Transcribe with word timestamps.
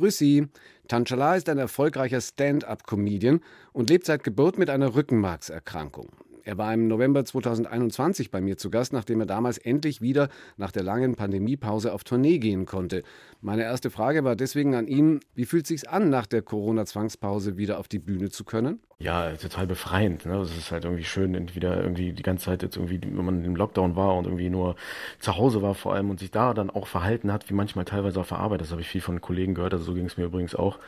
Grüß 0.00 0.16
Sie. 0.16 0.46
Tanchala 0.88 1.36
ist 1.36 1.50
ein 1.50 1.58
erfolgreicher 1.58 2.22
Stand-up-Comedian 2.22 3.42
und 3.74 3.90
lebt 3.90 4.06
seit 4.06 4.24
Geburt 4.24 4.56
mit 4.56 4.70
einer 4.70 4.94
Rückenmarkserkrankung. 4.94 6.08
Er 6.42 6.56
war 6.56 6.72
im 6.72 6.88
November 6.88 7.22
2021 7.22 8.30
bei 8.30 8.40
mir 8.40 8.56
zu 8.56 8.70
Gast, 8.70 8.94
nachdem 8.94 9.20
er 9.20 9.26
damals 9.26 9.58
endlich 9.58 10.00
wieder 10.00 10.30
nach 10.56 10.72
der 10.72 10.84
langen 10.84 11.16
Pandemiepause 11.16 11.92
auf 11.92 12.02
Tournee 12.02 12.38
gehen 12.38 12.64
konnte. 12.64 13.02
Meine 13.42 13.62
erste 13.62 13.90
Frage 13.90 14.22
war 14.22 14.36
deswegen 14.36 14.74
an 14.74 14.86
ihn, 14.86 15.20
wie 15.34 15.46
fühlt 15.46 15.64
es 15.64 15.68
sich 15.68 15.88
an, 15.88 16.10
nach 16.10 16.26
der 16.26 16.42
Corona-Zwangspause 16.42 17.56
wieder 17.56 17.78
auf 17.78 17.88
die 17.88 17.98
Bühne 17.98 18.28
zu 18.28 18.44
können? 18.44 18.80
ja, 19.02 19.32
total 19.32 19.66
befreiend. 19.66 20.26
Ne? 20.26 20.36
Es 20.40 20.54
ist 20.54 20.70
halt 20.70 20.84
irgendwie 20.84 21.04
schön, 21.04 21.54
wieder 21.54 21.82
irgendwie 21.82 22.12
die 22.12 22.22
ganze 22.22 22.44
Zeit 22.44 22.62
jetzt 22.62 22.76
irgendwie, 22.76 23.00
wenn 23.02 23.24
man 23.24 23.44
im 23.46 23.56
Lockdown 23.56 23.96
war 23.96 24.14
und 24.14 24.26
irgendwie 24.26 24.50
nur 24.50 24.76
zu 25.20 25.38
Hause 25.38 25.62
war 25.62 25.74
vor 25.74 25.94
allem 25.94 26.10
und 26.10 26.20
sich 26.20 26.30
da 26.30 26.52
dann 26.52 26.68
auch 26.68 26.86
verhalten 26.86 27.32
hat, 27.32 27.48
wie 27.48 27.54
manchmal 27.54 27.86
teilweise 27.86 28.20
auf 28.20 28.28
der 28.28 28.38
Arbeit. 28.38 28.60
Das 28.60 28.72
habe 28.72 28.82
ich 28.82 28.88
viel 28.88 29.00
von 29.00 29.22
Kollegen 29.22 29.54
gehört, 29.54 29.72
also 29.72 29.86
so 29.86 29.94
ging 29.94 30.04
es 30.04 30.18
mir 30.18 30.24
übrigens 30.24 30.54
auch, 30.54 30.78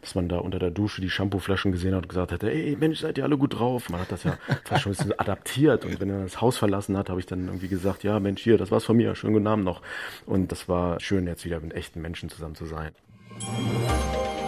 dass 0.00 0.16
man 0.16 0.28
da 0.28 0.38
unter 0.38 0.58
der 0.58 0.72
Dusche 0.72 1.00
die 1.00 1.10
Shampooflaschen 1.10 1.70
gesehen 1.70 1.94
hat 1.94 2.02
und 2.02 2.08
gesagt 2.08 2.32
hätte, 2.32 2.50
ey 2.50 2.76
Mensch, 2.76 2.98
seid 2.98 3.18
ihr 3.18 3.24
alle 3.24 3.38
gut 3.38 3.56
drauf. 3.60 3.88
Man 3.88 4.00
hat 4.00 4.10
das 4.10 4.24
ja 4.24 4.36
fast 4.64 4.82
schon 4.82 4.90
ein 4.90 4.96
bisschen 4.96 5.18
adaptiert 5.20 5.84
und 5.84 6.00
wenn 6.00 6.10
er 6.10 6.24
das 6.24 6.40
Haus 6.40 6.58
verlassen 6.58 6.96
hat, 6.96 7.08
habe 7.08 7.20
ich 7.20 7.26
dann 7.26 7.46
irgendwie 7.46 7.68
gesagt, 7.68 8.02
ja 8.02 8.18
Mensch, 8.18 8.42
hier, 8.42 8.58
das 8.58 8.72
war's 8.72 8.84
von 8.84 8.96
mir, 8.96 9.14
schönen 9.14 9.34
guten 9.34 9.46
Abend 9.46 9.64
noch. 9.64 9.80
Und 10.26 10.50
das 10.50 10.68
war 10.68 10.98
schön, 10.98 11.28
jetzt 11.28 11.44
wieder 11.44 11.60
mit 11.60 11.72
echten 11.74 11.99
Menschen 12.00 12.28
zusammen 12.28 12.54
zu 12.54 12.66
sein. 12.66 12.92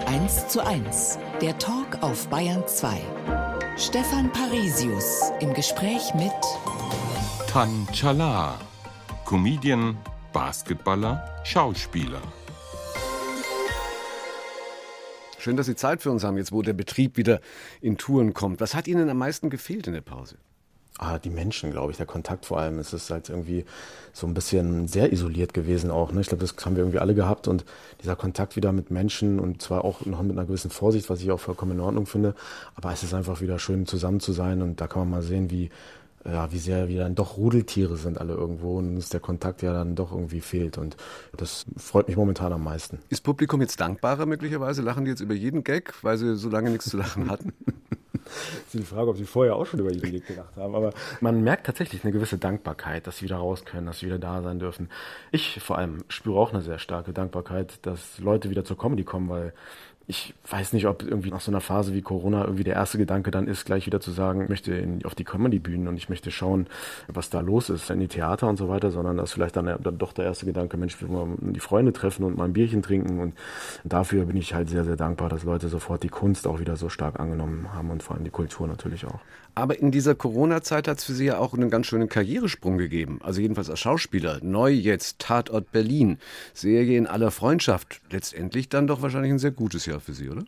1 0.07 0.49
zu 0.49 0.65
1, 0.65 1.19
der 1.41 1.57
Talk 1.59 2.03
auf 2.03 2.29
Bayern 2.29 2.67
2. 2.67 3.01
Stefan 3.79 4.31
Parisius 4.33 5.33
im 5.41 5.55
Gespräch 5.55 6.13
mit 6.15 6.33
Tanchala, 7.49 8.61
Comedian, 9.25 9.97
Basketballer, 10.33 11.41
Schauspieler. 11.45 12.21
Schön, 15.39 15.57
dass 15.57 15.67
Sie 15.67 15.75
Zeit 15.75 16.03
für 16.03 16.11
uns 16.11 16.23
haben, 16.23 16.37
jetzt 16.37 16.53
wo 16.53 16.63
der 16.63 16.73
Betrieb 16.73 17.17
wieder 17.17 17.41
in 17.81 17.99
Touren 17.99 18.33
kommt. 18.33 18.61
Was 18.61 18.75
hat 18.75 18.87
Ihnen 18.87 19.09
am 19.09 19.19
meisten 19.19 19.51
gefehlt 19.51 19.87
in 19.87 19.93
der 19.93 20.01
Pause? 20.01 20.37
Ah, 20.99 21.19
die 21.19 21.31
Menschen, 21.31 21.71
glaube 21.73 21.91
ich, 21.91 21.97
der 21.97 22.07
Kontakt 22.07 22.47
vor 22.47 22.59
allem. 22.59 22.79
Es 22.79 22.93
ist 22.93 23.11
halt 23.11 23.29
irgendwie 23.29 23.65
so 24.13 24.27
ein 24.27 24.35
bisschen 24.35 24.89
sehr 24.89 25.13
isoliert 25.13 25.55
gewesen 25.55 25.91
auch. 25.91 26.13
Ne? 26.13 26.21
Ich 26.21 26.29
glaube, 26.29 26.45
das 26.45 26.55
haben 26.65 26.77
wir 26.77 26.83
irgendwie 26.83 26.99
alle 26.99 27.15
gehabt 27.15 27.49
und 27.49 27.65
dieser 28.03 28.15
Kontakt 28.15 28.57
wieder 28.57 28.73
mit 28.73 28.91
Menschen 28.91 29.41
und 29.41 29.63
zwar 29.63 29.85
auch 29.85 30.05
noch 30.05 30.23
mit 30.23 30.33
einer 30.33 30.47
gewissen 30.47 30.71
Vorsicht, 30.71 31.09
was 31.09 31.21
ich 31.21 31.31
auch 31.31 31.41
vollkommen 31.41 31.73
in 31.73 31.81
Ordnung 31.81 32.07
finde. 32.07 32.35
Aber 32.75 32.93
es 32.93 33.03
ist 33.03 33.15
einfach 33.15 33.41
wieder 33.41 33.59
schön 33.59 33.87
zusammen 33.87 34.21
zu 34.21 34.33
sein 34.33 34.61
und 34.61 34.81
da 34.81 34.87
kann 34.87 35.01
man 35.01 35.11
mal 35.11 35.23
sehen, 35.23 35.51
wie 35.51 35.71
ja, 36.25 36.53
wie 36.53 36.59
sehr 36.59 36.89
wir 36.89 37.01
dann 37.01 37.15
doch 37.15 37.37
Rudeltiere 37.37 37.97
sind 37.97 38.21
alle 38.21 38.35
irgendwo 38.35 38.79
und 38.79 38.95
uns 38.95 39.09
der 39.09 39.21
Kontakt 39.21 39.63
ja 39.63 39.73
dann 39.73 39.97
doch 39.97 40.13
irgendwie 40.13 40.41
fehlt 40.41 40.79
und 40.79 40.97
das 41.37 41.65
freut 41.77 42.09
mich 42.09 42.17
momentan 42.17 42.53
am 42.53 42.63
meisten. 42.63 43.01
Ist 43.09 43.23
Publikum 43.23 43.61
jetzt 43.61 43.81
dankbarer 43.81 44.27
möglicherweise? 44.27 44.83
Lachen 44.83 45.05
die 45.05 45.11
jetzt 45.11 45.21
über 45.21 45.35
jeden 45.35 45.65
Gag, 45.65 45.95
weil 46.03 46.19
sie 46.19 46.37
so 46.37 46.49
lange 46.49 46.71
nichts 46.71 46.91
zu 46.91 46.97
lachen 46.97 47.31
hatten? 47.31 47.53
ist 48.27 48.75
die 48.75 48.83
Frage, 48.83 49.11
ob 49.11 49.17
sie 49.17 49.25
vorher 49.25 49.57
auch 49.57 49.67
schon 49.67 49.81
über 49.81 49.93
jeden 49.93 50.11
Gag 50.11 50.27
gelacht 50.27 50.57
haben. 50.57 50.75
Aber 50.75 50.93
man 51.21 51.43
merkt 51.43 51.67
tatsächlich 51.67 52.05
eine 52.05 52.13
gewisse 52.13 52.39
Dankbarkeit, 52.39 53.07
dass 53.07 53.19
sie 53.19 53.25
wieder 53.25 53.37
raus 53.37 53.65
können, 53.65 53.87
dass 53.87 54.01
sie 54.01 54.07
wieder 54.07 54.19
da 54.19 54.43
sein 54.43 54.59
dürfen. 54.59 54.91
Ich 55.31 55.61
vor 55.61 55.79
allem 55.79 56.05
spüre 56.09 56.39
auch 56.39 56.53
eine 56.53 56.63
sehr 56.63 56.79
starke 56.79 57.13
Dankbarkeit, 57.13 57.79
dass 57.83 58.19
Leute 58.19 58.51
wieder 58.51 58.65
zur 58.65 58.79
Comedy 58.79 59.05
kommen, 59.05 59.29
weil 59.29 59.53
ich 60.13 60.35
weiß 60.47 60.75
nicht, 60.75 60.87
ob 60.87 61.03
irgendwie 61.03 61.31
nach 61.31 61.41
so 61.41 61.51
einer 61.51 61.63
Phase 61.63 61.95
wie 61.95 62.03
Corona 62.03 62.43
irgendwie 62.45 62.65
der 62.65 62.75
erste 62.75 62.99
Gedanke 62.99 63.31
dann 63.31 63.49
ist, 63.49 63.65
gleich 63.65 63.87
wieder 63.87 63.99
zu 63.99 64.11
sagen, 64.11 64.43
ich 64.43 64.49
möchte 64.51 64.75
in, 64.75 65.03
auf 65.07 65.15
die 65.15 65.25
Comedy-Bühnen 65.25 65.89
und 65.89 65.97
ich 65.97 66.11
möchte 66.11 66.31
schauen, 66.31 66.67
was 67.09 67.31
da 67.31 67.41
los 67.41 67.71
ist, 67.71 67.89
in 67.89 67.99
die 67.99 68.09
Theater 68.09 68.47
und 68.47 68.59
so 68.59 68.69
weiter, 68.69 68.91
sondern 68.91 69.17
dass 69.17 69.33
vielleicht 69.33 69.57
dann, 69.57 69.65
dann 69.65 69.97
doch 69.97 70.13
der 70.13 70.27
erste 70.27 70.45
Gedanke, 70.45 70.77
Mensch, 70.77 71.01
wir 71.01 71.09
wollen 71.09 71.55
die 71.55 71.61
Freunde 71.61 71.95
treffen 71.95 72.25
und 72.25 72.37
mal 72.37 72.45
ein 72.45 72.53
Bierchen 72.53 72.83
trinken 72.83 73.21
und 73.21 73.33
dafür 73.85 74.27
bin 74.27 74.37
ich 74.37 74.53
halt 74.53 74.69
sehr, 74.69 74.85
sehr 74.85 74.97
dankbar, 74.97 75.31
dass 75.31 75.45
Leute 75.45 75.69
sofort 75.69 76.03
die 76.03 76.11
Kunst 76.11 76.47
auch 76.47 76.61
wieder 76.61 76.77
so 76.77 76.91
stark 76.91 77.19
angenommen 77.19 77.73
haben 77.73 77.91
und 77.91 78.03
vor 78.03 78.15
allem 78.15 78.25
die 78.25 78.31
Kultur 78.31 78.69
natürlich 78.69 79.07
auch. 79.07 79.21
Aber 79.55 79.79
in 79.79 79.91
dieser 79.91 80.15
Corona-Zeit 80.15 80.89
hat 80.89 80.99
es 80.99 81.05
für 81.05 81.13
Sie 81.13 81.27
ja 81.27 81.39
auch 81.39 81.53
einen 81.53 81.69
ganz 81.69 81.87
schönen 81.87 82.09
Karrieresprung 82.09 82.79
gegeben. 82.79 83.21
Also 83.23 83.41
jedenfalls 83.41 83.69
als 83.69 83.81
Schauspieler. 83.81 84.39
Neu 84.43 84.71
jetzt 84.71 85.19
Tatort 85.19 85.71
Berlin. 85.73 86.19
Serie 86.55 86.97
in 86.97 87.07
aller 87.07 87.31
Freundschaft. 87.31 88.01
Letztendlich 88.11 88.71
dann 88.71 88.87
doch 88.87 89.03
wahrscheinlich 89.03 89.33
ein 89.33 89.39
sehr 89.39 89.51
gutes 89.51 89.85
Jahr 89.85 90.01
für 90.01 90.15
Sie, 90.15 90.31
oder? 90.31 90.45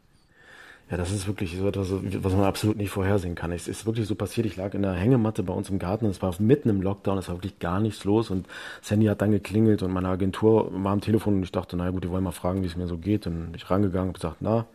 Ja, 0.90 0.98
das 0.98 1.10
ist 1.12 1.26
wirklich 1.26 1.56
so 1.56 1.66
etwas, 1.66 1.88
was 1.90 2.34
man 2.34 2.44
absolut 2.44 2.76
nicht 2.76 2.90
vorhersehen 2.90 3.34
kann. 3.34 3.52
Es 3.52 3.68
ist 3.68 3.86
wirklich 3.86 4.06
so 4.06 4.14
passiert. 4.14 4.46
Ich 4.46 4.56
lag 4.56 4.74
in 4.74 4.82
der 4.82 4.92
Hängematte 4.92 5.42
bei 5.42 5.54
uns 5.54 5.70
im 5.70 5.78
Garten. 5.78 6.04
Es 6.06 6.20
war 6.20 6.34
mitten 6.40 6.68
im 6.68 6.82
Lockdown. 6.82 7.16
Es 7.16 7.28
war 7.28 7.36
wirklich 7.36 7.58
gar 7.58 7.80
nichts 7.80 8.04
los. 8.04 8.28
Und 8.28 8.46
das 8.80 8.90
Handy 8.90 9.06
hat 9.06 9.22
dann 9.22 9.30
geklingelt 9.30 9.82
und 9.82 9.92
meine 9.92 10.08
Agentur 10.08 10.70
war 10.72 10.92
am 10.92 11.00
Telefon 11.00 11.36
und 11.36 11.42
ich 11.42 11.52
dachte, 11.52 11.78
naja 11.78 11.90
gut, 11.90 12.04
die 12.04 12.10
wollen 12.10 12.22
mal 12.22 12.32
fragen, 12.32 12.62
wie 12.62 12.66
es 12.66 12.76
mir 12.76 12.86
so 12.86 12.98
geht. 12.98 13.26
Und 13.26 13.54
ich 13.56 13.70
rangegangen 13.70 14.08
und 14.08 14.14
gesagt, 14.14 14.36
na. 14.40 14.66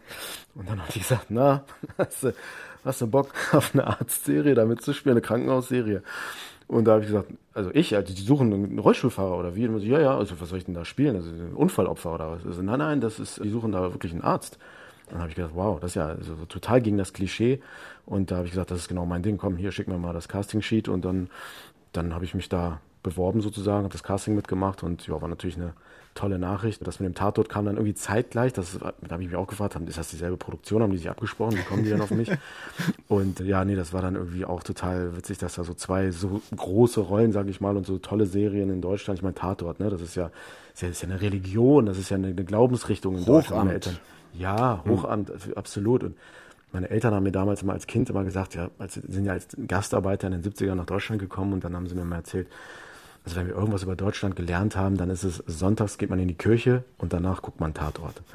Und 0.55 0.67
dann 0.67 0.81
hat 0.81 0.91
sie 0.91 0.99
gesagt, 0.99 1.27
na, 1.29 1.63
hast 1.99 2.23
du, 2.23 2.33
hast 2.83 3.01
du 3.01 3.07
Bock 3.07 3.29
auf 3.51 3.75
eine 3.75 3.85
Arztserie 3.85 4.55
da 4.55 4.65
mitzuspielen, 4.65 5.15
eine 5.15 5.21
Krankenhausserie? 5.21 6.01
Und 6.67 6.85
da 6.85 6.93
habe 6.93 7.01
ich 7.01 7.07
gesagt, 7.07 7.31
also 7.53 7.69
ich, 7.73 7.95
also 7.95 8.13
die 8.13 8.21
suchen 8.21 8.51
einen 8.51 8.79
Rollstuhlfahrer 8.79 9.37
oder 9.37 9.55
wie? 9.55 9.67
Und 9.67 9.79
so, 9.79 9.85
ja, 9.85 9.99
ja, 9.99 10.17
also 10.17 10.39
was 10.41 10.49
soll 10.49 10.57
ich 10.57 10.65
denn 10.65 10.73
da 10.73 10.85
spielen? 10.85 11.15
Also 11.15 11.29
ein 11.29 11.53
Unfallopfer 11.53 12.15
oder 12.15 12.31
was? 12.31 12.45
Also, 12.45 12.61
nein, 12.63 12.79
nein, 12.79 12.99
das 13.01 13.19
ist, 13.19 13.43
die 13.43 13.49
suchen 13.49 13.71
da 13.71 13.91
wirklich 13.91 14.11
einen 14.11 14.21
Arzt. 14.21 14.57
Dann 15.09 15.19
habe 15.19 15.29
ich 15.29 15.35
gedacht, 15.35 15.51
wow, 15.55 15.79
das 15.79 15.91
ist 15.91 15.95
ja 15.95 16.07
also 16.07 16.35
total 16.47 16.81
gegen 16.81 16.97
das 16.97 17.13
Klischee. 17.13 17.61
Und 18.05 18.31
da 18.31 18.37
habe 18.37 18.45
ich 18.45 18.51
gesagt, 18.51 18.71
das 18.71 18.79
ist 18.79 18.87
genau 18.87 19.05
mein 19.05 19.23
Ding. 19.23 19.37
Komm, 19.37 19.57
hier, 19.57 19.71
schick 19.71 19.87
mir 19.87 19.97
mal 19.97 20.13
das 20.13 20.27
Casting-Sheet. 20.27 20.87
Und 20.87 21.05
dann, 21.05 21.29
dann 21.93 22.13
habe 22.13 22.25
ich 22.25 22.33
mich 22.33 22.49
da 22.49 22.79
beworben 23.03 23.41
sozusagen, 23.41 23.83
habe 23.83 23.93
das 23.93 24.03
Casting 24.03 24.35
mitgemacht 24.35 24.83
und 24.83 25.07
ja, 25.07 25.21
war 25.21 25.29
natürlich 25.29 25.55
eine 25.55 25.73
tolle 26.15 26.37
Nachricht. 26.37 26.85
Das 26.85 26.99
mit 26.99 27.07
dem 27.07 27.15
Tatort 27.15 27.49
kam 27.49 27.65
dann 27.65 27.75
irgendwie 27.75 27.93
zeitgleich. 27.93 28.51
Das, 28.51 28.77
da 28.79 28.93
habe 29.09 29.23
ich 29.23 29.29
mich 29.29 29.37
auch 29.37 29.47
gefragt, 29.47 29.75
ist 29.87 29.97
das 29.97 30.09
dieselbe 30.09 30.37
Produktion? 30.37 30.81
Haben 30.81 30.91
die 30.91 30.97
sich 30.97 31.09
abgesprochen? 31.09 31.57
Wie 31.57 31.63
kommen 31.63 31.83
die 31.83 31.89
dann 31.89 32.01
auf 32.01 32.11
mich? 32.11 32.29
Und 33.07 33.39
ja, 33.39 33.63
nee, 33.63 33.75
das 33.75 33.93
war 33.93 34.01
dann 34.01 34.15
irgendwie 34.15 34.43
auch 34.43 34.63
total 34.63 35.15
witzig, 35.15 35.37
dass 35.37 35.55
da 35.55 35.63
so 35.63 35.73
zwei 35.73 36.11
so 36.11 36.41
große 36.55 36.99
Rollen, 36.99 37.31
sage 37.31 37.49
ich 37.49 37.61
mal, 37.61 37.77
und 37.77 37.85
so 37.85 37.99
tolle 37.99 38.25
Serien 38.25 38.69
in 38.69 38.81
Deutschland. 38.81 39.19
Ich 39.19 39.23
meine, 39.23 39.35
Tatort, 39.35 39.79
ne? 39.79 39.89
Das 39.89 40.01
ist 40.01 40.15
ja, 40.15 40.31
ja, 40.81 40.87
ist 40.89 41.01
ja 41.01 41.09
eine 41.09 41.21
Religion, 41.21 41.85
das 41.85 41.97
ist 41.97 42.09
ja 42.09 42.17
eine, 42.17 42.27
eine 42.27 42.43
Glaubensrichtung 42.43 43.15
in 43.15 43.25
Hochamt. 43.25 43.71
Deutschland. 43.71 44.01
Ja, 44.33 44.83
hm. 44.83 44.91
Hochamt, 44.91 45.29
hm. 45.29 45.53
absolut. 45.55 46.03
Und 46.03 46.15
meine 46.71 46.89
Eltern 46.89 47.13
haben 47.13 47.23
mir 47.23 47.31
damals 47.31 47.63
immer 47.63 47.73
als 47.73 47.87
Kind 47.87 48.09
immer 48.09 48.23
gesagt, 48.23 48.55
ja, 48.55 48.69
als, 48.77 48.93
sind 48.93 49.25
ja 49.25 49.33
als 49.33 49.47
Gastarbeiter 49.67 50.27
in 50.27 50.41
den 50.41 50.43
70ern 50.43 50.75
nach 50.75 50.85
Deutschland 50.85 51.21
gekommen 51.21 51.53
und 51.53 51.63
dann 51.63 51.75
haben 51.75 51.87
sie 51.87 51.95
mir 51.95 52.05
mal 52.05 52.17
erzählt, 52.17 52.47
also 53.25 53.35
wenn 53.35 53.47
wir 53.47 53.55
irgendwas 53.55 53.83
über 53.83 53.95
Deutschland 53.95 54.35
gelernt 54.35 54.75
haben, 54.75 54.97
dann 54.97 55.09
ist 55.09 55.23
es, 55.23 55.43
sonntags 55.45 55.97
geht 55.97 56.09
man 56.09 56.19
in 56.19 56.27
die 56.27 56.35
Kirche 56.35 56.83
und 56.97 57.11
danach 57.11 57.41
guckt 57.41 57.59
man 57.59 57.73
Tatort. 57.73 58.21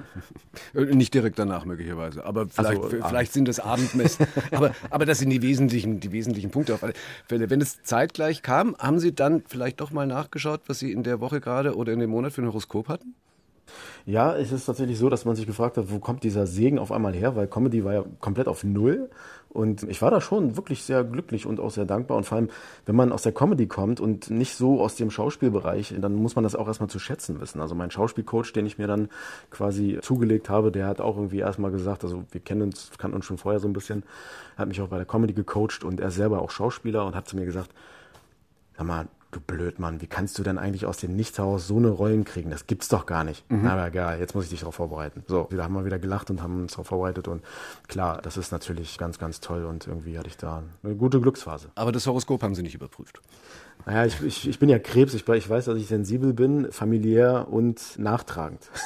Äh, 0.75 0.95
nicht 0.95 1.15
direkt 1.15 1.39
danach 1.39 1.65
möglicherweise, 1.65 2.25
aber 2.25 2.49
vielleicht, 2.49 2.83
also, 2.83 3.03
vielleicht 3.09 3.33
sind 3.33 3.49
es 3.49 3.61
Abendmessen. 3.61 4.27
aber, 4.51 4.73
aber 4.91 5.05
das 5.05 5.19
sind 5.19 5.31
die 5.31 5.43
wesentlichen, 5.43 6.01
die 6.01 6.13
wesentlichen 6.13 6.51
Punkte 6.51 6.75
auf 6.75 6.83
alle 6.83 6.95
Fälle. 7.27 7.51
Wenn 7.51 7.61
es 7.61 7.83
zeitgleich 7.83 8.43
kam, 8.43 8.77
haben 8.79 8.99
Sie 8.99 9.15
dann 9.15 9.43
vielleicht 9.47 9.81
doch 9.81 9.91
mal 9.91 10.07
nachgeschaut, 10.07 10.63
was 10.67 10.79
Sie 10.79 10.93
in 10.93 11.03
der 11.03 11.21
Woche 11.21 11.41
gerade 11.41 11.77
oder 11.77 11.93
in 11.93 12.01
dem 12.01 12.11
Monat 12.11 12.33
für 12.33 12.43
ein 12.43 12.47
Horoskop 12.47 12.89
hatten? 12.89 13.15
Ja, 14.07 14.35
es 14.37 14.53
ist 14.53 14.67
tatsächlich 14.67 14.99
so, 14.99 15.09
dass 15.09 15.25
man 15.25 15.37
sich 15.37 15.47
gefragt 15.47 15.77
hat, 15.77 15.91
wo 15.91 15.99
kommt 15.99 16.23
dieser 16.23 16.47
Segen 16.47 16.79
auf 16.79 16.93
einmal 16.93 17.15
her, 17.15 17.37
weil 17.37 17.47
Comedy 17.47 17.85
war 17.85 17.95
ja 17.95 18.05
komplett 18.21 18.49
auf 18.49 18.65
Null. 18.65 19.09
Und 19.55 19.85
ich 19.85 20.03
war 20.03 20.11
da 20.11 20.21
schon 20.21 20.57
wirklich 20.57 20.83
sehr 20.83 21.05
glücklich 21.05 21.47
und 21.47 21.61
auch 21.61 21.71
sehr 21.71 21.85
dankbar. 21.85 22.17
Und 22.17 22.25
vor 22.25 22.37
allem, 22.37 22.51
wenn 22.87 22.97
man 22.97 23.13
aus 23.13 23.23
der 23.23 23.31
Comedy 23.31 23.69
kommt 23.69 24.01
und 24.01 24.29
nicht 24.29 24.57
so 24.57 24.81
aus 24.81 24.97
dem 24.97 25.13
Schauspielbereich, 25.13 25.95
dann 26.01 26.17
muss 26.17 26.35
man 26.35 26.43
das 26.43 26.57
auch 26.57 26.67
erstmal 26.67 26.91
zu 26.91 26.99
schätzen 26.99 27.41
wissen. 27.41 27.61
Also 27.61 27.77
mein 27.77 27.93
Schauspielcoach, 27.93 28.53
den 28.53 28.67
ich 28.67 28.79
mir 28.79 28.89
dann 28.89 29.09
quasi 29.51 30.01
zugelegt 30.03 30.51
habe, 30.51 30.73
der 30.73 30.89
hat 30.89 31.01
auch 31.01 31.17
irgendwie 31.17 31.39
erstmal 31.39 31.71
gesagt, 31.71 32.03
also 32.03 32.25
wir 32.33 32.41
kennen 32.41 32.63
uns, 32.63 32.91
kannten 32.99 33.15
uns 33.15 33.27
schon 33.27 33.39
vorher 33.39 33.61
so 33.61 33.69
ein 33.69 33.73
bisschen, 33.73 34.03
hat 34.57 34.67
mich 34.67 34.81
auch 34.81 34.89
bei 34.89 34.97
der 34.97 35.07
Comedy 35.07 35.35
gecoacht 35.35 35.85
und 35.85 36.01
er 36.01 36.11
selber 36.11 36.43
auch 36.43 36.51
Schauspieler 36.51 37.07
und 37.07 37.15
hat 37.15 37.29
zu 37.29 37.37
mir 37.37 37.45
gesagt, 37.45 37.71
sag 38.77 38.87
mal, 38.89 39.07
du 39.35 39.41
Blödmann, 39.41 40.01
wie 40.01 40.07
kannst 40.07 40.39
du 40.39 40.43
denn 40.43 40.59
eigentlich 40.59 40.87
aus 40.87 40.99
dem 40.99 41.17
Nichts 41.17 41.39
heraus 41.39 41.67
so 41.67 41.77
eine 41.77 41.89
Rollen 41.89 42.25
kriegen? 42.25 42.51
Das 42.51 42.67
gibt's 42.67 42.89
doch 42.89 43.07
gar 43.07 43.25
nicht. 43.25 43.49
Mhm. 43.51 43.67
Aber 43.67 43.87
egal, 43.87 44.19
jetzt 44.19 44.35
muss 44.35 44.45
ich 44.45 44.51
dich 44.51 44.61
darauf 44.61 44.75
vorbereiten. 44.75 45.25
So, 45.27 45.49
da 45.51 45.65
haben 45.65 45.75
wir 45.75 45.85
wieder 45.85 45.99
gelacht 45.99 46.31
und 46.31 46.43
haben 46.43 46.63
uns 46.63 46.73
darauf 46.73 46.89
vorbereitet 46.89 47.29
und 47.29 47.43
klar, 47.89 48.21
das 48.23 48.37
ist 48.37 48.53
natürlich 48.53 48.99
ganz, 48.99 49.19
ganz 49.19 49.41
toll 49.41 49.65
und 49.65 49.87
irgendwie 49.87 50.19
hatte 50.19 50.29
ich 50.29 50.37
da 50.37 50.63
eine 50.83 50.95
gute 50.95 51.21
Glücksphase. 51.21 51.71
Aber 51.75 51.93
das 51.93 52.07
Horoskop 52.07 52.43
haben 52.43 52.55
Sie 52.55 52.63
nicht 52.63 52.75
überprüft? 52.75 53.21
Naja, 53.87 54.07
ich, 54.07 54.23
ich, 54.23 54.49
ich 54.49 54.59
bin 54.59 54.69
ja 54.69 54.79
Krebs, 54.79 55.13
ich, 55.15 55.29
ich 55.29 55.51
weiß, 55.51 55.67
dass 55.67 55.79
ich 55.79 55.87
sensibel 55.87 56.33
bin, 56.33 56.73
familiär 56.73 57.49
und 57.51 57.99
nachtragend. 57.99 58.71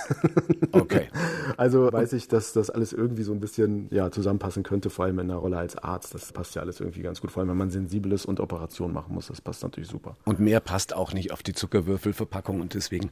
Okay. 0.71 1.09
also 1.57 1.91
weiß 1.93 2.13
ich, 2.13 2.29
dass 2.29 2.53
das 2.53 2.71
alles 2.71 2.93
irgendwie 2.93 3.23
so 3.23 3.33
ein 3.33 3.41
bisschen 3.41 3.89
ja, 3.91 4.11
zusammenpassen 4.11 4.63
könnte, 4.63 4.91
vor 4.91 5.07
allem 5.07 5.19
in 5.19 5.31
einer 5.31 5.39
Rolle 5.39 5.57
als 5.57 5.77
Arzt. 5.77 6.15
Das 6.15 6.33
passt 6.33 6.55
ja 6.55 6.63
alles 6.63 6.81
irgendwie 6.81 7.01
ganz 7.01 7.21
gut, 7.21 7.31
vor 7.31 7.41
allem 7.41 7.51
wenn 7.51 7.57
man 7.57 7.71
sensibel 7.71 8.13
ist 8.13 8.27
und 8.27 8.39
Operationen 8.39 8.93
machen 8.93 9.15
muss. 9.15 9.29
Das 9.29 9.41
passt 9.41 9.63
natürlich 9.63 9.89
super. 9.89 10.17
Und 10.25 10.41
mehr 10.41 10.61
passt 10.61 10.95
auch 10.95 11.13
nicht 11.15 11.33
auf 11.33 11.43
die 11.43 11.55
Zuckerwürfelverpackung 11.55 12.61
und 12.61 12.75
deswegen 12.75 13.11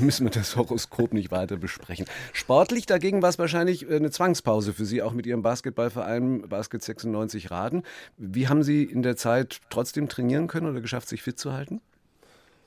müssen 0.00 0.26
wir 0.26 0.30
das 0.30 0.56
Horoskop 0.56 1.12
nicht 1.12 1.30
weiter 1.30 1.56
besprechen. 1.56 2.06
Sportlich 2.32 2.86
dagegen 2.86 3.22
war 3.22 3.30
es 3.30 3.38
wahrscheinlich 3.38 3.88
eine 3.88 4.10
Zwangspause 4.10 4.72
für 4.72 4.84
Sie, 4.84 5.02
auch 5.02 5.12
mit 5.12 5.26
Ihrem 5.26 5.42
Basketballverein 5.42 6.48
Basket 6.48 6.82
96 6.82 7.50
Raden. 7.50 7.82
Wie 8.16 8.48
haben 8.48 8.62
Sie 8.62 8.84
in 8.84 9.02
der 9.02 9.16
Zeit 9.16 9.60
trotzdem 9.70 10.08
trainieren 10.08 10.46
können 10.46 10.68
oder 10.68 10.80
geschafft, 10.80 11.08
sich 11.12 11.22
fit 11.22 11.38
zu 11.38 11.52
halten? 11.52 11.80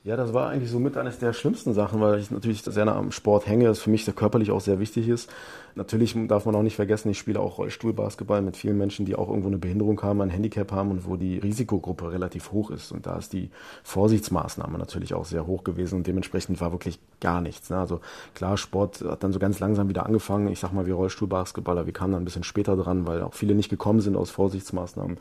Ja, 0.05 0.15
das 0.15 0.35
war 0.35 0.49
eigentlich 0.49 0.69
so 0.69 0.79
mit 0.79 0.97
eines 0.97 1.17
der 1.17 1.33
schlimmsten 1.33 1.73
Sachen, 1.73 1.99
weil 1.99 2.19
ich 2.19 2.29
natürlich 2.29 2.61
sehr 2.61 2.85
nah 2.85 2.95
am 2.95 3.11
Sport 3.11 3.47
hänge, 3.47 3.65
das 3.65 3.79
für 3.79 3.89
mich 3.89 4.05
körperlich 4.15 4.51
auch 4.51 4.61
sehr 4.61 4.79
wichtig 4.79 5.09
ist. 5.09 5.31
Natürlich 5.73 6.15
darf 6.27 6.45
man 6.45 6.53
auch 6.53 6.61
nicht 6.61 6.75
vergessen, 6.75 7.09
ich 7.09 7.17
spiele 7.17 7.39
auch 7.39 7.57
Rollstuhlbasketball 7.57 8.43
mit 8.43 8.55
vielen 8.55 8.77
Menschen, 8.77 9.07
die 9.07 9.15
auch 9.15 9.27
irgendwo 9.27 9.47
eine 9.47 9.57
Behinderung 9.57 9.99
haben, 10.03 10.21
ein 10.21 10.29
Handicap 10.29 10.71
haben 10.71 10.91
und 10.91 11.07
wo 11.07 11.15
die 11.15 11.39
Risikogruppe 11.39 12.11
relativ 12.11 12.51
hoch 12.51 12.69
ist. 12.69 12.91
Und 12.91 13.07
da 13.07 13.17
ist 13.17 13.33
die 13.33 13.49
Vorsichtsmaßnahme 13.83 14.77
natürlich 14.77 15.15
auch 15.15 15.25
sehr 15.25 15.47
hoch 15.47 15.63
gewesen 15.63 15.95
und 15.95 16.07
dementsprechend 16.07 16.61
war 16.61 16.71
wirklich 16.71 16.99
gar 17.19 17.41
nichts. 17.41 17.71
Ne? 17.71 17.77
Also 17.77 17.99
klar, 18.35 18.57
Sport 18.57 19.01
hat 19.01 19.23
dann 19.23 19.33
so 19.33 19.39
ganz 19.39 19.59
langsam 19.59 19.89
wieder 19.89 20.05
angefangen. 20.05 20.49
Ich 20.49 20.59
sag 20.59 20.71
mal, 20.71 20.85
wir 20.85 20.93
Rollstuhlbasketballer, 20.93 21.87
wir 21.87 21.93
kamen 21.93 22.13
dann 22.13 22.21
ein 22.21 22.25
bisschen 22.25 22.43
später 22.43 22.77
dran, 22.77 23.07
weil 23.07 23.23
auch 23.23 23.33
viele 23.33 23.55
nicht 23.55 23.69
gekommen 23.69 24.01
sind 24.01 24.15
aus 24.15 24.29
Vorsichtsmaßnahmen, 24.29 25.17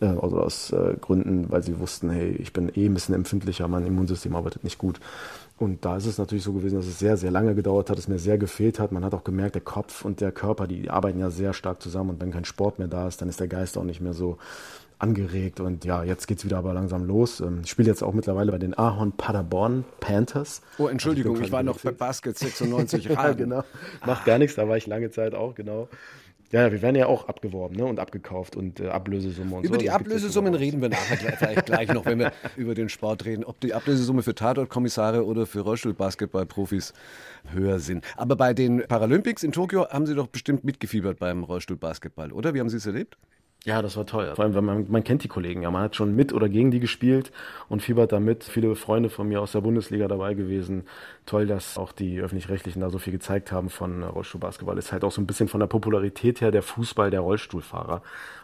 äh, 0.00 0.06
also 0.06 0.40
aus 0.40 0.72
äh, 0.72 0.96
Gründen, 1.00 1.50
weil 1.50 1.62
sie 1.62 1.78
wussten, 1.78 2.10
hey, 2.10 2.30
ich 2.30 2.52
bin 2.52 2.70
eh 2.74 2.86
ein 2.86 2.94
bisschen 2.94 3.14
empfindlicher, 3.14 3.68
mein 3.68 3.86
Immunsystem 3.86 4.34
arbeitet 4.34 4.64
nicht 4.64 4.78
gut. 4.78 5.00
Und 5.58 5.84
da 5.84 5.98
ist 5.98 6.06
es 6.06 6.16
natürlich 6.16 6.44
so 6.44 6.54
gewesen, 6.54 6.76
dass 6.76 6.86
es 6.86 6.98
sehr, 6.98 7.18
sehr 7.18 7.30
lange 7.30 7.54
gedauert 7.54 7.90
hat, 7.90 7.98
es 7.98 8.08
mir 8.08 8.18
sehr 8.18 8.38
gefehlt 8.38 8.80
hat. 8.80 8.92
Man 8.92 9.04
hat 9.04 9.12
auch 9.12 9.24
gemerkt, 9.24 9.56
der 9.56 9.62
Kopf 9.62 10.06
und 10.06 10.22
der 10.22 10.32
Körper, 10.32 10.66
die 10.66 10.88
arbeiten 10.88 11.18
ja 11.18 11.28
sehr 11.28 11.52
stark 11.52 11.82
zusammen. 11.82 12.10
Und 12.10 12.20
wenn 12.20 12.30
kein 12.30 12.46
Sport 12.46 12.78
mehr 12.78 12.88
da 12.88 13.06
ist, 13.06 13.20
dann 13.20 13.28
ist 13.28 13.40
der 13.40 13.48
Geist 13.48 13.76
auch 13.76 13.84
nicht 13.84 14.00
mehr 14.00 14.14
so 14.14 14.38
angeregt. 14.98 15.60
Und 15.60 15.84
ja, 15.84 16.02
jetzt 16.02 16.26
geht 16.26 16.38
es 16.38 16.46
wieder 16.46 16.56
aber 16.56 16.72
langsam 16.72 17.04
los. 17.04 17.40
Ähm, 17.40 17.60
ich 17.62 17.70
spiele 17.70 17.88
jetzt 17.88 18.02
auch 18.02 18.14
mittlerweile 18.14 18.52
bei 18.52 18.58
den 18.58 18.76
Ahorn 18.78 19.12
Paderborn 19.12 19.84
Panthers. 20.00 20.62
Oh, 20.78 20.88
Entschuldigung, 20.88 21.32
also 21.32 21.42
ich, 21.42 21.48
ich 21.48 21.52
war 21.52 21.62
noch 21.62 21.78
bei 21.80 21.90
Basket 21.92 22.38
96 22.38 23.04
ja, 23.10 23.32
genau. 23.32 23.64
Macht 24.06 24.24
gar 24.24 24.38
nichts, 24.38 24.56
da 24.56 24.66
war 24.66 24.78
ich 24.78 24.86
lange 24.86 25.10
Zeit 25.10 25.34
auch, 25.34 25.54
genau. 25.54 25.88
Ja, 26.52 26.72
wir 26.72 26.82
werden 26.82 26.96
ja 26.96 27.06
auch 27.06 27.28
abgeworben 27.28 27.76
ne? 27.76 27.84
und 27.84 28.00
abgekauft 28.00 28.56
und 28.56 28.80
äh, 28.80 28.88
Ablösesumme 28.88 29.56
und 29.56 29.64
über 29.64 29.76
so. 29.76 29.80
die 29.80 29.90
Ablösesummen 29.90 30.54
reden 30.56 30.82
wir 30.82 30.88
nachher 30.88 31.16
gleich, 31.16 31.36
vielleicht 31.36 31.66
gleich 31.66 31.92
noch, 31.92 32.04
wenn 32.06 32.18
wir 32.18 32.32
über 32.56 32.74
den 32.74 32.88
Sport 32.88 33.24
reden, 33.24 33.44
ob 33.44 33.60
die 33.60 33.72
Ablösesumme 33.72 34.22
für 34.22 34.34
Tatortkommissare 34.34 35.24
oder 35.24 35.46
für 35.46 35.60
Rollstuhlbasketballprofis 35.60 36.92
höher 37.52 37.78
sind. 37.78 38.04
Aber 38.16 38.34
bei 38.34 38.52
den 38.52 38.82
Paralympics 38.88 39.44
in 39.44 39.52
Tokio 39.52 39.88
haben 39.90 40.06
Sie 40.06 40.16
doch 40.16 40.26
bestimmt 40.26 40.64
mitgefiebert 40.64 41.20
beim 41.20 41.44
Rollstuhlbasketball, 41.44 42.32
oder? 42.32 42.52
Wie 42.52 42.58
haben 42.58 42.68
Sie 42.68 42.78
es 42.78 42.86
erlebt? 42.86 43.16
Ja, 43.66 43.82
das 43.82 43.94
war 43.98 44.06
toll. 44.06 44.32
Vor 44.34 44.44
allem, 44.44 44.54
weil 44.54 44.62
man, 44.62 44.86
man 44.90 45.04
kennt 45.04 45.22
die 45.22 45.28
Kollegen 45.28 45.60
ja. 45.62 45.70
Man 45.70 45.82
hat 45.82 45.94
schon 45.94 46.16
mit 46.16 46.32
oder 46.32 46.48
gegen 46.48 46.70
die 46.70 46.80
gespielt 46.80 47.30
und 47.68 47.82
fiebert 47.82 48.10
damit. 48.10 48.42
Viele 48.44 48.74
Freunde 48.74 49.10
von 49.10 49.28
mir 49.28 49.42
aus 49.42 49.52
der 49.52 49.60
Bundesliga 49.60 50.08
dabei 50.08 50.32
gewesen. 50.32 50.84
Toll, 51.26 51.46
dass 51.46 51.76
auch 51.76 51.92
die 51.92 52.20
Öffentlich-Rechtlichen 52.20 52.80
da 52.80 52.88
so 52.88 52.98
viel 52.98 53.12
gezeigt 53.12 53.52
haben 53.52 53.68
von 53.68 54.02
Rollstuhlbasketball. 54.02 54.78
Ist 54.78 54.92
halt 54.92 55.04
auch 55.04 55.12
so 55.12 55.20
ein 55.20 55.26
bisschen 55.26 55.48
von 55.48 55.60
der 55.60 55.66
Popularität 55.66 56.40
her 56.40 56.50
der 56.50 56.62
Fußball 56.62 57.10
der 57.10 57.20
Rollstuhlfahrer 57.20 58.00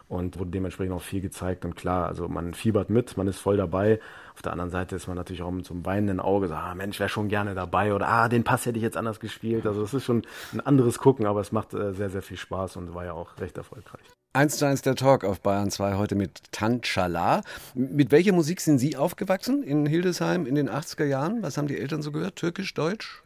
und 0.08 0.38
wurde 0.38 0.50
dementsprechend 0.50 0.94
auch 0.94 1.00
viel 1.00 1.22
gezeigt. 1.22 1.64
Und 1.64 1.76
klar, 1.76 2.08
also 2.08 2.28
man 2.28 2.52
fiebert 2.52 2.90
mit, 2.90 3.16
man 3.16 3.26
ist 3.26 3.38
voll 3.38 3.56
dabei. 3.56 4.00
Auf 4.34 4.42
der 4.42 4.52
anderen 4.52 4.70
Seite 4.70 4.96
ist 4.96 5.06
man 5.06 5.16
natürlich 5.16 5.40
auch 5.40 5.50
mit 5.50 5.64
so 5.64 5.72
einem 5.72 5.86
weinenden 5.86 6.20
Auge, 6.20 6.48
so, 6.48 6.54
ah 6.54 6.74
Mensch, 6.74 7.00
wäre 7.00 7.08
schon 7.08 7.28
gerne 7.28 7.54
dabei 7.54 7.94
oder 7.94 8.06
ah, 8.06 8.28
den 8.28 8.44
Pass 8.44 8.66
hätte 8.66 8.76
ich 8.76 8.82
jetzt 8.82 8.98
anders 8.98 9.18
gespielt. 9.18 9.66
Also 9.66 9.82
es 9.82 9.94
ist 9.94 10.04
schon 10.04 10.22
ein 10.52 10.60
anderes 10.60 10.98
Gucken, 10.98 11.24
aber 11.24 11.40
es 11.40 11.52
macht 11.52 11.72
äh, 11.72 11.94
sehr, 11.94 12.10
sehr 12.10 12.22
viel 12.22 12.36
Spaß 12.36 12.76
und 12.76 12.94
war 12.94 13.06
ja 13.06 13.14
auch 13.14 13.38
recht 13.40 13.56
erfolgreich. 13.56 14.15
1 14.36 14.58
zu 14.58 14.66
1 14.66 14.82
der 14.82 14.96
Talk 14.96 15.24
auf 15.24 15.40
Bayern 15.40 15.70
2 15.70 15.94
heute 15.94 16.14
mit 16.14 16.52
Tanchala. 16.52 17.40
Mit 17.74 18.10
welcher 18.10 18.34
Musik 18.34 18.60
sind 18.60 18.78
Sie 18.78 18.94
aufgewachsen 18.94 19.62
in 19.62 19.86
Hildesheim 19.86 20.44
in 20.44 20.54
den 20.54 20.68
80er 20.68 21.06
Jahren? 21.06 21.42
Was 21.42 21.56
haben 21.56 21.68
die 21.68 21.78
Eltern 21.78 22.02
so 22.02 22.12
gehört? 22.12 22.36
Türkisch, 22.36 22.74
Deutsch? 22.74 23.22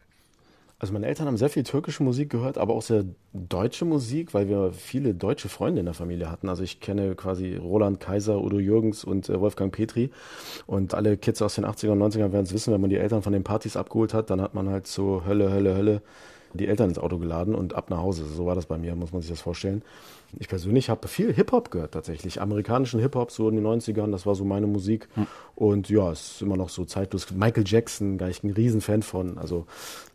Also 0.79 0.93
meine 0.93 1.07
Eltern 1.07 1.27
haben 1.27 1.35
sehr 1.35 1.49
viel 1.49 1.63
türkische 1.63 2.01
Musik 2.01 2.29
gehört, 2.29 2.57
aber 2.57 2.73
auch 2.75 2.81
sehr 2.81 3.03
deutsche 3.33 3.83
Musik, 3.83 4.33
weil 4.33 4.47
wir 4.47 4.71
viele 4.71 5.13
deutsche 5.13 5.49
Freunde 5.49 5.81
in 5.81 5.85
der 5.85 5.95
Familie 5.95 6.31
hatten. 6.31 6.47
Also 6.47 6.63
ich 6.63 6.79
kenne 6.79 7.13
quasi 7.15 7.57
Roland 7.57 7.99
Kaiser, 7.99 8.41
Udo 8.41 8.59
Jürgens 8.59 9.03
und 9.03 9.27
äh, 9.27 9.37
Wolfgang 9.41 9.73
Petri. 9.73 10.11
Und 10.65 10.93
alle 10.93 11.17
Kids 11.17 11.41
aus 11.41 11.55
den 11.55 11.65
80er 11.65 11.89
und 11.89 12.01
90er 12.01 12.31
werden 12.31 12.43
es 12.43 12.53
wissen, 12.53 12.73
wenn 12.73 12.79
man 12.79 12.89
die 12.89 12.95
Eltern 12.95 13.21
von 13.21 13.33
den 13.33 13.43
Partys 13.43 13.75
abgeholt 13.75 14.13
hat, 14.13 14.29
dann 14.29 14.39
hat 14.39 14.53
man 14.53 14.69
halt 14.69 14.87
so 14.87 15.23
Hölle, 15.25 15.51
Hölle, 15.51 15.75
Hölle 15.75 16.01
die 16.53 16.67
Eltern 16.67 16.89
ins 16.89 16.99
Auto 16.99 17.17
geladen 17.17 17.55
und 17.55 17.73
ab 17.75 17.89
nach 17.89 17.99
Hause. 17.99 18.25
So 18.25 18.45
war 18.45 18.55
das 18.55 18.65
bei 18.65 18.77
mir, 18.77 18.95
muss 18.95 19.11
man 19.11 19.21
sich 19.21 19.31
das 19.31 19.41
vorstellen. 19.41 19.81
Ich 20.39 20.47
persönlich 20.47 20.89
habe 20.89 21.07
viel 21.07 21.33
Hip-Hop 21.33 21.71
gehört 21.71 21.93
tatsächlich. 21.93 22.41
Amerikanischen 22.41 22.99
Hip-Hop 22.99 23.31
so 23.31 23.49
in 23.49 23.55
den 23.55 23.65
90ern, 23.65 24.11
das 24.11 24.25
war 24.25 24.35
so 24.35 24.45
meine 24.45 24.67
Musik. 24.67 25.07
Hm. 25.15 25.27
Und 25.55 25.89
ja, 25.89 26.11
es 26.11 26.33
ist 26.33 26.41
immer 26.41 26.57
noch 26.57 26.69
so 26.69 26.85
zeitlos. 26.85 27.31
Michael 27.31 27.63
Jackson, 27.65 28.17
da 28.17 28.27
ich 28.27 28.43
ein 28.43 28.51
Riesenfan 28.51 29.03
von. 29.03 29.37
Also 29.37 29.65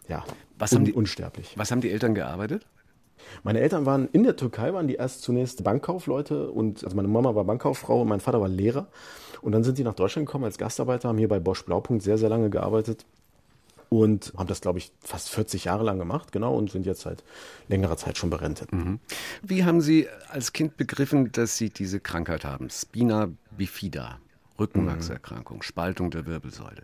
ja, 0.09 0.25
was 0.59 0.73
un 0.73 0.79
haben 0.79 0.85
die, 0.87 0.93
unsterblich. 0.93 1.55
Was 1.57 1.71
haben 1.71 1.81
die 1.81 1.91
Eltern 1.91 2.15
gearbeitet? 2.15 2.67
Meine 3.43 3.61
Eltern 3.61 3.87
waren 3.87 4.09
in 4.13 4.23
der 4.23 4.37
Türkei, 4.37 4.73
waren 4.73 4.87
die 4.87 4.95
erst 4.95 5.23
zunächst 5.23 5.65
Bankkaufleute 5.65 6.51
und 6.51 6.85
also 6.85 6.95
meine 6.95 7.09
Mama 7.09 7.35
war 7.35 7.45
Bankkauffrau 7.45 8.03
und 8.03 8.09
mein 8.09 8.21
Vater 8.21 8.41
war 8.41 8.49
Lehrer. 8.49 8.89
Und 9.43 9.53
dann 9.53 9.65
sind 9.65 9.79
die 9.79 9.85
nach 9.85 9.95
Deutschland 9.95 10.27
gekommen 10.27 10.45
als 10.45 10.59
Gastarbeiter, 10.59 11.09
haben 11.09 11.19
hier 11.19 11.29
bei 11.29 11.41
Bosch 11.41 11.65
Blaupunkt 11.65 12.03
sehr, 12.03 12.19
sehr 12.19 12.29
lange 12.29 12.51
gearbeitet 12.51 13.05
und 13.89 14.33
haben 14.37 14.49
das, 14.49 14.61
glaube 14.61 14.79
ich, 14.79 14.93
fast 15.01 15.31
40 15.31 15.65
Jahre 15.65 15.85
lang 15.85 15.99
gemacht, 15.99 16.33
genau, 16.33 16.57
und 16.57 16.71
sind 16.71 16.87
jetzt 16.87 17.03
seit 17.03 17.23
längerer 17.69 17.97
Zeit 17.97 18.19
schon 18.19 18.31
berentet. 18.31 18.73
Mhm. 18.73 18.99
Wie 19.43 19.65
haben 19.65 19.81
Sie 19.81 20.09
als 20.29 20.53
Kind 20.53 20.77
begriffen, 20.77 21.33
dass 21.33 21.57
Sie 21.57 21.71
diese 21.71 22.01
Krankheit 22.01 22.45
haben? 22.45 22.71
Spina 22.71 23.29
bifida, 23.57 24.19
Rückenmarkserkrankung, 24.59 25.59
mhm. 25.59 25.63
Spaltung 25.63 26.11
der 26.11 26.27
Wirbelsäule. 26.27 26.83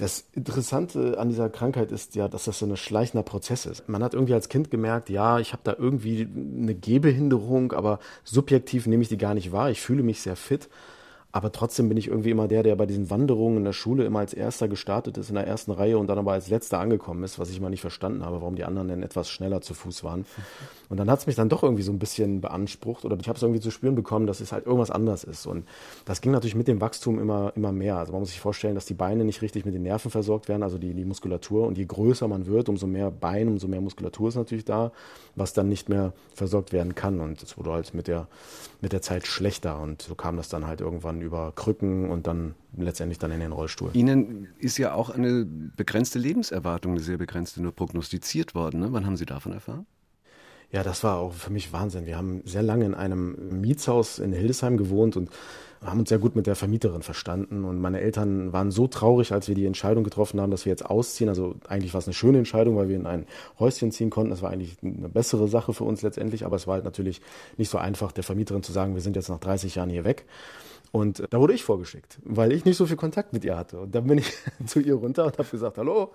Das 0.00 0.24
Interessante 0.32 1.18
an 1.18 1.28
dieser 1.28 1.50
Krankheit 1.50 1.92
ist 1.92 2.14
ja, 2.14 2.26
dass 2.26 2.44
das 2.44 2.58
so 2.58 2.64
ein 2.64 2.74
schleichender 2.78 3.22
Prozess 3.22 3.66
ist. 3.66 3.86
Man 3.86 4.02
hat 4.02 4.14
irgendwie 4.14 4.32
als 4.32 4.48
Kind 4.48 4.70
gemerkt, 4.70 5.10
ja, 5.10 5.38
ich 5.38 5.52
habe 5.52 5.60
da 5.62 5.74
irgendwie 5.78 6.26
eine 6.26 6.74
Gehbehinderung, 6.74 7.72
aber 7.72 7.98
subjektiv 8.24 8.86
nehme 8.86 9.02
ich 9.02 9.10
die 9.10 9.18
gar 9.18 9.34
nicht 9.34 9.52
wahr. 9.52 9.70
Ich 9.70 9.82
fühle 9.82 10.02
mich 10.02 10.22
sehr 10.22 10.36
fit. 10.36 10.70
Aber 11.32 11.52
trotzdem 11.52 11.88
bin 11.88 11.96
ich 11.96 12.08
irgendwie 12.08 12.30
immer 12.30 12.48
der, 12.48 12.64
der 12.64 12.74
bei 12.74 12.86
diesen 12.86 13.08
Wanderungen 13.08 13.58
in 13.58 13.64
der 13.64 13.72
Schule 13.72 14.04
immer 14.04 14.18
als 14.18 14.34
erster 14.34 14.66
gestartet 14.66 15.16
ist 15.16 15.28
in 15.28 15.36
der 15.36 15.46
ersten 15.46 15.70
Reihe 15.70 15.96
und 15.96 16.08
dann 16.08 16.18
aber 16.18 16.32
als 16.32 16.48
letzter 16.48 16.80
angekommen 16.80 17.22
ist, 17.22 17.38
was 17.38 17.50
ich 17.50 17.58
immer 17.58 17.70
nicht 17.70 17.82
verstanden 17.82 18.24
habe, 18.24 18.40
warum 18.40 18.56
die 18.56 18.64
anderen 18.64 18.88
denn 18.88 19.02
etwas 19.04 19.30
schneller 19.30 19.60
zu 19.60 19.74
Fuß 19.74 20.02
waren. 20.02 20.26
Und 20.88 20.96
dann 20.96 21.08
hat 21.08 21.20
es 21.20 21.26
mich 21.28 21.36
dann 21.36 21.48
doch 21.48 21.62
irgendwie 21.62 21.84
so 21.84 21.92
ein 21.92 22.00
bisschen 22.00 22.40
beansprucht 22.40 23.04
oder 23.04 23.16
ich 23.20 23.28
habe 23.28 23.36
es 23.36 23.42
irgendwie 23.42 23.60
zu 23.60 23.70
spüren 23.70 23.94
bekommen, 23.94 24.26
dass 24.26 24.40
es 24.40 24.50
halt 24.50 24.66
irgendwas 24.66 24.90
anders 24.90 25.22
ist. 25.22 25.46
Und 25.46 25.66
das 26.04 26.20
ging 26.20 26.32
natürlich 26.32 26.56
mit 26.56 26.66
dem 26.66 26.80
Wachstum 26.80 27.20
immer, 27.20 27.52
immer 27.54 27.70
mehr. 27.70 27.96
Also 27.98 28.10
man 28.12 28.22
muss 28.22 28.30
sich 28.30 28.40
vorstellen, 28.40 28.74
dass 28.74 28.86
die 28.86 28.94
Beine 28.94 29.24
nicht 29.24 29.40
richtig 29.40 29.64
mit 29.64 29.74
den 29.74 29.84
Nerven 29.84 30.10
versorgt 30.10 30.48
werden, 30.48 30.64
also 30.64 30.78
die, 30.78 30.94
die 30.94 31.04
Muskulatur. 31.04 31.68
Und 31.68 31.78
je 31.78 31.84
größer 31.84 32.26
man 32.26 32.46
wird, 32.46 32.68
umso 32.68 32.88
mehr 32.88 33.12
Bein, 33.12 33.46
umso 33.46 33.68
mehr 33.68 33.80
Muskulatur 33.80 34.30
ist 34.30 34.34
natürlich 34.34 34.64
da, 34.64 34.90
was 35.36 35.52
dann 35.52 35.68
nicht 35.68 35.88
mehr 35.88 36.12
versorgt 36.34 36.72
werden 36.72 36.96
kann. 36.96 37.20
Und 37.20 37.40
es 37.40 37.56
wurde 37.56 37.70
halt 37.70 37.94
mit 37.94 38.08
der, 38.08 38.26
mit 38.80 38.92
der 38.92 39.00
Zeit 39.00 39.28
schlechter. 39.28 39.80
Und 39.80 40.02
so 40.02 40.16
kam 40.16 40.36
das 40.36 40.48
dann 40.48 40.66
halt 40.66 40.80
irgendwann 40.80 41.19
über 41.22 41.52
Krücken 41.52 42.10
und 42.10 42.26
dann 42.26 42.54
letztendlich 42.76 43.18
dann 43.18 43.30
in 43.30 43.40
den 43.40 43.52
Rollstuhl. 43.52 43.90
Ihnen 43.94 44.48
ist 44.58 44.78
ja 44.78 44.94
auch 44.94 45.10
eine 45.10 45.44
begrenzte 45.44 46.18
Lebenserwartung, 46.18 46.92
eine 46.92 47.00
sehr 47.00 47.18
begrenzte, 47.18 47.62
nur 47.62 47.72
prognostiziert 47.72 48.54
worden. 48.54 48.80
Ne? 48.80 48.88
Wann 48.92 49.06
haben 49.06 49.16
Sie 49.16 49.26
davon 49.26 49.52
erfahren? 49.52 49.86
Ja, 50.72 50.84
das 50.84 51.02
war 51.02 51.18
auch 51.18 51.32
für 51.32 51.52
mich 51.52 51.72
Wahnsinn. 51.72 52.06
Wir 52.06 52.16
haben 52.16 52.42
sehr 52.44 52.62
lange 52.62 52.84
in 52.84 52.94
einem 52.94 53.60
Mietshaus 53.60 54.20
in 54.20 54.32
Hildesheim 54.32 54.76
gewohnt 54.76 55.16
und 55.16 55.30
haben 55.84 55.98
uns 55.98 56.10
sehr 56.10 56.18
gut 56.18 56.36
mit 56.36 56.46
der 56.46 56.54
Vermieterin 56.54 57.02
verstanden. 57.02 57.64
Und 57.64 57.80
meine 57.80 58.00
Eltern 58.00 58.52
waren 58.52 58.70
so 58.70 58.86
traurig, 58.86 59.32
als 59.32 59.48
wir 59.48 59.54
die 59.56 59.64
Entscheidung 59.64 60.04
getroffen 60.04 60.40
haben, 60.40 60.50
dass 60.50 60.66
wir 60.66 60.70
jetzt 60.70 60.84
ausziehen. 60.84 61.28
Also 61.28 61.56
eigentlich 61.68 61.92
war 61.94 61.98
es 61.98 62.06
eine 62.06 62.14
schöne 62.14 62.38
Entscheidung, 62.38 62.76
weil 62.76 62.88
wir 62.88 62.96
in 62.96 63.06
ein 63.06 63.26
Häuschen 63.58 63.90
ziehen 63.90 64.10
konnten. 64.10 64.30
Das 64.30 64.42
war 64.42 64.50
eigentlich 64.50 64.76
eine 64.82 65.08
bessere 65.08 65.48
Sache 65.48 65.72
für 65.72 65.84
uns 65.84 66.02
letztendlich. 66.02 66.44
Aber 66.44 66.56
es 66.56 66.66
war 66.66 66.74
halt 66.74 66.84
natürlich 66.84 67.20
nicht 67.56 67.70
so 67.70 67.78
einfach, 67.78 68.12
der 68.12 68.24
Vermieterin 68.24 68.62
zu 68.62 68.72
sagen, 68.72 68.94
wir 68.94 69.02
sind 69.02 69.16
jetzt 69.16 69.30
nach 69.30 69.40
30 69.40 69.74
Jahren 69.74 69.90
hier 69.90 70.04
weg. 70.04 70.26
Und 70.92 71.22
da 71.30 71.38
wurde 71.38 71.54
ich 71.54 71.62
vorgeschickt, 71.62 72.18
weil 72.24 72.52
ich 72.52 72.64
nicht 72.64 72.76
so 72.76 72.86
viel 72.86 72.96
Kontakt 72.96 73.32
mit 73.32 73.44
ihr 73.44 73.56
hatte. 73.56 73.80
Und 73.80 73.94
dann 73.94 74.06
bin 74.06 74.18
ich 74.18 74.32
zu 74.66 74.80
ihr 74.80 74.94
runter 74.94 75.26
und 75.26 75.38
habe 75.38 75.48
gesagt, 75.48 75.78
hallo, 75.78 76.10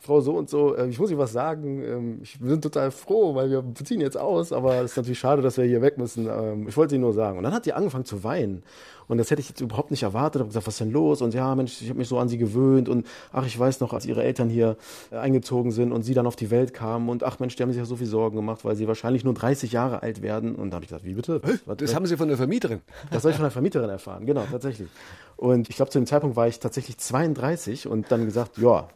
Frau 0.00 0.20
so 0.20 0.36
und 0.36 0.48
so, 0.48 0.76
äh, 0.76 0.88
ich 0.88 0.98
muss 0.98 1.10
Ihnen 1.10 1.18
was 1.18 1.32
sagen, 1.32 1.82
ähm, 1.82 2.18
ich 2.22 2.38
bin 2.38 2.60
total 2.60 2.90
froh, 2.92 3.34
weil 3.34 3.50
wir 3.50 3.64
ziehen 3.82 4.00
jetzt 4.00 4.16
aus, 4.16 4.52
aber 4.52 4.76
es 4.82 4.92
ist 4.92 4.96
natürlich 4.96 5.18
schade, 5.18 5.42
dass 5.42 5.56
wir 5.56 5.64
hier 5.64 5.82
weg 5.82 5.98
müssen. 5.98 6.28
Ähm, 6.28 6.68
ich 6.68 6.76
wollte 6.76 6.94
Ihnen 6.94 7.02
nur 7.02 7.12
sagen. 7.12 7.36
Und 7.36 7.44
dann 7.44 7.52
hat 7.52 7.66
die 7.66 7.72
angefangen 7.72 8.04
zu 8.04 8.22
weinen. 8.22 8.62
Und 9.08 9.18
das 9.18 9.30
hätte 9.30 9.40
ich 9.40 9.48
jetzt 9.48 9.60
überhaupt 9.60 9.90
nicht 9.90 10.02
erwartet. 10.02 10.36
Ich 10.36 10.40
habe 10.40 10.48
gesagt, 10.48 10.66
was 10.66 10.74
ist 10.74 10.80
denn 10.80 10.92
los? 10.92 11.22
Und 11.22 11.34
ja, 11.34 11.54
Mensch, 11.54 11.80
ich 11.82 11.88
habe 11.88 11.98
mich 11.98 12.08
so 12.08 12.18
an 12.18 12.28
sie 12.28 12.38
gewöhnt. 12.38 12.88
Und 12.88 13.06
ach, 13.32 13.46
ich 13.46 13.58
weiß 13.58 13.80
noch, 13.80 13.92
als 13.92 14.06
ihre 14.06 14.22
Eltern 14.22 14.48
hier 14.50 14.76
äh, 15.10 15.16
eingezogen 15.16 15.72
sind 15.72 15.92
und 15.92 16.02
sie 16.02 16.14
dann 16.14 16.26
auf 16.26 16.36
die 16.36 16.50
Welt 16.50 16.74
kamen. 16.74 17.08
Und 17.08 17.24
ach 17.24 17.38
Mensch, 17.38 17.56
die 17.56 17.62
haben 17.62 17.70
sich 17.70 17.78
ja 17.78 17.86
so 17.86 17.96
viel 17.96 18.06
Sorgen 18.06 18.36
gemacht, 18.36 18.64
weil 18.64 18.76
sie 18.76 18.86
wahrscheinlich 18.86 19.24
nur 19.24 19.34
30 19.34 19.72
Jahre 19.72 20.02
alt 20.02 20.22
werden. 20.22 20.54
Und 20.54 20.70
da 20.70 20.76
habe 20.76 20.84
ich 20.84 20.90
gesagt, 20.90 21.04
wie 21.04 21.14
bitte? 21.14 21.40
Was, 21.66 21.78
das 21.78 21.94
haben 21.94 22.06
Sie 22.06 22.16
von 22.16 22.28
der 22.28 22.36
Vermieterin? 22.36 22.80
Das 23.10 23.22
soll 23.22 23.30
ich 23.30 23.36
von 23.36 23.44
der 23.44 23.50
Vermieterin 23.50 23.90
erfahren, 23.90 24.26
genau, 24.26 24.44
tatsächlich. 24.50 24.88
Und 25.36 25.68
ich 25.68 25.76
glaube, 25.76 25.90
zu 25.90 25.98
dem 25.98 26.06
Zeitpunkt 26.06 26.36
war 26.36 26.48
ich 26.48 26.58
tatsächlich 26.58 26.98
32 26.98 27.86
und 27.86 28.10
dann 28.10 28.24
gesagt, 28.24 28.58
ja, 28.58 28.88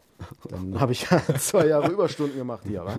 dann 0.48 0.80
habe 0.80 0.92
ich 0.92 1.06
zwei 1.38 1.66
Jahre 1.66 1.90
Überstunden 1.90 2.36
gemacht 2.36 2.64
hier. 2.66 2.84
Wa? 2.84 2.96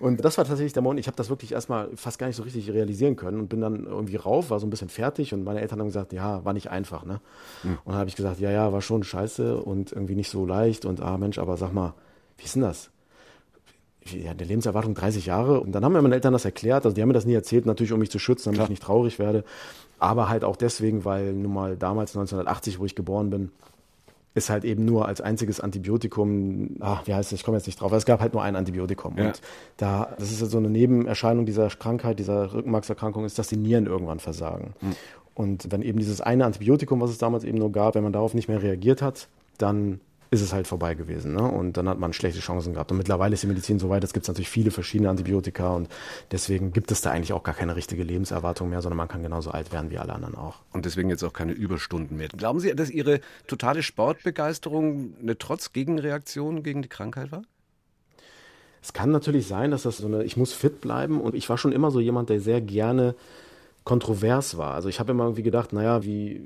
Und 0.00 0.24
das 0.24 0.38
war 0.38 0.44
tatsächlich 0.44 0.72
der 0.72 0.82
Moment, 0.82 1.00
ich 1.00 1.06
habe 1.06 1.16
das 1.16 1.28
wirklich 1.28 1.52
erstmal 1.52 1.88
fast 1.96 2.18
gar 2.18 2.26
nicht 2.26 2.36
so 2.36 2.42
richtig 2.42 2.70
realisieren 2.70 3.16
können 3.16 3.40
und 3.40 3.48
bin 3.48 3.60
dann 3.60 3.84
irgendwie 3.84 4.16
rauf, 4.16 4.50
war 4.50 4.60
so 4.60 4.66
ein 4.66 4.70
bisschen 4.70 4.88
fertig 4.88 5.34
und 5.34 5.44
meine 5.44 5.60
Eltern 5.60 5.80
haben 5.80 5.88
gesagt, 5.88 6.12
ja, 6.12 6.44
war 6.44 6.52
nicht 6.52 6.70
einfach. 6.70 7.04
Ne? 7.04 7.20
Mhm. 7.62 7.78
Und 7.84 7.92
dann 7.92 7.96
habe 7.96 8.08
ich 8.08 8.16
gesagt, 8.16 8.40
ja, 8.40 8.50
ja, 8.50 8.72
war 8.72 8.82
schon 8.82 9.02
scheiße 9.02 9.58
und 9.58 9.92
irgendwie 9.92 10.14
nicht 10.14 10.30
so 10.30 10.46
leicht 10.46 10.84
und 10.84 11.00
ah 11.00 11.18
Mensch, 11.18 11.38
aber 11.38 11.56
sag 11.56 11.72
mal, 11.72 11.94
wie 12.36 12.44
ist 12.44 12.54
denn 12.54 12.62
das? 12.62 12.90
ja, 14.14 14.30
eine 14.30 14.44
Lebenserwartung 14.44 14.94
30 14.94 15.26
Jahre. 15.26 15.60
Und 15.60 15.72
dann 15.72 15.84
haben 15.84 15.92
mir 15.92 16.02
meine 16.02 16.14
Eltern 16.14 16.32
das 16.32 16.44
erklärt. 16.44 16.84
Also 16.84 16.94
die 16.94 17.02
haben 17.02 17.08
mir 17.08 17.14
das 17.14 17.26
nie 17.26 17.34
erzählt, 17.34 17.66
natürlich 17.66 17.92
um 17.92 17.98
mich 17.98 18.10
zu 18.10 18.18
schützen, 18.18 18.46
damit 18.46 18.56
Klar. 18.56 18.66
ich 18.66 18.70
nicht 18.70 18.82
traurig 18.82 19.18
werde. 19.18 19.44
Aber 19.98 20.28
halt 20.28 20.44
auch 20.44 20.56
deswegen, 20.56 21.04
weil 21.04 21.32
nun 21.32 21.52
mal 21.52 21.76
damals 21.76 22.16
1980, 22.16 22.78
wo 22.78 22.84
ich 22.84 22.94
geboren 22.94 23.30
bin, 23.30 23.50
ist 24.34 24.50
halt 24.50 24.64
eben 24.64 24.84
nur 24.84 25.06
als 25.06 25.20
einziges 25.20 25.60
Antibiotikum, 25.60 26.76
ach, 26.80 27.06
wie 27.06 27.14
heißt 27.14 27.32
es, 27.32 27.40
ich 27.40 27.44
komme 27.44 27.56
jetzt 27.56 27.66
nicht 27.66 27.80
drauf, 27.80 27.92
es 27.92 28.06
gab 28.06 28.20
halt 28.20 28.34
nur 28.34 28.42
ein 28.42 28.56
Antibiotikum. 28.56 29.16
Ja. 29.16 29.26
Und 29.26 29.40
da, 29.76 30.14
das 30.18 30.30
ist 30.30 30.40
ja 30.40 30.46
so 30.46 30.58
eine 30.58 30.70
Nebenerscheinung 30.70 31.46
dieser 31.46 31.68
Krankheit, 31.68 32.18
dieser 32.18 32.52
Rückenmarkserkrankung, 32.52 33.24
ist, 33.24 33.38
dass 33.38 33.48
die 33.48 33.56
Nieren 33.56 33.86
irgendwann 33.86 34.20
versagen. 34.20 34.74
Mhm. 34.80 34.96
Und 35.34 35.70
wenn 35.70 35.82
eben 35.82 35.98
dieses 35.98 36.20
eine 36.20 36.44
Antibiotikum, 36.44 37.00
was 37.00 37.10
es 37.10 37.18
damals 37.18 37.44
eben 37.44 37.58
nur 37.58 37.72
gab, 37.72 37.94
wenn 37.94 38.02
man 38.02 38.12
darauf 38.12 38.34
nicht 38.34 38.48
mehr 38.48 38.62
reagiert 38.62 39.02
hat, 39.02 39.28
dann 39.56 40.00
ist 40.30 40.42
es 40.42 40.52
halt 40.52 40.66
vorbei 40.66 40.94
gewesen. 40.94 41.34
Ne? 41.34 41.42
Und 41.42 41.76
dann 41.76 41.88
hat 41.88 41.98
man 41.98 42.12
schlechte 42.12 42.40
Chancen 42.40 42.74
gehabt. 42.74 42.90
Und 42.90 42.98
mittlerweile 42.98 43.34
ist 43.34 43.42
die 43.42 43.46
Medizin 43.46 43.78
so 43.78 43.88
weit, 43.88 44.04
es 44.04 44.12
gibt 44.12 44.28
natürlich 44.28 44.48
viele 44.48 44.70
verschiedene 44.70 45.10
Antibiotika 45.10 45.74
und 45.74 45.88
deswegen 46.32 46.72
gibt 46.72 46.90
es 46.90 47.00
da 47.00 47.10
eigentlich 47.10 47.32
auch 47.32 47.42
gar 47.42 47.54
keine 47.54 47.76
richtige 47.76 48.02
Lebenserwartung 48.02 48.68
mehr, 48.70 48.82
sondern 48.82 48.98
man 48.98 49.08
kann 49.08 49.22
genauso 49.22 49.50
alt 49.50 49.72
werden 49.72 49.90
wie 49.90 49.98
alle 49.98 50.12
anderen 50.12 50.34
auch. 50.34 50.56
Und 50.72 50.84
deswegen 50.84 51.10
jetzt 51.10 51.24
auch 51.24 51.32
keine 51.32 51.52
Überstunden 51.52 52.16
mehr. 52.16 52.28
Glauben 52.28 52.60
Sie, 52.60 52.74
dass 52.74 52.90
Ihre 52.90 53.20
totale 53.46 53.82
Sportbegeisterung 53.82 55.14
eine 55.20 55.38
Trotz-Gegenreaktion 55.38 56.62
gegen 56.62 56.82
die 56.82 56.88
Krankheit 56.88 57.32
war? 57.32 57.42
Es 58.82 58.92
kann 58.92 59.10
natürlich 59.10 59.46
sein, 59.46 59.70
dass 59.70 59.82
das 59.82 59.98
so 59.98 60.06
eine, 60.06 60.24
ich 60.24 60.36
muss 60.36 60.52
fit 60.52 60.80
bleiben 60.80 61.20
und 61.20 61.34
ich 61.34 61.48
war 61.48 61.58
schon 61.58 61.72
immer 61.72 61.90
so 61.90 62.00
jemand, 62.00 62.30
der 62.30 62.40
sehr 62.40 62.60
gerne 62.60 63.14
kontrovers 63.88 64.58
war. 64.58 64.74
Also 64.74 64.90
ich 64.90 65.00
habe 65.00 65.12
immer 65.12 65.24
irgendwie 65.24 65.42
gedacht, 65.42 65.72
naja, 65.72 66.04
wie, 66.04 66.42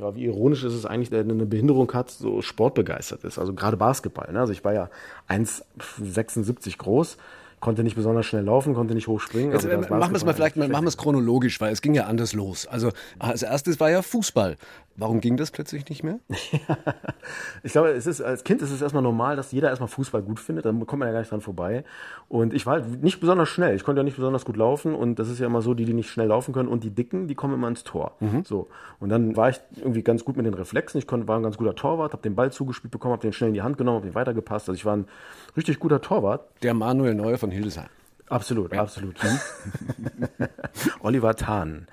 ja, 0.00 0.14
wie 0.14 0.24
ironisch 0.24 0.64
ist 0.64 0.72
es 0.72 0.86
eigentlich, 0.86 1.10
der 1.10 1.20
eine 1.20 1.44
Behinderung 1.44 1.92
hat, 1.92 2.10
so 2.10 2.40
sportbegeistert 2.40 3.22
ist. 3.24 3.38
Also 3.38 3.52
gerade 3.52 3.76
Basketball. 3.76 4.32
Ne? 4.32 4.40
Also 4.40 4.54
ich 4.54 4.64
war 4.64 4.72
ja 4.72 4.88
1,76 5.28 6.78
groß 6.78 7.18
konnte 7.58 7.82
nicht 7.82 7.96
besonders 7.96 8.26
schnell 8.26 8.44
laufen, 8.44 8.74
konnte 8.74 8.94
nicht 8.94 9.08
hoch 9.08 9.18
springen. 9.18 9.52
Also 9.52 9.68
machen 9.68 9.90
wir 9.90 10.16
es 10.16 10.24
mal 10.24 10.34
vielleicht 10.34 10.56
mal, 10.56 10.68
machen 10.68 10.84
wir 10.84 10.88
es 10.88 10.98
chronologisch, 10.98 11.60
weil 11.60 11.72
es 11.72 11.80
ging 11.80 11.94
ja 11.94 12.04
anders 12.04 12.32
los. 12.32 12.66
Also 12.66 12.90
als 13.18 13.42
erstes 13.42 13.80
war 13.80 13.90
ja 13.90 14.02
Fußball. 14.02 14.56
Warum 14.98 15.20
ging 15.20 15.36
das 15.36 15.50
plötzlich 15.50 15.88
nicht 15.88 16.02
mehr? 16.02 16.18
ich 17.62 17.72
glaube, 17.72 17.90
es 17.90 18.06
ist, 18.06 18.22
als 18.22 18.44
Kind 18.44 18.62
ist 18.62 18.70
es 18.70 18.80
erstmal 18.80 19.02
normal, 19.02 19.36
dass 19.36 19.52
jeder 19.52 19.68
erstmal 19.68 19.88
Fußball 19.88 20.22
gut 20.22 20.40
findet. 20.40 20.64
Da 20.64 20.72
kommt 20.72 21.00
man 21.00 21.08
ja 21.08 21.12
gar 21.12 21.20
nicht 21.20 21.30
dran 21.30 21.42
vorbei. 21.42 21.84
Und 22.28 22.54
ich 22.54 22.64
war 22.64 22.74
halt 22.74 23.02
nicht 23.02 23.20
besonders 23.20 23.48
schnell. 23.50 23.76
Ich 23.76 23.84
konnte 23.84 24.00
ja 24.00 24.04
nicht 24.04 24.16
besonders 24.16 24.46
gut 24.46 24.56
laufen. 24.56 24.94
Und 24.94 25.18
das 25.18 25.28
ist 25.28 25.38
ja 25.38 25.46
immer 25.46 25.60
so, 25.60 25.74
die, 25.74 25.84
die 25.84 25.92
nicht 25.92 26.08
schnell 26.08 26.28
laufen 26.28 26.54
können 26.54 26.68
und 26.68 26.82
die 26.82 26.90
Dicken, 26.90 27.28
die 27.28 27.34
kommen 27.34 27.54
immer 27.54 27.68
ins 27.68 27.84
Tor. 27.84 28.16
Mhm. 28.20 28.44
So. 28.44 28.68
Und 28.98 29.10
dann 29.10 29.36
war 29.36 29.50
ich 29.50 29.60
irgendwie 29.76 30.02
ganz 30.02 30.24
gut 30.24 30.36
mit 30.36 30.46
den 30.46 30.54
Reflexen. 30.54 30.98
Ich 30.98 31.06
konnte, 31.06 31.28
war 31.28 31.36
ein 31.36 31.42
ganz 31.42 31.58
guter 31.58 31.74
Torwart, 31.74 32.12
habe 32.12 32.22
den 32.22 32.34
Ball 32.34 32.50
zugespielt 32.50 32.90
bekommen, 32.90 33.12
habe 33.12 33.22
den 33.22 33.34
schnell 33.34 33.48
in 33.48 33.54
die 33.54 33.62
Hand 33.62 33.76
genommen, 33.76 33.96
habe 33.96 34.08
den 34.08 34.14
weitergepasst. 34.14 34.68
Also 34.68 34.78
ich 34.78 34.86
war 34.86 34.96
ein 34.96 35.06
richtig 35.56 35.78
guter 35.78 36.00
Torwart. 36.00 36.48
Der 36.62 36.72
Manuel 36.72 37.14
Neuer 37.14 37.36
von 37.36 37.50
Hildesheim. 37.50 37.88
Absolut, 38.28 38.72
ja. 38.72 38.80
absolut. 38.80 39.16
Hm? 39.26 40.48
Oliver 41.00 41.34
Tahn. 41.36 41.86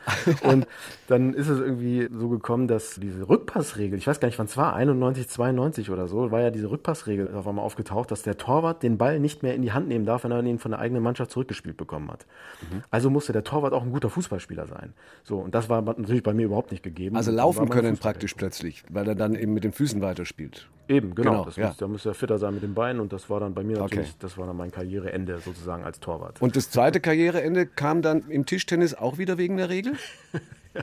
Und 0.44 0.68
dann 1.08 1.34
ist 1.34 1.48
es 1.48 1.60
irgendwie 1.60 2.10
so 2.12 2.30
gekommen, 2.30 2.68
dass 2.68 2.96
diese 2.96 3.30
Rückpassregel, 3.30 3.98
ich 3.98 4.08
weiß 4.08 4.20
gar 4.20 4.28
nicht, 4.28 4.40
wann 4.40 4.48
es 4.48 4.58
war, 4.58 4.74
91, 4.76 5.30
92 5.30 5.90
oder 5.90 6.08
so, 6.08 6.32
war 6.32 6.42
ja 6.42 6.52
diese 6.52 6.70
Rückpassregel 6.70 7.34
auf 7.34 7.48
einmal 7.48 7.64
aufgetaucht, 7.64 8.12
dass 8.12 8.24
der 8.24 8.38
Torwart 8.38 8.84
den 8.84 8.98
Ball 8.98 9.20
nicht 9.20 9.44
mehr 9.44 9.56
in 9.56 9.62
die 9.62 9.72
Hand 9.72 9.88
nehmen 9.88 10.06
darf, 10.06 10.24
wenn 10.24 10.32
er 10.32 10.44
ihn 10.44 10.60
von 10.60 10.72
der 10.72 10.80
eigenen 10.80 11.04
Mannschaft 11.04 11.32
zurückgespielt 11.32 11.78
bekommen 11.78 12.12
hat. 12.12 12.26
Mhm. 12.62 12.84
Also 12.92 13.10
musste 13.10 13.32
der 13.32 13.44
Torwart 13.44 13.74
auch 13.74 13.84
ein 13.84 13.92
guter 13.92 14.10
Fußballspieler 14.10 14.68
sein. 14.68 14.94
So, 15.24 15.38
und 15.40 15.56
das 15.56 15.70
war 15.70 15.82
natürlich 15.82 16.24
bei 16.24 16.34
mir 16.34 16.46
überhaupt 16.46 16.72
nicht 16.72 16.84
gegeben. 16.84 17.16
Also 17.16 17.32
laufen 17.32 17.70
können 17.70 17.98
praktisch 17.98 18.34
plötzlich, 18.34 18.84
weil 18.90 19.08
er 19.08 19.16
dann 19.16 19.36
eben 19.36 19.54
mit 19.54 19.64
den 19.64 19.72
Füßen 19.72 20.02
weiterspielt. 20.02 20.68
Eben, 20.88 21.16
genau. 21.16 21.32
genau 21.32 21.46
das 21.46 21.56
ja. 21.56 21.68
muss, 21.68 21.78
da 21.78 21.88
muss 21.88 22.06
er 22.06 22.14
fitter 22.14 22.38
sein 22.38 22.56
mit 22.56 22.64
den 22.64 22.74
Beinen 22.74 23.00
und 23.00 23.14
das 23.14 23.30
war 23.30 23.40
dann 23.40 23.54
bei 23.54 23.64
mir 23.64 23.78
natürlich, 23.78 24.10
okay. 24.10 24.18
das 24.20 24.38
war 24.38 24.48
dann 24.48 24.58
mein 24.58 24.72
Karriereende 24.72 25.40
sozusagen 25.40 25.84
als 25.84 26.00
Torwart. 26.00 26.23
Und 26.40 26.56
das 26.56 26.70
zweite 26.70 27.00
Karriereende 27.00 27.66
kam 27.66 28.02
dann 28.02 28.30
im 28.30 28.46
Tischtennis 28.46 28.94
auch 28.94 29.18
wieder 29.18 29.38
wegen 29.38 29.58
der 29.58 29.70
Regel? 29.70 29.94
ja. 30.74 30.82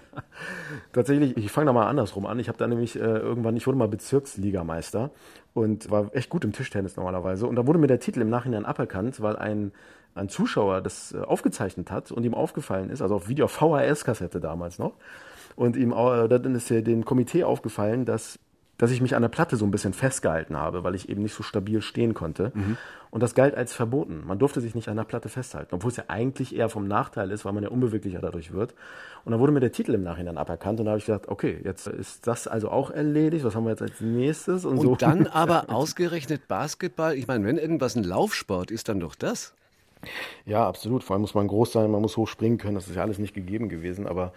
Tatsächlich, 0.93 1.37
ich 1.37 1.51
fange 1.51 1.67
da 1.67 1.73
mal 1.73 1.87
andersrum 1.87 2.27
an. 2.27 2.39
Ich 2.39 2.49
habe 2.49 2.59
da 2.59 2.67
nämlich 2.67 2.97
äh, 2.97 3.01
irgendwann, 3.01 3.57
ich 3.57 3.67
wurde 3.67 3.79
mal 3.79 3.89
Bezirksligameister 3.89 5.11
und 5.55 5.91
war 5.91 6.15
echt 6.15 6.31
gut 6.31 6.45
im 6.45 6.53
Tischtennis 6.53 6.97
normalerweise. 6.97 7.47
Und 7.47 7.57
da 7.57 7.67
wurde 7.67 7.79
mir 7.79 7.87
der 7.87 8.01
Titel 8.01 8.21
im 8.21 8.31
Nachhinein 8.31 8.65
aberkannt, 8.65 9.21
weil 9.21 9.37
ein, 9.37 9.73
ein 10.15 10.29
Zuschauer 10.29 10.81
das 10.81 11.13
äh, 11.13 11.19
aufgezeichnet 11.19 11.91
hat 11.91 12.13
und 12.13 12.25
ihm 12.25 12.35
aufgefallen 12.35 12.91
ist, 12.91 13.03
also 13.03 13.17
auf 13.17 13.29
Video 13.29 13.47
VHS-Kassette 13.47 14.41
damals 14.41 14.79
noch. 14.79 14.95
Und 15.57 15.77
ihm 15.77 15.93
äh, 15.93 16.29
dann 16.29 16.55
ist 16.55 16.71
dem 16.71 17.05
Komitee 17.05 17.45
aufgefallen, 17.45 18.05
dass 18.05 18.39
dass 18.81 18.91
ich 18.91 19.03
mich 19.03 19.15
an 19.15 19.21
der 19.21 19.29
Platte 19.29 19.57
so 19.57 19.67
ein 19.67 19.71
bisschen 19.71 19.93
festgehalten 19.93 20.57
habe, 20.57 20.83
weil 20.85 20.95
ich 20.95 21.11
eben 21.11 21.23
nicht 21.23 21.35
so 21.35 21.43
stabil 21.43 21.83
stehen 21.83 22.15
konnte. 22.15 22.51
Mhm. 22.55 22.79
Und 23.11 23.23
das 23.23 23.35
galt 23.35 23.55
als 23.55 23.75
verboten. 23.75 24.23
Man 24.25 24.39
durfte 24.39 24.63
sich 24.63 24.75
nicht 24.75 24.89
an 24.89 24.97
der 24.97 25.05
Platte 25.05 25.29
festhalten, 25.29 25.75
obwohl 25.75 25.91
es 25.91 25.99
ja 25.99 26.05
eigentlich 26.09 26.57
eher 26.57 26.71
vom 26.71 26.89
Nachteil 26.89 27.31
ist, 27.31 27.45
weil 27.45 27.53
man 27.53 27.63
ja 27.63 27.69
unbeweglicher 27.69 28.21
dadurch 28.21 28.53
wird. 28.53 28.75
Und 29.27 29.33
dann 29.33 29.41
wurde 29.41 29.53
mir 29.53 29.61
der 29.61 29.73
Titel 29.73 29.93
im 29.93 30.03
Nachhinein 30.03 30.39
aberkannt 30.39 30.81
und 30.81 30.87
da 30.87 30.93
habe 30.93 30.99
ich 30.99 31.05
gedacht, 31.05 31.29
okay, 31.29 31.61
jetzt 31.63 31.89
ist 31.89 32.27
das 32.27 32.49
also 32.49 32.71
auch 32.71 32.91
erledigt. 32.91 33.45
Was 33.45 33.55
haben 33.55 33.65
wir 33.65 33.71
jetzt 33.71 33.83
als 33.83 34.01
nächstes? 34.01 34.65
Und, 34.65 34.79
und 34.79 34.87
so. 34.87 34.97
dann 34.97 35.27
aber 35.27 35.69
ausgerechnet 35.69 36.49
Basketball. 36.49 37.15
Ich 37.17 37.27
meine, 37.27 37.45
wenn 37.45 37.59
irgendwas 37.59 37.97
ein 37.97 38.05
Laufsport 38.05 38.71
ist, 38.71 38.89
dann 38.89 38.99
doch 38.99 39.15
das. 39.15 39.53
Ja, 40.47 40.67
absolut. 40.67 41.05
Vor 41.05 41.15
allem 41.15 41.21
muss 41.21 41.35
man 41.35 41.49
groß 41.49 41.73
sein, 41.73 41.91
man 41.91 42.01
muss 42.01 42.17
hoch 42.17 42.29
springen 42.29 42.57
können. 42.57 42.77
Das 42.77 42.89
ist 42.89 42.97
ja 42.97 43.03
alles 43.03 43.19
nicht 43.19 43.35
gegeben 43.35 43.69
gewesen, 43.69 44.07
aber 44.07 44.33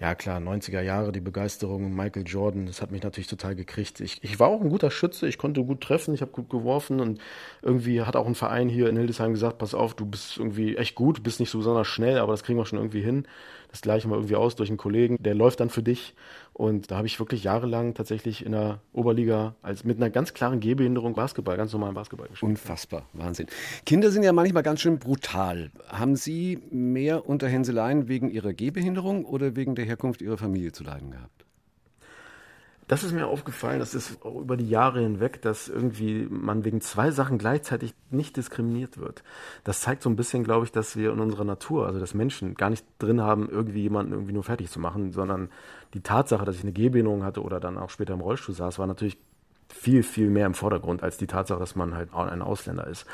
ja 0.00 0.14
klar, 0.14 0.40
90er 0.40 0.80
Jahre, 0.80 1.12
die 1.12 1.20
Begeisterung, 1.20 1.94
Michael 1.94 2.24
Jordan, 2.26 2.66
das 2.66 2.82
hat 2.82 2.90
mich 2.90 3.02
natürlich 3.02 3.28
total 3.28 3.54
gekriegt. 3.54 4.00
Ich, 4.00 4.22
ich 4.22 4.40
war 4.40 4.48
auch 4.48 4.60
ein 4.60 4.68
guter 4.68 4.90
Schütze, 4.90 5.26
ich 5.28 5.38
konnte 5.38 5.64
gut 5.64 5.80
treffen, 5.80 6.14
ich 6.14 6.20
habe 6.20 6.32
gut 6.32 6.50
geworfen 6.50 7.00
und 7.00 7.20
irgendwie 7.62 8.02
hat 8.02 8.16
auch 8.16 8.26
ein 8.26 8.34
Verein 8.34 8.68
hier 8.68 8.88
in 8.88 8.96
Hildesheim 8.96 9.32
gesagt, 9.32 9.58
pass 9.58 9.74
auf, 9.74 9.94
du 9.94 10.06
bist 10.06 10.36
irgendwie 10.36 10.76
echt 10.76 10.94
gut, 10.94 11.22
bist 11.22 11.40
nicht 11.40 11.50
so 11.50 11.58
besonders 11.58 11.86
schnell, 11.86 12.18
aber 12.18 12.32
das 12.32 12.42
kriegen 12.42 12.58
wir 12.58 12.66
schon 12.66 12.78
irgendwie 12.78 13.02
hin. 13.02 13.26
Das 13.74 13.80
gleiche 13.80 14.06
mal 14.06 14.14
irgendwie 14.14 14.36
aus 14.36 14.54
durch 14.54 14.70
einen 14.70 14.76
Kollegen, 14.76 15.20
der 15.20 15.34
läuft 15.34 15.58
dann 15.58 15.68
für 15.68 15.82
dich. 15.82 16.14
Und 16.52 16.92
da 16.92 16.98
habe 16.98 17.08
ich 17.08 17.18
wirklich 17.18 17.42
jahrelang 17.42 17.94
tatsächlich 17.94 18.46
in 18.46 18.52
der 18.52 18.78
Oberliga 18.92 19.56
als 19.62 19.82
mit 19.82 19.96
einer 19.96 20.10
ganz 20.10 20.32
klaren 20.32 20.60
Gehbehinderung 20.60 21.14
Basketball, 21.14 21.56
ganz 21.56 21.72
normalen 21.72 21.94
Basketball 21.94 22.28
gespielt. 22.28 22.50
Unfassbar, 22.50 23.08
Wahnsinn. 23.14 23.48
Kinder 23.84 24.12
sind 24.12 24.22
ja 24.22 24.32
manchmal 24.32 24.62
ganz 24.62 24.80
schön 24.80 25.00
brutal. 25.00 25.72
Haben 25.88 26.14
Sie 26.14 26.60
mehr 26.70 27.28
unter 27.28 27.48
Hänseleien 27.48 28.06
wegen 28.06 28.30
Ihrer 28.30 28.52
Gehbehinderung 28.52 29.24
oder 29.24 29.56
wegen 29.56 29.74
der 29.74 29.86
Herkunft 29.86 30.22
Ihrer 30.22 30.38
Familie 30.38 30.70
zu 30.70 30.84
leiden 30.84 31.10
gehabt? 31.10 31.43
Das 32.86 33.02
ist 33.02 33.12
mir 33.12 33.26
aufgefallen, 33.26 33.78
das 33.78 33.94
ist 33.94 34.22
auch 34.24 34.38
über 34.38 34.56
die 34.58 34.68
Jahre 34.68 35.00
hinweg, 35.00 35.40
dass 35.40 35.68
irgendwie 35.68 36.26
man 36.28 36.64
wegen 36.64 36.82
zwei 36.82 37.10
Sachen 37.10 37.38
gleichzeitig 37.38 37.94
nicht 38.10 38.36
diskriminiert 38.36 38.98
wird. 38.98 39.22
Das 39.64 39.80
zeigt 39.80 40.02
so 40.02 40.10
ein 40.10 40.16
bisschen, 40.16 40.44
glaube 40.44 40.66
ich, 40.66 40.72
dass 40.72 40.94
wir 40.96 41.12
in 41.12 41.20
unserer 41.20 41.44
Natur, 41.44 41.86
also 41.86 41.98
dass 41.98 42.12
Menschen 42.12 42.54
gar 42.54 42.68
nicht 42.68 42.84
drin 42.98 43.22
haben, 43.22 43.48
irgendwie 43.48 43.80
jemanden 43.82 44.12
irgendwie 44.12 44.34
nur 44.34 44.44
fertig 44.44 44.70
zu 44.70 44.80
machen, 44.80 45.12
sondern 45.12 45.48
die 45.94 46.00
Tatsache, 46.00 46.44
dass 46.44 46.56
ich 46.56 46.62
eine 46.62 46.72
Gehbehinderung 46.72 47.24
hatte 47.24 47.42
oder 47.42 47.58
dann 47.58 47.78
auch 47.78 47.90
später 47.90 48.12
im 48.12 48.20
Rollstuhl 48.20 48.54
saß, 48.54 48.78
war 48.78 48.86
natürlich 48.86 49.16
viel, 49.68 50.02
viel 50.02 50.30
mehr 50.30 50.46
im 50.46 50.54
Vordergrund 50.54 51.02
als 51.02 51.16
die 51.16 51.26
Tatsache, 51.26 51.58
dass 51.58 51.74
man 51.74 51.94
halt 51.94 52.14
ein 52.14 52.42
Ausländer 52.42 52.86
ist. 52.86 53.06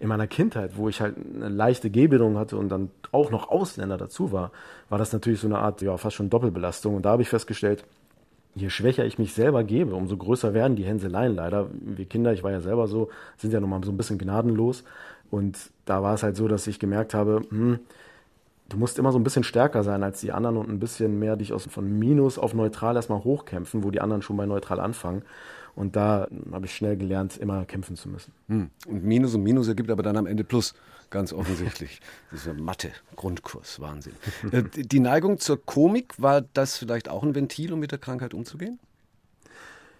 In 0.00 0.08
meiner 0.08 0.26
Kindheit, 0.26 0.76
wo 0.76 0.88
ich 0.88 1.00
halt 1.00 1.16
eine 1.16 1.48
leichte 1.48 1.90
Gehbehinderung 1.90 2.38
hatte 2.38 2.56
und 2.56 2.70
dann 2.70 2.90
auch 3.12 3.30
noch 3.30 3.50
Ausländer 3.50 3.98
dazu 3.98 4.32
war, 4.32 4.50
war 4.88 4.98
das 4.98 5.12
natürlich 5.12 5.40
so 5.40 5.46
eine 5.46 5.58
Art, 5.58 5.82
ja, 5.82 5.96
fast 5.96 6.16
schon 6.16 6.30
Doppelbelastung. 6.30 6.96
Und 6.96 7.02
da 7.02 7.10
habe 7.10 7.22
ich 7.22 7.28
festgestellt, 7.28 7.84
je 8.54 8.70
schwächer 8.70 9.04
ich 9.04 9.18
mich 9.18 9.34
selber 9.34 9.64
gebe, 9.64 9.94
umso 9.94 10.16
größer 10.16 10.54
werden 10.54 10.76
die 10.76 10.84
Hänseleien 10.84 11.34
leider. 11.34 11.68
Wir 11.72 12.06
Kinder, 12.06 12.32
ich 12.32 12.42
war 12.42 12.50
ja 12.50 12.60
selber 12.60 12.88
so, 12.88 13.08
sind 13.36 13.52
ja 13.52 13.60
nochmal 13.60 13.82
so 13.84 13.92
ein 13.92 13.96
bisschen 13.96 14.18
gnadenlos. 14.18 14.84
Und 15.30 15.58
da 15.84 16.02
war 16.02 16.14
es 16.14 16.22
halt 16.22 16.36
so, 16.36 16.48
dass 16.48 16.66
ich 16.66 16.78
gemerkt 16.78 17.14
habe, 17.14 17.42
hm, 17.50 17.78
du 18.68 18.76
musst 18.76 18.98
immer 18.98 19.12
so 19.12 19.18
ein 19.18 19.24
bisschen 19.24 19.44
stärker 19.44 19.82
sein 19.82 20.02
als 20.02 20.20
die 20.20 20.32
anderen 20.32 20.56
und 20.56 20.68
ein 20.68 20.78
bisschen 20.78 21.18
mehr 21.18 21.36
dich 21.36 21.52
aus, 21.52 21.66
von 21.66 21.98
Minus 21.98 22.38
auf 22.38 22.54
neutral 22.54 22.96
erstmal 22.96 23.24
hochkämpfen, 23.24 23.84
wo 23.84 23.90
die 23.90 24.00
anderen 24.00 24.22
schon 24.22 24.36
bei 24.36 24.46
neutral 24.46 24.80
anfangen. 24.80 25.22
Und 25.74 25.94
da 25.94 26.26
habe 26.50 26.66
ich 26.66 26.74
schnell 26.74 26.96
gelernt, 26.96 27.36
immer 27.36 27.64
kämpfen 27.64 27.96
zu 27.96 28.08
müssen. 28.08 28.32
Hm. 28.48 28.70
Und 28.86 29.04
Minus 29.04 29.34
und 29.34 29.42
Minus 29.42 29.68
ergibt 29.68 29.90
aber 29.90 30.02
dann 30.02 30.16
am 30.16 30.26
Ende 30.26 30.44
Plus, 30.44 30.74
ganz 31.10 31.32
offensichtlich. 31.32 32.00
Dieser 32.32 32.54
Mathe-Grundkurs, 32.54 33.80
Wahnsinn. 33.80 34.14
Äh, 34.52 34.62
die 34.62 35.00
Neigung 35.00 35.38
zur 35.38 35.64
Komik, 35.64 36.14
war 36.18 36.42
das 36.42 36.76
vielleicht 36.76 37.08
auch 37.08 37.22
ein 37.22 37.34
Ventil, 37.34 37.72
um 37.72 37.80
mit 37.80 37.92
der 37.92 37.98
Krankheit 37.98 38.34
umzugehen? 38.34 38.78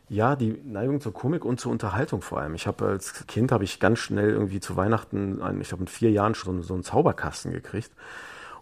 Ja, 0.09 0.37
die 0.37 0.59
Neigung 0.65 1.01
zur 1.01 1.13
Komik 1.13 1.45
und 1.45 1.61
zur 1.61 1.71
Unterhaltung 1.71 2.23
vor 2.23 2.41
allem. 2.41 2.55
Ich 2.55 2.67
habe 2.67 2.87
als 2.87 3.27
Kind 3.27 3.53
habe 3.53 3.65
ich 3.65 3.79
ganz 3.79 3.99
schnell 3.99 4.31
irgendwie 4.31 4.61
zu 4.61 4.77
Weihnachten, 4.77 5.39
ich 5.61 5.73
habe 5.73 5.81
mit 5.81 5.91
vier 5.91 6.11
Jahren 6.11 6.35
schon 6.35 6.63
so 6.63 6.73
einen 6.73 6.83
Zauberkasten 6.83 7.53
gekriegt 7.53 7.93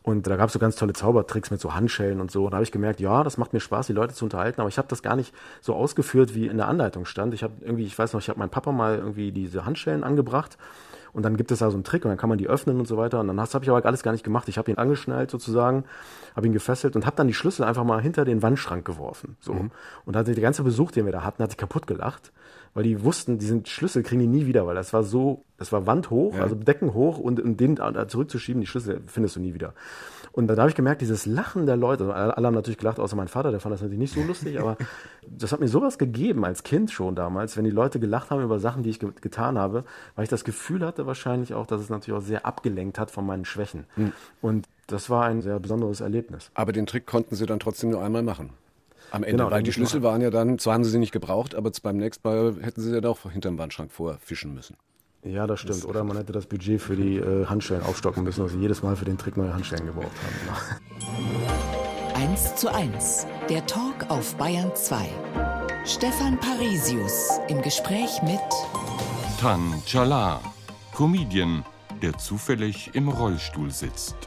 und 0.06 0.28
da 0.28 0.36
gab 0.36 0.46
es 0.46 0.52
so 0.52 0.60
ganz 0.60 0.76
tolle 0.76 0.92
Zaubertricks 0.92 1.50
mit 1.50 1.60
so 1.60 1.74
Handschellen 1.74 2.20
und 2.20 2.30
so. 2.30 2.44
Und 2.44 2.52
da 2.52 2.58
habe 2.58 2.62
ich 2.62 2.70
gemerkt, 2.70 3.00
ja, 3.00 3.24
das 3.24 3.38
macht 3.38 3.52
mir 3.52 3.58
Spaß, 3.58 3.88
die 3.88 3.92
Leute 3.92 4.14
zu 4.14 4.24
unterhalten. 4.24 4.60
Aber 4.60 4.68
ich 4.68 4.78
habe 4.78 4.86
das 4.86 5.02
gar 5.02 5.16
nicht 5.16 5.34
so 5.60 5.74
ausgeführt, 5.74 6.32
wie 6.32 6.46
in 6.46 6.58
der 6.58 6.68
Anleitung 6.68 7.06
stand. 7.06 7.34
Ich 7.34 7.42
habe 7.42 7.54
irgendwie, 7.60 7.86
ich 7.86 7.98
weiß 7.98 8.12
noch, 8.12 8.20
ich 8.20 8.28
habe 8.28 8.38
meinem 8.38 8.50
Papa 8.50 8.70
mal 8.70 8.98
irgendwie 8.98 9.32
diese 9.32 9.64
Handschellen 9.64 10.04
angebracht. 10.04 10.58
Und 11.16 11.22
dann 11.22 11.38
gibt 11.38 11.50
es 11.50 11.60
da 11.60 11.70
so 11.70 11.76
einen 11.78 11.82
Trick 11.82 12.04
und 12.04 12.10
dann 12.10 12.18
kann 12.18 12.28
man 12.28 12.36
die 12.36 12.46
öffnen 12.46 12.78
und 12.78 12.86
so 12.86 12.98
weiter. 12.98 13.20
Und 13.20 13.28
dann 13.28 13.40
habe 13.40 13.64
ich 13.64 13.70
aber 13.70 13.82
alles 13.86 14.02
gar 14.02 14.12
nicht 14.12 14.22
gemacht. 14.22 14.50
Ich 14.50 14.58
habe 14.58 14.70
ihn 14.70 14.76
angeschnallt 14.76 15.30
sozusagen, 15.30 15.84
habe 16.36 16.46
ihn 16.46 16.52
gefesselt 16.52 16.94
und 16.94 17.06
habe 17.06 17.16
dann 17.16 17.26
die 17.26 17.32
Schlüssel 17.32 17.64
einfach 17.64 17.84
mal 17.84 18.02
hinter 18.02 18.26
den 18.26 18.42
Wandschrank 18.42 18.84
geworfen. 18.84 19.38
So. 19.40 19.54
Mhm. 19.54 19.70
Und 20.04 20.12
da 20.12 20.18
hat 20.20 20.26
der 20.26 20.34
ganze 20.34 20.62
Besuch, 20.62 20.90
den 20.90 21.06
wir 21.06 21.12
da 21.12 21.24
hatten, 21.24 21.42
hat 21.42 21.50
sich 21.50 21.56
kaputt 21.56 21.86
gelacht 21.86 22.32
weil 22.76 22.82
die 22.82 23.02
wussten, 23.02 23.38
diesen 23.38 23.64
Schlüssel 23.64 24.02
kriegen 24.02 24.20
die 24.20 24.26
nie 24.26 24.44
wieder, 24.44 24.66
weil 24.66 24.74
das 24.74 24.92
war 24.92 25.02
so, 25.02 25.46
das 25.56 25.72
war 25.72 25.86
wandhoch, 25.86 26.34
ja. 26.34 26.42
also 26.42 26.54
deckenhoch 26.54 27.16
und 27.16 27.40
um 27.40 27.56
den 27.56 27.76
da 27.76 28.06
zurückzuschieben, 28.06 28.60
die 28.60 28.66
Schlüssel 28.66 29.00
findest 29.06 29.36
du 29.36 29.40
nie 29.40 29.54
wieder. 29.54 29.72
Und 30.36 30.48
da 30.48 30.56
habe 30.58 30.68
ich 30.68 30.76
gemerkt, 30.76 31.00
dieses 31.00 31.24
Lachen 31.24 31.64
der 31.64 31.78
Leute, 31.78 32.12
also 32.12 32.32
alle 32.32 32.46
haben 32.46 32.54
natürlich 32.54 32.76
gelacht, 32.76 33.00
außer 33.00 33.16
mein 33.16 33.26
Vater, 33.26 33.50
der 33.50 33.58
fand 33.58 33.72
das 33.72 33.80
natürlich 33.80 33.98
nicht 33.98 34.12
so 34.12 34.20
lustig, 34.22 34.60
aber 34.60 34.76
das 35.26 35.50
hat 35.50 35.60
mir 35.60 35.68
sowas 35.68 35.96
gegeben 35.96 36.44
als 36.44 36.62
Kind 36.62 36.90
schon 36.90 37.14
damals, 37.14 37.56
wenn 37.56 37.64
die 37.64 37.70
Leute 37.70 37.98
gelacht 37.98 38.30
haben 38.30 38.42
über 38.42 38.60
Sachen, 38.60 38.82
die 38.82 38.90
ich 38.90 39.00
ge 39.00 39.08
getan 39.22 39.56
habe, 39.56 39.84
weil 40.14 40.24
ich 40.24 40.28
das 40.28 40.44
Gefühl 40.44 40.84
hatte 40.84 41.06
wahrscheinlich 41.06 41.54
auch, 41.54 41.66
dass 41.66 41.80
es 41.80 41.88
natürlich 41.88 42.20
auch 42.20 42.24
sehr 42.24 42.44
abgelenkt 42.44 42.98
hat 42.98 43.10
von 43.10 43.24
meinen 43.24 43.46
Schwächen. 43.46 43.86
Mhm. 43.96 44.12
Und 44.42 44.68
das 44.88 45.08
war 45.08 45.24
ein 45.24 45.40
sehr 45.40 45.58
besonderes 45.58 46.02
Erlebnis. 46.02 46.50
Aber 46.52 46.72
den 46.72 46.84
Trick 46.84 47.06
konnten 47.06 47.34
Sie 47.34 47.46
dann 47.46 47.58
trotzdem 47.58 47.88
nur 47.88 48.02
einmal 48.02 48.22
machen. 48.22 48.50
Am 49.12 49.22
Ende, 49.22 49.44
genau, 49.44 49.50
weil 49.50 49.62
die 49.62 49.72
Schlüssel 49.72 50.02
waren 50.02 50.20
ja 50.20 50.28
dann, 50.30 50.58
zwar 50.58 50.74
haben 50.74 50.84
sie 50.84 50.90
sie 50.90 50.98
nicht 50.98 51.12
gebraucht, 51.12 51.54
aber 51.54 51.70
beim 51.82 51.96
nächsten 51.96 52.28
Mal 52.28 52.56
hätten 52.60 52.80
sie 52.82 52.92
ja 52.92 53.00
doch 53.00 53.30
hinterm 53.30 53.56
Wandschrank 53.56 53.92
vorfischen 53.92 54.52
müssen. 54.52 54.76
Ja, 55.26 55.46
das 55.46 55.60
stimmt. 55.60 55.84
Oder 55.84 56.04
man 56.04 56.16
hätte 56.16 56.32
das 56.32 56.46
Budget 56.46 56.80
für 56.80 56.96
die 56.96 57.16
äh, 57.16 57.46
Handstellen 57.46 57.82
aufstocken 57.82 58.22
müssen, 58.22 58.42
dass 58.42 58.52
sie 58.52 58.58
jedes 58.58 58.82
Mal 58.82 58.96
für 58.96 59.04
den 59.04 59.18
Trick 59.18 59.36
neue 59.36 59.52
Handstellen 59.52 59.86
gebraucht 59.86 60.06
haben. 60.06 61.76
1 62.16 62.56
zu 62.56 62.72
1, 62.72 63.26
der 63.50 63.66
Talk 63.66 64.08
auf 64.08 64.36
Bayern 64.36 64.70
2. 64.74 65.06
Stefan 65.84 66.38
Parisius 66.40 67.40
im 67.48 67.60
Gespräch 67.60 68.22
mit 68.22 68.40
Tan 69.40 69.82
Chala, 69.84 70.40
Comedian, 70.94 71.64
der 72.00 72.16
zufällig 72.16 72.90
im 72.94 73.08
Rollstuhl 73.08 73.70
sitzt. 73.70 74.25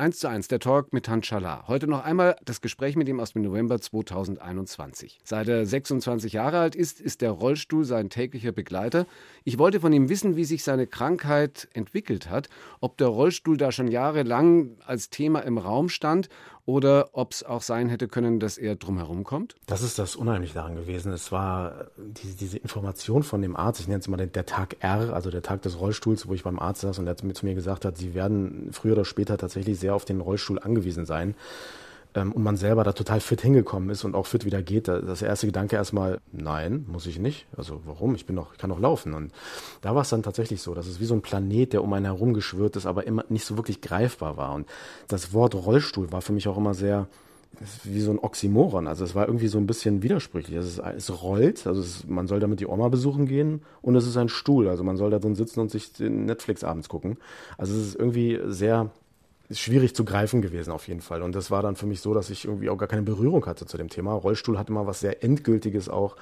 1 0.00 0.18
zu 0.18 0.28
1, 0.28 0.48
der 0.48 0.60
Talk 0.60 0.94
mit 0.94 1.10
Han 1.10 1.20
Chala. 1.20 1.68
Heute 1.68 1.86
noch 1.86 2.02
einmal 2.02 2.34
das 2.42 2.62
Gespräch 2.62 2.96
mit 2.96 3.06
ihm 3.06 3.20
aus 3.20 3.34
dem 3.34 3.42
November 3.42 3.78
2021. 3.78 5.20
Seit 5.24 5.46
er 5.46 5.66
26 5.66 6.32
Jahre 6.32 6.58
alt 6.58 6.74
ist, 6.74 7.02
ist 7.02 7.20
der 7.20 7.32
Rollstuhl 7.32 7.84
sein 7.84 8.08
täglicher 8.08 8.52
Begleiter. 8.52 9.04
Ich 9.44 9.58
wollte 9.58 9.78
von 9.78 9.92
ihm 9.92 10.08
wissen, 10.08 10.36
wie 10.36 10.46
sich 10.46 10.64
seine 10.64 10.86
Krankheit 10.86 11.68
entwickelt 11.74 12.30
hat, 12.30 12.48
ob 12.80 12.96
der 12.96 13.08
Rollstuhl 13.08 13.58
da 13.58 13.72
schon 13.72 13.88
jahrelang 13.88 14.78
als 14.86 15.10
Thema 15.10 15.40
im 15.40 15.58
Raum 15.58 15.90
stand 15.90 16.30
oder 16.66 17.10
ob 17.12 17.32
es 17.32 17.42
auch 17.42 17.62
sein 17.62 17.88
hätte 17.88 18.08
können, 18.08 18.40
dass 18.40 18.58
er 18.58 18.76
drumherum 18.76 19.24
kommt? 19.24 19.56
Das 19.66 19.82
ist 19.82 19.98
das 19.98 20.16
Unheimliche 20.16 20.54
daran 20.54 20.76
gewesen. 20.76 21.12
Es 21.12 21.32
war 21.32 21.86
diese, 21.96 22.36
diese 22.36 22.58
Information 22.58 23.22
von 23.22 23.42
dem 23.42 23.56
Arzt, 23.56 23.80
ich 23.80 23.88
nenne 23.88 24.00
es 24.00 24.08
mal 24.08 24.16
den, 24.16 24.32
der 24.32 24.46
Tag 24.46 24.76
R, 24.80 25.12
also 25.12 25.30
der 25.30 25.42
Tag 25.42 25.62
des 25.62 25.80
Rollstuhls, 25.80 26.28
wo 26.28 26.34
ich 26.34 26.44
beim 26.44 26.58
Arzt 26.58 26.82
saß 26.82 26.98
und 26.98 27.06
der 27.06 27.16
zu 27.16 27.46
mir 27.46 27.54
gesagt 27.54 27.84
hat, 27.84 27.98
sie 27.98 28.14
werden 28.14 28.70
früher 28.72 28.92
oder 28.92 29.04
später 29.04 29.38
tatsächlich 29.38 29.78
sehr 29.78 29.94
auf 29.94 30.04
den 30.04 30.20
Rollstuhl 30.20 30.58
angewiesen 30.58 31.06
sein 31.06 31.34
ähm, 32.14 32.32
und 32.32 32.42
man 32.42 32.56
selber 32.56 32.84
da 32.84 32.92
total 32.92 33.20
fit 33.20 33.40
hingekommen 33.40 33.90
ist 33.90 34.04
und 34.04 34.14
auch 34.14 34.26
fit 34.26 34.44
wieder 34.44 34.62
geht, 34.62 34.88
das 34.88 35.22
erste 35.22 35.46
Gedanke 35.46 35.76
erstmal, 35.76 36.20
nein, 36.32 36.84
muss 36.88 37.06
ich 37.06 37.18
nicht. 37.18 37.46
Also 37.56 37.80
warum? 37.84 38.14
Ich 38.14 38.26
bin 38.26 38.36
noch, 38.36 38.52
ich 38.52 38.58
kann 38.58 38.70
noch 38.70 38.80
laufen. 38.80 39.14
Und 39.14 39.32
da 39.80 39.94
war 39.94 40.02
es 40.02 40.10
dann 40.10 40.22
tatsächlich 40.22 40.62
so, 40.62 40.74
dass 40.74 40.86
es 40.86 41.00
wie 41.00 41.04
so 41.04 41.14
ein 41.14 41.22
Planet, 41.22 41.72
der 41.72 41.84
um 41.84 41.92
einen 41.92 42.06
herum 42.06 42.34
geschwirrt 42.34 42.76
ist, 42.76 42.86
aber 42.86 43.06
immer 43.06 43.24
nicht 43.28 43.44
so 43.44 43.56
wirklich 43.56 43.80
greifbar 43.80 44.36
war. 44.36 44.54
Und 44.54 44.66
das 45.08 45.32
Wort 45.32 45.54
Rollstuhl 45.54 46.12
war 46.12 46.22
für 46.22 46.32
mich 46.32 46.48
auch 46.48 46.56
immer 46.56 46.74
sehr, 46.74 47.06
wie 47.84 48.00
so 48.00 48.10
ein 48.10 48.18
Oxymoron. 48.18 48.86
Also 48.86 49.04
es 49.04 49.14
war 49.14 49.26
irgendwie 49.26 49.48
so 49.48 49.58
ein 49.58 49.66
bisschen 49.66 50.02
widersprüchlich. 50.02 50.56
Es, 50.56 50.66
ist, 50.66 50.78
es 50.78 51.22
rollt, 51.22 51.66
also 51.66 51.80
es, 51.80 52.06
man 52.06 52.26
soll 52.26 52.40
damit 52.40 52.60
die 52.60 52.66
Oma 52.66 52.88
besuchen 52.88 53.26
gehen 53.26 53.62
und 53.82 53.96
es 53.96 54.06
ist 54.06 54.16
ein 54.16 54.28
Stuhl. 54.28 54.68
Also 54.68 54.84
man 54.84 54.96
soll 54.96 55.10
da 55.10 55.18
drin 55.18 55.34
sitzen 55.34 55.60
und 55.60 55.70
sich 55.70 55.92
den 55.92 56.24
Netflix 56.26 56.64
abends 56.64 56.88
gucken. 56.88 57.18
Also 57.58 57.74
es 57.74 57.88
ist 57.88 57.96
irgendwie 57.96 58.40
sehr 58.46 58.90
ist 59.50 59.60
schwierig 59.60 59.94
zu 59.94 60.04
greifen 60.04 60.42
gewesen 60.42 60.70
auf 60.70 60.86
jeden 60.88 61.00
Fall. 61.00 61.22
Und 61.22 61.34
das 61.34 61.50
war 61.50 61.60
dann 61.60 61.76
für 61.76 61.86
mich 61.86 62.00
so, 62.00 62.14
dass 62.14 62.30
ich 62.30 62.44
irgendwie 62.44 62.70
auch 62.70 62.78
gar 62.78 62.88
keine 62.88 63.02
Berührung 63.02 63.44
hatte 63.46 63.66
zu 63.66 63.76
dem 63.76 63.88
Thema. 63.88 64.12
Rollstuhl 64.14 64.58
hatte 64.58 64.72
mal 64.72 64.86
was 64.86 65.00
sehr 65.00 65.24
Endgültiges 65.24 65.88
auch. 65.88 66.16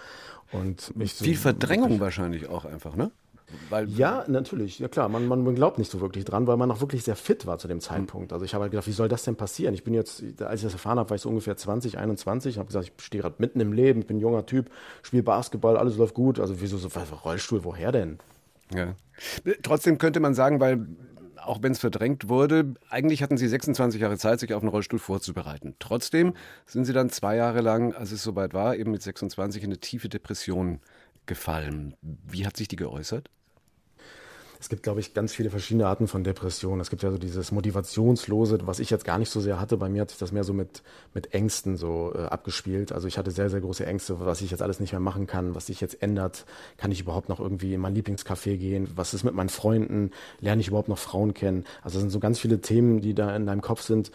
Und 0.51 0.97
mich 0.97 1.13
Viel 1.13 1.37
so 1.37 1.43
Verdrängung 1.43 2.01
wahrscheinlich 2.01 2.49
auch 2.49 2.65
einfach, 2.65 2.97
ne? 2.97 3.11
Weil 3.71 3.89
ja, 3.89 4.25
natürlich. 4.29 4.79
Ja 4.79 4.89
klar, 4.89 5.09
man, 5.09 5.27
man 5.27 5.55
glaubt 5.55 5.79
nicht 5.79 5.91
so 5.91 6.01
wirklich 6.01 6.25
dran, 6.25 6.47
weil 6.47 6.57
man 6.57 6.71
auch 6.71 6.81
wirklich 6.81 7.05
sehr 7.05 7.17
fit 7.17 7.47
war 7.47 7.59
zu 7.59 7.69
dem 7.69 7.81
Zeitpunkt. 7.81 8.33
Also 8.33 8.45
ich 8.45 8.55
habe 8.55 8.63
halt 8.63 8.73
gedacht, 8.73 8.87
wie 8.87 8.93
soll 8.93 9.09
das 9.09 9.25
denn 9.25 9.37
passieren? 9.37 9.75
Ich 9.75 9.85
bin 9.85 9.95
jetzt, 9.95 10.23
als 10.43 10.61
ich 10.61 10.65
das 10.65 10.73
erfahren 10.75 10.99
habe, 10.99 11.11
war 11.11 11.17
ich 11.17 11.23
so 11.23 11.29
ungefähr 11.29 11.57
20, 11.57 11.99
21, 11.99 12.59
habe 12.59 12.67
gesagt, 12.67 12.93
ich 12.97 13.05
stehe 13.05 13.23
gerade 13.23 13.37
mitten 13.39 13.61
im 13.61 13.73
Leben, 13.73 14.01
ich 14.01 14.07
bin 14.07 14.19
ein 14.19 14.21
junger 14.21 14.45
Typ, 14.45 14.71
spiele 15.03 15.23
Basketball, 15.23 15.77
alles 15.77 15.97
läuft 15.97 16.15
gut. 16.15 16.41
Also 16.41 16.61
wieso 16.61 16.77
so 16.77 16.89
Rollstuhl, 17.25 17.65
woher 17.65 17.93
denn? 17.93 18.19
Ja. 18.75 18.95
Trotzdem 19.63 19.99
könnte 19.99 20.21
man 20.21 20.35
sagen, 20.35 20.61
weil 20.61 20.87
auch 21.45 21.63
wenn 21.63 21.73
es 21.73 21.79
verdrängt 21.79 22.29
wurde, 22.29 22.75
eigentlich 22.91 23.23
hatten 23.23 23.37
Sie 23.37 23.49
26 23.49 24.01
Jahre 24.01 24.19
Zeit, 24.19 24.41
sich 24.41 24.55
auf 24.55 24.63
einen 24.63 24.71
Rollstuhl 24.71 24.99
vorzubereiten. 24.99 25.75
Trotzdem 25.79 26.35
sind 26.67 26.85
Sie 26.85 26.93
dann 26.93 27.11
zwei 27.11 27.37
Jahre 27.37 27.61
lang, 27.61 27.95
als 27.95 28.13
es 28.13 28.23
soweit 28.23 28.55
war, 28.55 28.77
eben 28.77 28.91
mit 28.91 29.03
26 29.03 29.63
in 29.63 29.71
eine 29.71 29.79
tiefe 29.79 30.09
Depression 30.09 30.81
gefallen. 31.27 31.95
Wie 32.03 32.47
hat 32.47 32.57
sich 32.57 32.69
die 32.69 32.77
geäußert? 32.77 33.31
Es 34.61 34.69
gibt, 34.69 34.83
glaube 34.83 35.01
ich, 35.01 35.15
ganz 35.15 35.33
viele 35.33 35.51
verschiedene 35.51 35.87
Arten 35.87 36.09
von 36.09 36.25
Depressionen. 36.25 36.81
Es 36.81 36.91
gibt 36.91 37.03
ja 37.03 37.11
so 37.11 37.19
dieses 37.19 37.53
Motivationslose, 37.53 38.59
was 38.65 38.81
ich 38.81 38.91
jetzt 38.91 39.05
gar 39.05 39.19
nicht 39.19 39.31
so 39.31 39.41
sehr 39.41 39.61
hatte. 39.61 39.77
Bei 39.77 39.89
mir 39.89 40.03
hat 40.03 40.11
sich 40.11 40.19
das 40.19 40.33
mehr 40.33 40.43
so 40.43 40.53
mit, 40.53 40.83
mit 41.15 41.33
Ängsten 41.33 41.77
so 41.77 42.13
äh, 42.15 42.25
abgespielt. 42.25 42.91
Also 42.91 43.07
ich 43.07 43.19
hatte 43.19 43.31
sehr, 43.31 43.51
sehr 43.51 43.61
große 43.61 43.87
Ängste, 43.87 44.19
was 44.19 44.41
ich 44.41 44.51
jetzt 44.51 44.63
alles 44.63 44.81
nicht 44.81 44.93
mehr 44.93 45.01
machen 45.01 45.27
kann, 45.27 45.55
was 45.55 45.67
sich 45.67 45.81
jetzt 45.81 46.03
ändert. 46.03 46.45
Kann 46.77 46.91
ich 46.91 47.01
überhaupt 47.01 47.29
noch 47.29 47.39
irgendwie 47.39 47.75
in 47.75 47.81
mein 47.81 47.95
Lieblingscafé 47.95 48.57
gehen? 48.57 48.89
Was 48.97 49.15
ist 49.15 49.23
mit 49.23 49.35
meinen 49.35 49.49
Freunden? 49.49 50.11
Lerne 50.41 50.61
ich 50.61 50.69
überhaupt 50.69 50.89
noch 50.89 50.99
Frauen 50.99 51.35
kennen? 51.35 51.65
Also 51.83 51.99
es 51.99 52.03
sind 52.03 52.11
so 52.11 52.19
ganz 52.19 52.41
viele 52.41 52.61
Themen, 52.61 53.01
die 53.01 53.15
da 53.15 53.35
in 53.37 53.47
deinem 53.47 53.61
Kopf 53.61 53.83
sind, 53.83 54.11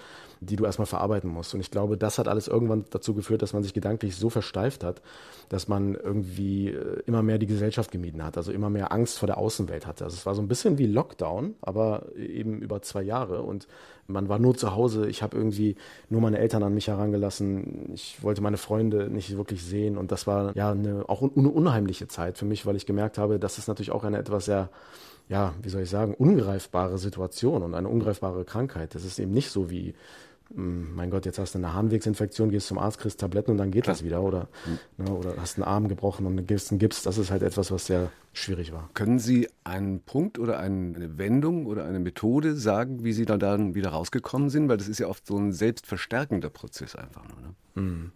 die 0.46 0.56
du 0.56 0.66
erstmal 0.66 0.86
verarbeiten 0.86 1.30
musst. 1.30 1.54
Und 1.54 1.60
ich 1.60 1.72
glaube, 1.72 1.98
das 1.98 2.18
hat 2.18 2.28
alles 2.28 2.48
irgendwann 2.48 2.86
dazu 2.90 3.14
geführt, 3.14 3.42
dass 3.42 3.54
man 3.54 3.64
sich 3.64 3.74
gedanklich 3.74 4.16
so 4.16 4.30
versteift 4.30 4.84
hat, 4.84 5.02
dass 5.50 5.68
man 5.68 5.96
irgendwie 5.96 6.70
äh, 6.70 7.02
immer 7.06 7.22
mehr 7.22 7.38
die 7.38 7.48
Gesellschaft 7.48 7.92
gemieden 7.92 8.24
hat, 8.24 8.38
also 8.38 8.52
immer 8.52 8.70
mehr 8.70 8.92
Angst 8.92 9.20
vor 9.20 9.28
der 9.28 9.38
Außenwelt 9.38 9.88
hatte. 9.88 10.04
Also 10.04 10.16
es 10.16 10.26
war 10.26 10.36
so 10.36 10.42
ein 10.42 10.48
bisschen 10.48 10.78
wie 10.78 10.88
Lockdown, 10.88 11.56
aber 11.62 12.16
eben 12.16 12.62
über 12.62 12.82
zwei 12.82 13.02
Jahre 13.02 13.42
und 13.42 13.68
man 14.08 14.28
war 14.28 14.40
nur 14.40 14.56
zu 14.56 14.76
Hause. 14.76 15.08
Ich 15.08 15.24
habe 15.24 15.38
irgendwie 15.38 15.76
nur 16.10 16.22
meine 16.22 16.38
Eltern 16.38 16.64
an 16.64 16.74
mich 16.74 16.88
herangelassen. 16.88 17.92
Ich 17.94 18.22
wollte 18.22 18.42
meine 18.42 18.58
Freunde 18.58 19.10
nicht 19.10 19.38
wirklich 19.38 19.64
sehen 19.64 19.98
und 19.98 20.12
das 20.12 20.28
war 20.28 20.56
ja 20.56 20.72
eine, 20.72 21.08
auch 21.08 21.22
eine 21.22 21.50
unheimliche 21.50 22.08
Zeit 22.08 22.38
für 22.38 22.46
mich, 22.46 22.66
weil 22.66 22.76
ich 22.76 22.86
gemerkt 22.86 23.18
habe, 23.18 23.40
das 23.40 23.58
ist 23.58 23.68
natürlich 23.68 23.92
auch 23.92 24.04
eine 24.04 24.18
etwas 24.18 24.46
sehr 24.46 24.70
ja, 25.30 25.54
wie 25.62 25.70
soll 25.70 25.82
ich 25.82 25.90
sagen, 25.90 26.14
ungreifbare 26.14 26.98
Situation 26.98 27.64
und 27.64 27.74
eine 27.74 27.88
ungreifbare 27.88 28.46
Krankheit. 28.46 28.96
Das 28.96 29.06
ist 29.06 29.20
eben 29.20 29.32
nicht 29.32 29.50
so 29.50 29.70
wie 29.70 29.96
mein 30.50 31.10
Gott, 31.10 31.26
jetzt 31.26 31.40
hast 31.40 31.56
du 31.56 31.60
eine 31.60 31.74
Harnwegsinfektion, 31.74 32.50
gehst 32.50 32.68
zum 32.68 32.78
Arzt, 32.78 33.00
kriegst 33.00 33.20
Tabletten 33.20 33.52
und 33.52 33.58
dann 33.58 33.72
geht 33.72 33.84
Klar. 33.84 33.96
das 33.96 34.04
wieder. 34.04 34.22
Oder, 34.22 34.48
mhm. 34.66 35.06
ne, 35.06 35.12
oder 35.14 35.34
hast 35.38 35.58
einen 35.58 35.64
Arm 35.64 35.88
gebrochen 35.88 36.26
und 36.26 36.46
gibst 36.48 36.72
einen 36.72 36.80
Gips. 36.80 37.04
Das 37.04 37.18
ist 37.18 37.32
halt 37.32 37.42
etwas, 37.42 37.72
was 37.72 37.88
sehr 37.88 38.12
schwierig 38.34 38.72
war. 38.72 38.90
Können 38.94 39.20
Sie 39.20 39.50
einen 39.64 40.02
Punkt 40.02 40.40
oder 40.40 40.60
eine 40.60 41.18
Wendung 41.18 41.66
oder 41.66 41.86
eine 41.86 42.00
Methode 42.00 42.56
sagen, 42.56 43.04
wie 43.04 43.14
Sie 43.14 43.26
dann, 43.26 43.40
dann 43.40 43.76
wieder 43.76 43.90
rausgekommen 43.90 44.50
sind? 44.50 44.70
Weil 44.70 44.78
das 44.78 44.88
ist 44.88 45.00
ja 45.00 45.08
oft 45.08 45.26
so 45.26 45.38
ein 45.38 45.54
selbstverstärkender 45.54 46.50
Prozess 46.50 46.96
einfach 46.96 47.24
nur. 47.28 47.42
Ne? 47.42 47.56
Mhm 47.76 48.12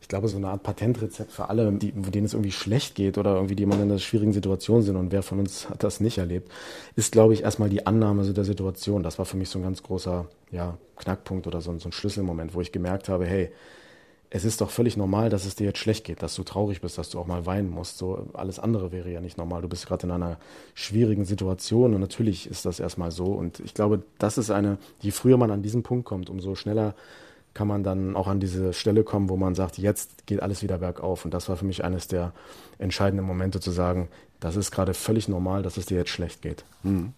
ich 0.00 0.08
glaube, 0.08 0.28
so 0.28 0.36
eine 0.36 0.48
Art 0.48 0.62
Patentrezept 0.62 1.32
für 1.32 1.48
alle, 1.48 1.72
die, 1.72 1.92
denen 1.92 2.24
es 2.24 2.32
irgendwie 2.32 2.52
schlecht 2.52 2.94
geht 2.94 3.18
oder 3.18 3.34
irgendwie 3.34 3.56
die 3.56 3.66
man 3.66 3.78
in 3.82 3.90
einer 3.90 3.98
schwierigen 3.98 4.32
Situation 4.32 4.82
sind 4.82 4.96
und 4.96 5.10
wer 5.12 5.22
von 5.22 5.40
uns 5.40 5.68
hat 5.68 5.82
das 5.82 6.00
nicht 6.00 6.18
erlebt, 6.18 6.50
ist, 6.94 7.12
glaube 7.12 7.34
ich, 7.34 7.42
erstmal 7.42 7.68
die 7.68 7.86
Annahme 7.86 8.24
so 8.24 8.32
der 8.32 8.44
Situation. 8.44 9.02
Das 9.02 9.18
war 9.18 9.24
für 9.24 9.36
mich 9.36 9.48
so 9.48 9.58
ein 9.58 9.62
ganz 9.62 9.82
großer 9.82 10.26
ja, 10.50 10.78
Knackpunkt 10.96 11.46
oder 11.46 11.60
so, 11.60 11.76
so 11.78 11.88
ein 11.88 11.92
Schlüsselmoment, 11.92 12.54
wo 12.54 12.60
ich 12.60 12.72
gemerkt 12.72 13.08
habe, 13.08 13.26
hey, 13.26 13.50
es 14.30 14.44
ist 14.44 14.60
doch 14.60 14.70
völlig 14.70 14.96
normal, 14.96 15.30
dass 15.30 15.46
es 15.46 15.56
dir 15.56 15.64
jetzt 15.64 15.78
schlecht 15.78 16.04
geht, 16.04 16.22
dass 16.22 16.34
du 16.34 16.42
traurig 16.42 16.82
bist, 16.82 16.98
dass 16.98 17.08
du 17.08 17.18
auch 17.18 17.26
mal 17.26 17.46
weinen 17.46 17.70
musst. 17.70 17.96
So 17.96 18.28
alles 18.34 18.58
andere 18.58 18.92
wäre 18.92 19.10
ja 19.10 19.20
nicht 19.20 19.38
normal. 19.38 19.62
Du 19.62 19.68
bist 19.68 19.86
gerade 19.86 20.06
in 20.06 20.12
einer 20.12 20.38
schwierigen 20.74 21.24
Situation 21.24 21.94
und 21.94 22.00
natürlich 22.00 22.48
ist 22.48 22.66
das 22.66 22.78
erstmal 22.78 23.10
so. 23.10 23.26
Und 23.26 23.60
ich 23.60 23.72
glaube, 23.72 24.02
das 24.18 24.36
ist 24.36 24.50
eine, 24.50 24.76
je 25.00 25.12
früher 25.12 25.38
man 25.38 25.50
an 25.50 25.62
diesen 25.62 25.82
Punkt 25.82 26.04
kommt, 26.04 26.28
umso 26.28 26.54
schneller 26.54 26.94
kann 27.54 27.68
man 27.68 27.82
dann 27.82 28.16
auch 28.16 28.28
an 28.28 28.40
diese 28.40 28.72
Stelle 28.72 29.04
kommen, 29.04 29.28
wo 29.28 29.36
man 29.36 29.54
sagt, 29.54 29.78
jetzt 29.78 30.26
geht 30.26 30.42
alles 30.42 30.62
wieder 30.62 30.78
bergauf. 30.78 31.24
Und 31.24 31.34
das 31.34 31.48
war 31.48 31.56
für 31.56 31.64
mich 31.64 31.84
eines 31.84 32.06
der 32.06 32.32
entscheidenden 32.78 33.26
Momente 33.26 33.60
zu 33.60 33.70
sagen, 33.70 34.08
das 34.40 34.56
ist 34.56 34.70
gerade 34.70 34.94
völlig 34.94 35.28
normal, 35.28 35.62
dass 35.62 35.76
es 35.76 35.86
dir 35.86 35.98
jetzt 35.98 36.10
schlecht 36.10 36.42
geht. 36.42 36.64
Mhm. 36.82 37.12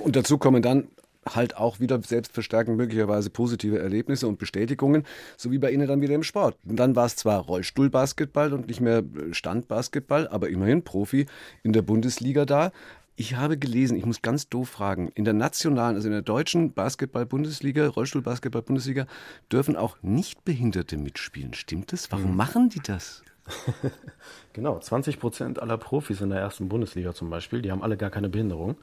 Und 0.00 0.16
dazu 0.16 0.36
kommen 0.38 0.62
dann 0.62 0.88
halt 1.34 1.56
auch 1.56 1.80
wieder 1.80 2.00
selbstverstärkend 2.00 2.76
möglicherweise 2.76 3.30
positive 3.30 3.78
Erlebnisse 3.78 4.26
und 4.28 4.38
Bestätigungen, 4.38 5.04
so 5.36 5.50
wie 5.50 5.58
bei 5.58 5.70
Ihnen 5.70 5.86
dann 5.86 6.00
wieder 6.00 6.14
im 6.14 6.22
Sport. 6.22 6.56
Und 6.66 6.76
dann 6.76 6.96
war 6.96 7.06
es 7.06 7.16
zwar 7.16 7.40
Rollstuhlbasketball 7.40 8.52
und 8.52 8.68
nicht 8.68 8.80
mehr 8.80 9.02
Standbasketball, 9.32 10.28
aber 10.28 10.48
immerhin 10.48 10.82
Profi 10.82 11.26
in 11.62 11.72
der 11.72 11.82
Bundesliga 11.82 12.44
da. 12.44 12.72
Ich 13.20 13.34
habe 13.34 13.58
gelesen, 13.58 13.96
ich 13.96 14.06
muss 14.06 14.22
ganz 14.22 14.48
doof 14.48 14.68
fragen, 14.68 15.08
in 15.08 15.24
der 15.24 15.34
nationalen, 15.34 15.96
also 15.96 16.06
in 16.06 16.12
der 16.12 16.22
deutschen 16.22 16.72
Basketball-Bundesliga, 16.72 17.88
Rollstuhl-Basketball-Bundesliga, 17.88 19.06
dürfen 19.50 19.74
auch 19.74 19.96
Nichtbehinderte 20.02 20.96
mitspielen. 20.96 21.52
Stimmt 21.52 21.92
das? 21.92 22.12
Warum 22.12 22.30
mhm. 22.30 22.36
machen 22.36 22.68
die 22.68 22.78
das? 22.78 23.24
genau, 24.52 24.78
20 24.78 25.18
Prozent 25.18 25.60
aller 25.60 25.78
Profis 25.78 26.20
in 26.20 26.30
der 26.30 26.38
ersten 26.38 26.68
Bundesliga 26.68 27.12
zum 27.12 27.28
Beispiel, 27.28 27.60
die 27.60 27.72
haben 27.72 27.82
alle 27.82 27.96
gar 27.96 28.10
keine 28.10 28.28
Behinderung. 28.28 28.76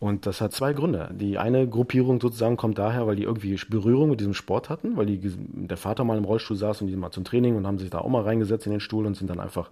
Und 0.00 0.26
das 0.26 0.42
hat 0.42 0.52
zwei 0.52 0.74
Gründe. 0.74 1.08
Die 1.14 1.38
eine 1.38 1.66
Gruppierung 1.66 2.20
sozusagen 2.20 2.58
kommt 2.58 2.76
daher, 2.76 3.06
weil 3.06 3.16
die 3.16 3.22
irgendwie 3.22 3.58
Berührung 3.70 4.10
mit 4.10 4.20
diesem 4.20 4.34
Sport 4.34 4.68
hatten, 4.68 4.98
weil 4.98 5.06
die, 5.06 5.18
der 5.22 5.78
Vater 5.78 6.04
mal 6.04 6.18
im 6.18 6.24
Rollstuhl 6.24 6.58
saß 6.58 6.82
und 6.82 6.88
die 6.88 6.96
mal 6.96 7.10
zum 7.10 7.24
Training 7.24 7.56
und 7.56 7.66
haben 7.66 7.78
sich 7.78 7.88
da 7.88 8.00
auch 8.00 8.08
mal 8.10 8.22
reingesetzt 8.22 8.66
in 8.66 8.72
den 8.72 8.80
Stuhl 8.80 9.06
und 9.06 9.14
sind 9.14 9.30
dann 9.30 9.40
einfach 9.40 9.70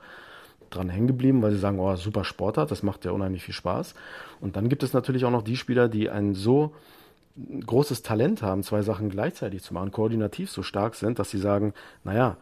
dran 0.70 0.88
hängen 0.88 1.06
geblieben, 1.06 1.42
weil 1.42 1.52
sie 1.52 1.58
sagen, 1.58 1.78
oh, 1.78 1.94
super 1.96 2.24
Sportart, 2.24 2.70
das 2.70 2.82
macht 2.82 3.04
ja 3.04 3.10
unheimlich 3.10 3.42
viel 3.42 3.54
Spaß. 3.54 3.94
Und 4.40 4.56
dann 4.56 4.68
gibt 4.68 4.82
es 4.82 4.92
natürlich 4.92 5.24
auch 5.24 5.30
noch 5.30 5.42
die 5.42 5.56
Spieler, 5.56 5.88
die 5.88 6.08
ein 6.08 6.34
so 6.34 6.72
großes 7.66 8.02
Talent 8.02 8.42
haben, 8.42 8.62
zwei 8.62 8.82
Sachen 8.82 9.08
gleichzeitig 9.08 9.62
zu 9.62 9.74
machen, 9.74 9.92
koordinativ 9.92 10.50
so 10.50 10.62
stark 10.62 10.94
sind, 10.94 11.18
dass 11.18 11.30
sie 11.30 11.38
sagen, 11.38 11.74
naja, 12.04 12.36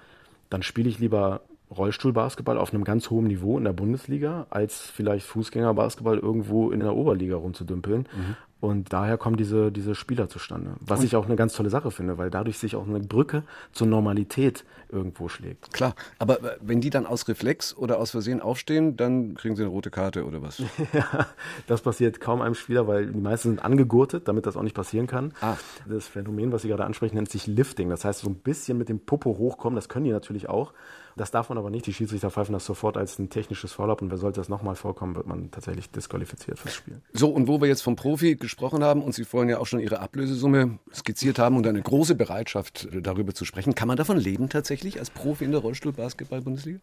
dann 0.51 0.63
spiele 0.63 0.89
ich 0.89 0.99
lieber 0.99 1.43
Rollstuhlbasketball 1.77 2.59
auf 2.59 2.73
einem 2.73 2.85
ganz 2.85 3.11
hohen 3.11 3.27
Niveau 3.27 3.59
in 3.59 3.65
der 3.65 3.73
Bundesliga, 3.73 4.47
als 4.51 4.81
vielleicht 4.91 5.27
Fußgängerbasketball 5.27 6.19
irgendwo 6.19 6.71
in 6.71 6.81
der 6.81 6.95
Oberliga 6.95 7.37
rumzudümpeln. 7.37 8.09
Mhm. 8.15 8.37
Und 8.61 8.93
daher 8.93 9.19
kommen 9.19 9.37
diese, 9.37 9.71
diese 9.71 9.95
Spieler 9.95 10.29
zustande. 10.29 10.73
Was 10.81 10.99
und 11.01 11.07
ich 11.07 11.15
auch 11.15 11.27
eine 11.27 11.37
ganz 11.37 11.53
tolle 11.53 11.71
Sache 11.71 11.93
finde, 11.93 12.19
weil 12.19 12.29
dadurch 12.29 12.59
sich 12.59 12.75
auch 12.75 12.89
eine 12.89 12.99
Brücke 12.99 13.45
zur 13.71 13.87
Normalität 13.87 14.65
irgendwo 14.89 15.29
schlägt. 15.29 15.73
Klar, 15.73 15.95
aber 16.19 16.43
äh, 16.43 16.57
wenn 16.61 16.81
die 16.81 16.91
dann 16.91 17.07
aus 17.07 17.29
Reflex 17.29 17.77
oder 17.77 17.99
aus 18.01 18.11
Versehen 18.11 18.41
aufstehen, 18.41 18.97
dann 18.97 19.35
kriegen 19.35 19.55
sie 19.55 19.63
eine 19.63 19.71
rote 19.71 19.91
Karte 19.91 20.25
oder 20.25 20.43
was? 20.43 20.59
ja, 20.93 21.27
das 21.69 21.83
passiert 21.83 22.21
kaum 22.21 22.41
einem 22.43 22.57
Spieler, 22.57 22.89
weil 22.89 23.07
die 23.07 23.21
meisten 23.21 23.51
sind 23.51 23.65
angegurtet, 23.65 24.27
damit 24.27 24.45
das 24.45 24.57
auch 24.57 24.63
nicht 24.63 24.75
passieren 24.75 25.07
kann. 25.07 25.35
Ah. 25.41 25.57
Das 25.87 26.09
Phänomen, 26.09 26.51
was 26.51 26.63
Sie 26.63 26.69
gerade 26.69 26.85
ansprechen, 26.85 27.15
nennt 27.15 27.31
sich 27.31 27.47
Lifting. 27.47 27.91
Das 27.91 28.05
heißt, 28.05 28.21
so 28.21 28.29
ein 28.29 28.35
bisschen 28.35 28.77
mit 28.77 28.89
dem 28.89 28.99
Popo 28.99 29.39
hochkommen, 29.39 29.77
das 29.77 29.89
können 29.89 30.05
die 30.07 30.11
natürlich 30.11 30.49
auch. 30.49 30.73
Das 31.19 31.31
darf 31.31 31.49
man 31.49 31.59
aber 31.59 31.71
nicht. 31.71 31.87
Die 31.87 31.93
Schiedsrichter 31.93 32.31
pfeifen 32.31 32.53
das 32.53 32.65
sofort 32.65 32.97
als 32.97 33.19
ein 33.19 33.29
technisches 33.29 33.73
Foul 33.73 33.91
und 33.91 34.11
wer 34.11 34.19
sollte 34.19 34.41
das 34.41 34.49
nochmal 34.49 34.77
vorkommen, 34.77 35.17
wird 35.17 35.27
man 35.27 35.51
tatsächlich 35.51 35.91
disqualifiziert 35.91 36.59
fürs 36.59 36.75
Spiel. 36.75 37.01
So, 37.13 37.29
und 37.29 37.49
wo 37.49 37.61
wir 37.61 37.69
jetzt 37.69 37.83
vom 37.83 37.97
Profi 37.97 38.37
gesprochen 38.37 38.85
haben 38.85 39.03
und 39.03 39.15
Sie 39.15 39.25
vorhin 39.25 39.51
ja 39.51 39.59
auch 39.59 39.67
schon 39.67 39.81
Ihre 39.81 40.01
Ablösesumme 40.01 40.79
skizziert 40.95 41.39
haben 41.39 41.57
und 41.57 41.67
eine 41.67 41.83
große 41.83 42.15
Bereitschaft 42.15 42.89
darüber 42.93 43.35
zu 43.35 43.45
sprechen, 43.45 43.75
kann 43.75 43.89
man 43.89 43.97
davon 43.97 44.17
leben 44.19 44.49
tatsächlich 44.49 44.99
als 44.99 45.11
Profi 45.11 45.45
in 45.45 45.53
der 45.53 45.61
Rollstuhl-Basketball-Bundesliga? 45.61 46.79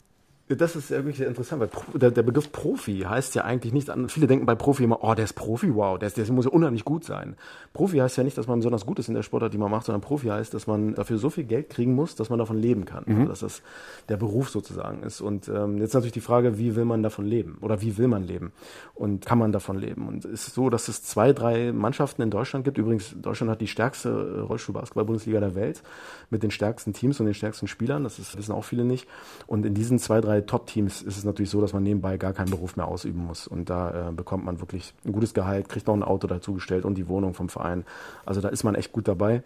Das 0.48 0.76
ist 0.76 0.92
ja 0.92 0.98
wirklich 0.98 1.18
sehr 1.18 1.28
interessant, 1.28 1.60
weil 1.60 2.00
der, 2.00 2.12
der, 2.12 2.22
Begriff 2.22 2.52
Profi 2.52 3.00
heißt 3.00 3.34
ja 3.34 3.46
eigentlich 3.46 3.74
nicht 3.74 3.90
an. 3.90 4.10
Viele 4.10 4.28
denken 4.28 4.46
bei 4.46 4.54
Profi 4.54 4.84
immer, 4.84 5.04
oh, 5.04 5.16
der 5.16 5.26
ist 5.26 5.34
Profi, 5.34 5.74
wow, 5.74 5.98
der, 5.98 6.06
ist, 6.06 6.18
der 6.18 6.32
muss 6.32 6.46
ja 6.46 6.52
unheimlich 6.52 6.86
gut 6.86 7.04
sein. 7.04 7.36
Profi 7.74 7.98
heißt 7.98 8.16
ja 8.18 8.24
nicht, 8.24 8.38
dass 8.38 8.46
man 8.46 8.60
besonders 8.60 8.86
gut 8.86 9.00
ist 9.00 9.08
in 9.08 9.16
der 9.16 9.24
Sportart, 9.24 9.54
die 9.54 9.58
man 9.58 9.72
macht, 9.72 9.88
sondern 9.88 10.02
Profi 10.02 10.28
heißt, 10.28 10.54
dass 10.54 10.68
man 10.68 10.94
dafür 10.94 11.18
so 11.18 11.32
viel 11.32 11.46
Geld 11.46 11.72
kriegen 11.72 11.96
muss, 11.96 12.14
dass 12.14 12.30
man 12.30 12.38
davon 12.38 12.60
leben 12.60 12.86
kann. 12.86 13.06
Mhm. 13.08 13.22
Also, 13.22 13.30
dass 13.30 13.40
das 13.40 13.64
der 14.08 14.18
Beruf 14.18 14.50
sozusagen 14.50 15.02
ist. 15.02 15.20
Und 15.20 15.48
ähm, 15.48 15.80
jetzt 15.80 15.96
natürlich 15.96 16.14
die 16.14 16.22
Frage, 16.22 16.60
wie 16.60 16.76
will 16.76 16.86
man 16.86 17.02
davon 17.02 17.26
leben? 17.26 17.58
Oder 17.62 17.82
wie 17.82 17.98
will 17.98 18.08
man 18.08 18.24
leben? 18.24 18.52
Und 18.94 19.26
kann 19.26 19.40
man 19.40 19.52
davon 19.52 19.80
leben? 19.80 20.08
Und 20.08 20.26
es 20.26 20.48
ist 20.48 20.54
so, 20.54 20.70
dass 20.70 20.90
es 20.90 21.02
zwei, 21.02 21.34
drei 21.34 21.72
Mannschaften 21.72 22.22
in 22.22 22.30
Deutschland 22.30 22.66
gibt. 22.66 22.78
Übrigens, 22.78 23.16
Deutschland 23.20 23.50
hat 23.50 23.62
die 23.62 23.68
stärkste 23.68 24.10
äh, 24.10 24.40
Rollstuhlbasketball-Bundesliga 24.42 25.40
der 25.40 25.56
Welt 25.56 25.82
mit 26.30 26.44
den 26.44 26.52
stärksten 26.52 26.94
Teams 26.94 27.20
und 27.20 27.26
den 27.26 27.34
stärksten 27.34 27.68
Spielern. 27.68 28.04
Das 28.04 28.20
ist, 28.20 28.38
wissen 28.38 28.52
auch 28.52 28.64
viele 28.64 28.86
nicht. 28.86 29.08
Und 29.48 29.66
in 29.66 29.74
diesen 29.74 29.98
zwei, 29.98 30.22
drei 30.22 30.35
Top-Teams 30.42 31.02
ist 31.02 31.18
es 31.18 31.24
natürlich 31.24 31.50
so, 31.50 31.62
dass 31.62 31.74
man 31.74 31.84
nebenbei 31.84 32.18
gar 32.18 32.34
keinen 32.34 32.50
Beruf 32.50 32.76
mehr 32.76 32.88
ausüben 32.88 33.26
muss. 33.26 33.48
Und 33.48 33.70
da 33.70 34.10
äh, 34.10 34.12
bekommt 34.12 34.46
man 34.46 34.60
wirklich 34.60 34.94
ein 35.06 35.12
gutes 35.12 35.34
Gehalt, 35.34 35.70
kriegt 35.70 35.88
noch 35.88 35.96
ein 35.96 36.04
Auto 36.04 36.28
dazugestellt 36.28 36.86
und 36.86 36.96
die 36.96 37.08
Wohnung 37.08 37.34
vom 37.34 37.50
Verein. 37.50 37.86
Also 38.26 38.42
da 38.42 38.50
ist 38.50 38.64
man 38.64 38.76
echt 38.76 38.92
gut 38.92 39.08
dabei. 39.08 39.44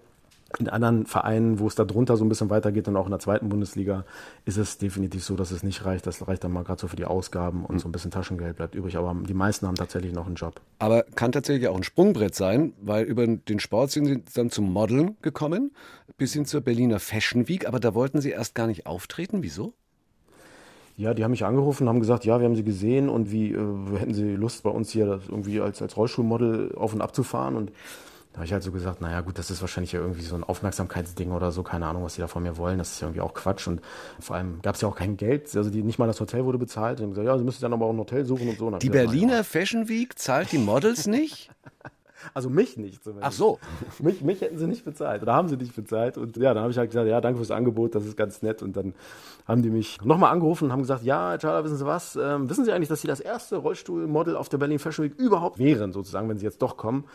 In 0.58 0.67
anderen 0.67 1.06
Vereinen, 1.06 1.60
wo 1.60 1.67
es 1.67 1.75
da 1.75 1.86
drunter 1.86 2.17
so 2.17 2.25
ein 2.25 2.30
bisschen 2.30 2.49
weitergeht 2.49 2.88
und 2.88 2.97
auch 2.97 3.06
in 3.06 3.12
der 3.12 3.19
zweiten 3.19 3.49
Bundesliga, 3.49 4.04
ist 4.45 4.58
es 4.58 4.80
definitiv 4.80 5.23
so, 5.23 5.36
dass 5.36 5.52
es 5.52 5.62
nicht 5.62 5.86
reicht. 5.86 6.08
Das 6.08 6.28
reicht 6.28 6.43
dann 6.43 6.52
mal 6.52 6.63
gerade 6.63 6.82
so 6.82 6.88
für 6.88 6.95
die 6.95 7.06
Ausgaben 7.06 7.65
und 7.65 7.75
mhm. 7.75 7.80
so 7.80 7.88
ein 7.88 7.91
bisschen 7.91 8.10
Taschengeld 8.10 8.56
bleibt 8.56 8.73
übrig. 8.73 8.97
Aber 8.97 9.15
die 9.28 9.36
meisten 9.36 9.67
haben 9.67 9.75
tatsächlich 9.75 10.12
noch 10.12 10.25
einen 10.25 10.36
Job. 10.36 10.60
Aber 10.80 11.04
kann 11.04 11.32
tatsächlich 11.32 11.67
auch 11.67 11.75
ein 11.75 11.84
Sprungbrett 11.84 12.34
sein, 12.34 12.73
weil 12.82 13.06
über 13.06 13.28
den 13.28 13.60
Sport 13.60 13.91
sind 13.91 14.06
sie 14.06 14.23
dann 14.34 14.49
zum 14.49 14.73
Modeln 14.73 15.17
gekommen, 15.21 15.71
bis 16.17 16.34
hin 16.34 16.45
zur 16.45 16.62
Berliner 16.62 16.99
Fashion 16.99 17.47
Week. 17.47 17.67
Aber 17.67 17.80
da 17.80 17.93
wollten 17.93 18.19
sie 18.19 18.32
erst 18.32 18.56
gar 18.56 18.65
nicht 18.65 18.88
auftreten. 18.88 19.43
Wieso? 19.43 19.73
Ja, 20.99 21.13
die 21.13 21.23
haben 21.23 21.31
mich 21.31 21.45
angerufen 21.45 21.83
und 21.83 21.89
haben 21.89 22.01
gesagt, 22.01 22.25
ja, 22.25 22.41
wir 22.41 22.45
haben 22.45 22.57
sie 22.57 22.63
gesehen 22.65 23.07
und 23.07 23.31
wie 23.31 23.53
äh, 23.53 23.97
hätten 23.97 24.13
sie 24.13 24.35
Lust 24.35 24.63
bei 24.63 24.69
uns 24.69 24.91
hier 24.91 25.21
irgendwie 25.29 25.62
als, 25.62 25.81
als 25.81 25.95
Rollstuhlmodel 25.95 26.75
auf 26.75 26.93
und 26.93 27.01
ab 27.01 27.15
zu 27.15 27.23
fahren 27.23 27.55
und 27.55 27.71
da 28.33 28.39
habe 28.39 28.45
ich 28.45 28.51
halt 28.51 28.63
so 28.63 28.73
gesagt, 28.73 28.99
naja 28.99 29.21
gut, 29.21 29.39
das 29.39 29.49
ist 29.49 29.62
wahrscheinlich 29.62 29.93
ja 29.93 30.01
irgendwie 30.01 30.23
so 30.23 30.35
ein 30.35 30.43
Aufmerksamkeitsding 30.43 31.31
oder 31.31 31.51
so, 31.51 31.63
keine 31.63 31.88
Ahnung, 31.88 32.03
was 32.03 32.15
die 32.15 32.21
da 32.21 32.27
von 32.27 32.43
mir 32.43 32.57
wollen, 32.57 32.79
das 32.79 32.91
ist 32.91 32.99
ja 32.99 33.07
irgendwie 33.07 33.21
auch 33.21 33.33
Quatsch 33.33 33.67
und 33.67 33.79
vor 34.19 34.35
allem 34.35 34.62
gab 34.62 34.75
es 34.75 34.81
ja 34.81 34.89
auch 34.89 34.95
kein 34.97 35.15
Geld, 35.15 35.55
also 35.55 35.69
die, 35.69 35.83
nicht 35.83 35.99
mal 35.99 36.07
das 36.07 36.19
Hotel 36.19 36.43
wurde 36.43 36.57
bezahlt 36.57 36.99
und 36.99 37.12
gesagt, 37.12 37.25
ja, 37.25 37.38
sie 37.38 37.45
müssen 37.45 37.62
dann 37.62 37.71
aber 37.71 37.85
auch 37.85 37.93
ein 37.93 37.97
Hotel 37.97 38.25
suchen 38.25 38.49
und 38.49 38.57
so. 38.57 38.67
Und 38.67 38.83
die 38.83 38.89
Berliner 38.89 39.45
Fashion 39.45 39.88
Week 39.88 40.19
zahlt 40.19 40.51
die 40.51 40.57
Models 40.57 41.07
nicht? 41.07 41.49
Also 42.34 42.49
mich 42.49 42.77
nicht 42.77 43.03
zumindest. 43.03 43.27
Ach 43.27 43.32
so. 43.32 43.60
Mich, 43.99 44.21
mich 44.21 44.41
hätten 44.41 44.58
sie 44.58 44.67
nicht 44.67 44.86
bezahlt 44.86 45.21
oder 45.21 45.34
haben 45.34 45.47
sie 45.47 45.58
nicht 45.58 45.75
bezahlt. 45.75 46.17
Und 46.17 46.38
ja, 46.38 46.53
dann 46.53 46.63
habe 46.63 46.71
ich 46.71 46.77
halt 46.77 46.89
gesagt, 46.89 47.08
ja, 47.08 47.19
danke 47.21 47.38
fürs 47.38 47.51
Angebot, 47.51 47.95
das 47.95 48.05
ist 48.05 48.15
ganz 48.15 48.41
nett. 48.41 48.62
Und 48.62 48.77
dann 48.77 48.93
haben 49.47 49.62
die 49.62 49.69
mich 49.69 49.99
nochmal 50.03 50.32
angerufen 50.32 50.65
und 50.65 50.71
haben 50.71 50.82
gesagt, 50.82 51.03
ja, 51.03 51.38
Charla, 51.38 51.63
wissen 51.63 51.77
Sie 51.77 51.86
was? 51.86 52.15
Ähm, 52.15 52.49
wissen 52.49 52.65
Sie 52.65 52.71
eigentlich, 52.71 52.89
dass 52.89 53.01
Sie 53.01 53.08
das 53.08 53.19
erste 53.19 53.58
Rollstuhlmodel 53.58 54.36
auf 54.36 54.49
der 54.49 54.58
Berlin 54.58 54.79
Fashion 54.79 55.05
Week 55.05 55.15
überhaupt 55.17 55.60
wären, 55.60 55.91
sozusagen, 55.91 56.29
wenn 56.29 56.38
Sie 56.38 56.45
jetzt 56.45 56.62
doch 56.62 56.77
kommen? 56.77 57.05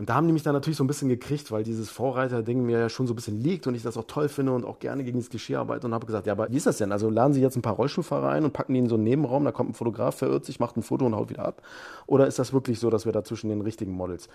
Und 0.00 0.08
da 0.08 0.14
haben 0.14 0.26
die 0.26 0.32
mich 0.32 0.42
dann 0.42 0.54
natürlich 0.54 0.78
so 0.78 0.84
ein 0.84 0.86
bisschen 0.86 1.10
gekriegt, 1.10 1.52
weil 1.52 1.62
dieses 1.62 1.90
Vorreiter-Ding 1.90 2.64
mir 2.64 2.78
ja 2.78 2.88
schon 2.88 3.06
so 3.06 3.12
ein 3.12 3.16
bisschen 3.16 3.38
liegt 3.38 3.66
und 3.66 3.74
ich 3.74 3.82
das 3.82 3.98
auch 3.98 4.04
toll 4.06 4.30
finde 4.30 4.52
und 4.52 4.64
auch 4.64 4.78
gerne 4.78 5.04
gegen 5.04 5.18
das 5.18 5.28
Klischee 5.28 5.56
arbeite 5.56 5.86
und 5.86 5.92
habe 5.92 6.06
gesagt, 6.06 6.26
ja, 6.26 6.32
aber 6.32 6.50
wie 6.50 6.56
ist 6.56 6.64
das 6.64 6.78
denn? 6.78 6.90
Also 6.90 7.10
laden 7.10 7.34
Sie 7.34 7.42
jetzt 7.42 7.54
ein 7.56 7.60
paar 7.60 7.74
Rollstuhlfahrer 7.74 8.30
ein 8.30 8.44
und 8.44 8.54
packen 8.54 8.72
die 8.72 8.78
in 8.78 8.88
so 8.88 8.94
einen 8.94 9.04
Nebenraum, 9.04 9.44
da 9.44 9.52
kommt 9.52 9.68
ein 9.68 9.74
Fotograf, 9.74 10.14
verirrt 10.14 10.46
sich, 10.46 10.58
macht 10.58 10.78
ein 10.78 10.82
Foto 10.82 11.04
und 11.04 11.14
haut 11.14 11.28
wieder 11.28 11.44
ab? 11.44 11.60
Oder 12.06 12.26
ist 12.26 12.38
das 12.38 12.54
wirklich 12.54 12.80
so, 12.80 12.88
dass 12.88 13.04
wir 13.04 13.12
da 13.12 13.24
zwischen 13.24 13.50
den 13.50 13.60
richtigen 13.60 13.92
Models 13.92 14.30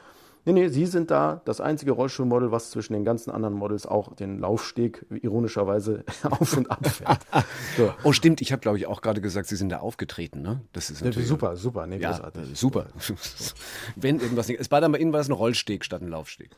Nee, 0.45 0.53
nee, 0.53 0.67
Sie 0.67 0.86
sind 0.86 1.10
da 1.10 1.41
das 1.45 1.60
einzige 1.60 1.91
Rollstuhlmodel, 1.91 2.51
was 2.51 2.69
zwischen 2.69 2.93
den 2.93 3.03
ganzen 3.03 3.31
anderen 3.31 3.55
Models 3.55 3.88
auch 3.88 4.15
den 4.15 4.39
Laufsteg 4.39 5.03
ironischerweise 5.10 6.03
auf 6.29 6.55
und 6.55 6.69
ab 6.69 6.88
fährt. 6.88 7.19
So. 7.75 7.91
Oh, 8.03 8.13
stimmt. 8.13 8.41
Ich 8.41 8.51
habe, 8.51 8.62
glaube 8.62 8.77
ich, 8.77 8.86
auch 8.86 9.01
gerade 9.01 9.21
gesagt, 9.21 9.47
Sie 9.47 9.55
sind 9.55 9.69
da 9.69 9.79
aufgetreten. 9.79 10.43
Ne? 10.43 10.62
Das 10.71 10.91
ist 10.91 11.03
natürlich 11.03 11.27
super, 11.27 11.55
super. 11.55 11.88
Nee, 11.88 11.97
ja, 11.97 12.31
super. 12.53 12.86
Wenn 13.95 14.19
irgendwas 14.19 14.47
nicht. 14.47 14.60
Es 14.60 14.69
war 14.69 14.81
dann 14.81 14.91
bei 14.91 14.99
Ihnen 14.99 15.13
war 15.13 15.19
es 15.19 15.29
ein 15.29 15.34
Rollsteg 15.34 15.84
statt 15.84 16.03
ein 16.03 16.10
Laufsteg. 16.10 16.51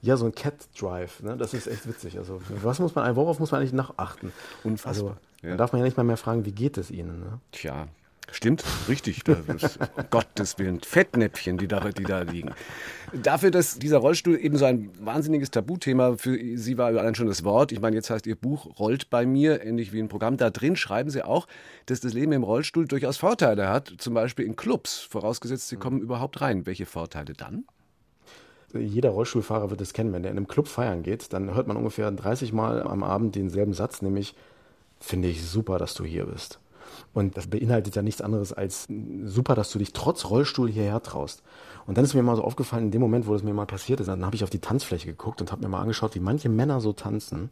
Ja, 0.00 0.16
so 0.16 0.26
ein 0.26 0.34
Cat 0.34 0.54
Drive, 0.78 1.22
ne? 1.22 1.36
das 1.36 1.54
ist 1.54 1.66
echt 1.66 1.86
witzig. 1.88 2.18
Also, 2.18 2.40
was 2.62 2.78
muss 2.78 2.94
man, 2.94 3.16
worauf 3.16 3.40
muss 3.40 3.50
man 3.50 3.60
eigentlich 3.60 3.72
nachachten? 3.72 4.32
Unfassbar. 4.62 5.10
Also, 5.10 5.16
ja. 5.42 5.50
Da 5.50 5.56
darf 5.56 5.72
man 5.72 5.80
ja 5.80 5.84
nicht 5.84 5.96
mal 5.96 6.04
mehr 6.04 6.16
fragen, 6.16 6.44
wie 6.44 6.52
geht 6.52 6.78
es 6.78 6.90
Ihnen? 6.90 7.20
Ne? 7.20 7.40
Tja, 7.52 7.88
Stimmt, 8.30 8.62
richtig. 8.88 9.26
Ist, 9.26 9.78
um 9.96 10.04
Gottes 10.10 10.58
Willen, 10.58 10.80
Fettnäpfchen, 10.80 11.56
die 11.56 11.66
da, 11.66 11.80
die 11.90 12.04
da 12.04 12.20
liegen. 12.22 12.50
Dafür, 13.12 13.50
dass 13.50 13.78
dieser 13.78 13.98
Rollstuhl 13.98 14.38
eben 14.38 14.58
so 14.58 14.66
ein 14.66 14.90
wahnsinniges 15.00 15.50
Tabuthema 15.50 16.16
für 16.16 16.38
Sie 16.56 16.76
war, 16.76 16.88
allein 16.88 17.14
schon 17.14 17.26
das 17.26 17.42
Wort. 17.44 17.72
Ich 17.72 17.80
meine, 17.80 17.96
jetzt 17.96 18.10
heißt 18.10 18.26
Ihr 18.26 18.36
Buch 18.36 18.78
Rollt 18.78 19.08
bei 19.08 19.24
mir, 19.24 19.64
ähnlich 19.64 19.92
wie 19.92 20.00
ein 20.00 20.08
Programm. 20.08 20.36
Da 20.36 20.50
drin 20.50 20.76
schreiben 20.76 21.10
Sie 21.10 21.24
auch, 21.24 21.46
dass 21.86 22.00
das 22.00 22.12
Leben 22.12 22.32
im 22.32 22.42
Rollstuhl 22.42 22.86
durchaus 22.86 23.16
Vorteile 23.16 23.68
hat, 23.68 23.94
zum 23.98 24.14
Beispiel 24.14 24.44
in 24.44 24.56
Clubs, 24.56 25.00
vorausgesetzt, 25.00 25.68
Sie 25.68 25.76
kommen 25.76 26.00
überhaupt 26.00 26.40
rein. 26.40 26.66
Welche 26.66 26.86
Vorteile 26.86 27.32
dann? 27.32 27.64
Jeder 28.74 29.10
Rollstuhlfahrer 29.10 29.70
wird 29.70 29.80
es 29.80 29.94
kennen, 29.94 30.12
wenn 30.12 30.24
er 30.24 30.30
in 30.30 30.36
einem 30.36 30.48
Club 30.48 30.68
feiern 30.68 31.02
geht, 31.02 31.32
dann 31.32 31.54
hört 31.54 31.66
man 31.66 31.78
ungefähr 31.78 32.10
30 32.10 32.52
Mal 32.52 32.82
am 32.82 33.02
Abend 33.02 33.34
denselben 33.34 33.72
Satz, 33.72 34.02
nämlich, 34.02 34.34
finde 35.00 35.28
ich 35.28 35.42
super, 35.46 35.78
dass 35.78 35.94
du 35.94 36.04
hier 36.04 36.26
bist. 36.26 36.60
Und 37.14 37.36
das 37.36 37.46
beinhaltet 37.46 37.96
ja 37.96 38.02
nichts 38.02 38.20
anderes 38.20 38.52
als 38.52 38.86
super, 39.24 39.54
dass 39.54 39.70
du 39.70 39.78
dich 39.78 39.92
trotz 39.92 40.26
Rollstuhl 40.26 40.70
hierher 40.70 41.02
traust. 41.02 41.42
Und 41.86 41.96
dann 41.96 42.04
ist 42.04 42.14
mir 42.14 42.22
mal 42.22 42.36
so 42.36 42.44
aufgefallen, 42.44 42.84
in 42.84 42.90
dem 42.90 43.00
Moment, 43.00 43.26
wo 43.26 43.32
das 43.32 43.42
mir 43.42 43.54
mal 43.54 43.66
passiert 43.66 44.00
ist, 44.00 44.06
dann 44.06 44.24
habe 44.24 44.36
ich 44.36 44.44
auf 44.44 44.50
die 44.50 44.60
Tanzfläche 44.60 45.06
geguckt 45.06 45.40
und 45.40 45.52
habe 45.52 45.62
mir 45.62 45.68
mal 45.68 45.80
angeschaut, 45.80 46.14
wie 46.14 46.20
manche 46.20 46.48
Männer 46.48 46.80
so 46.80 46.92
tanzen. 46.92 47.50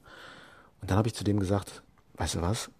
Und 0.80 0.90
dann 0.90 0.98
habe 0.98 1.08
ich 1.08 1.14
zu 1.14 1.24
dem 1.24 1.40
gesagt, 1.40 1.82
weißt 2.16 2.36
du 2.36 2.42
was? 2.42 2.70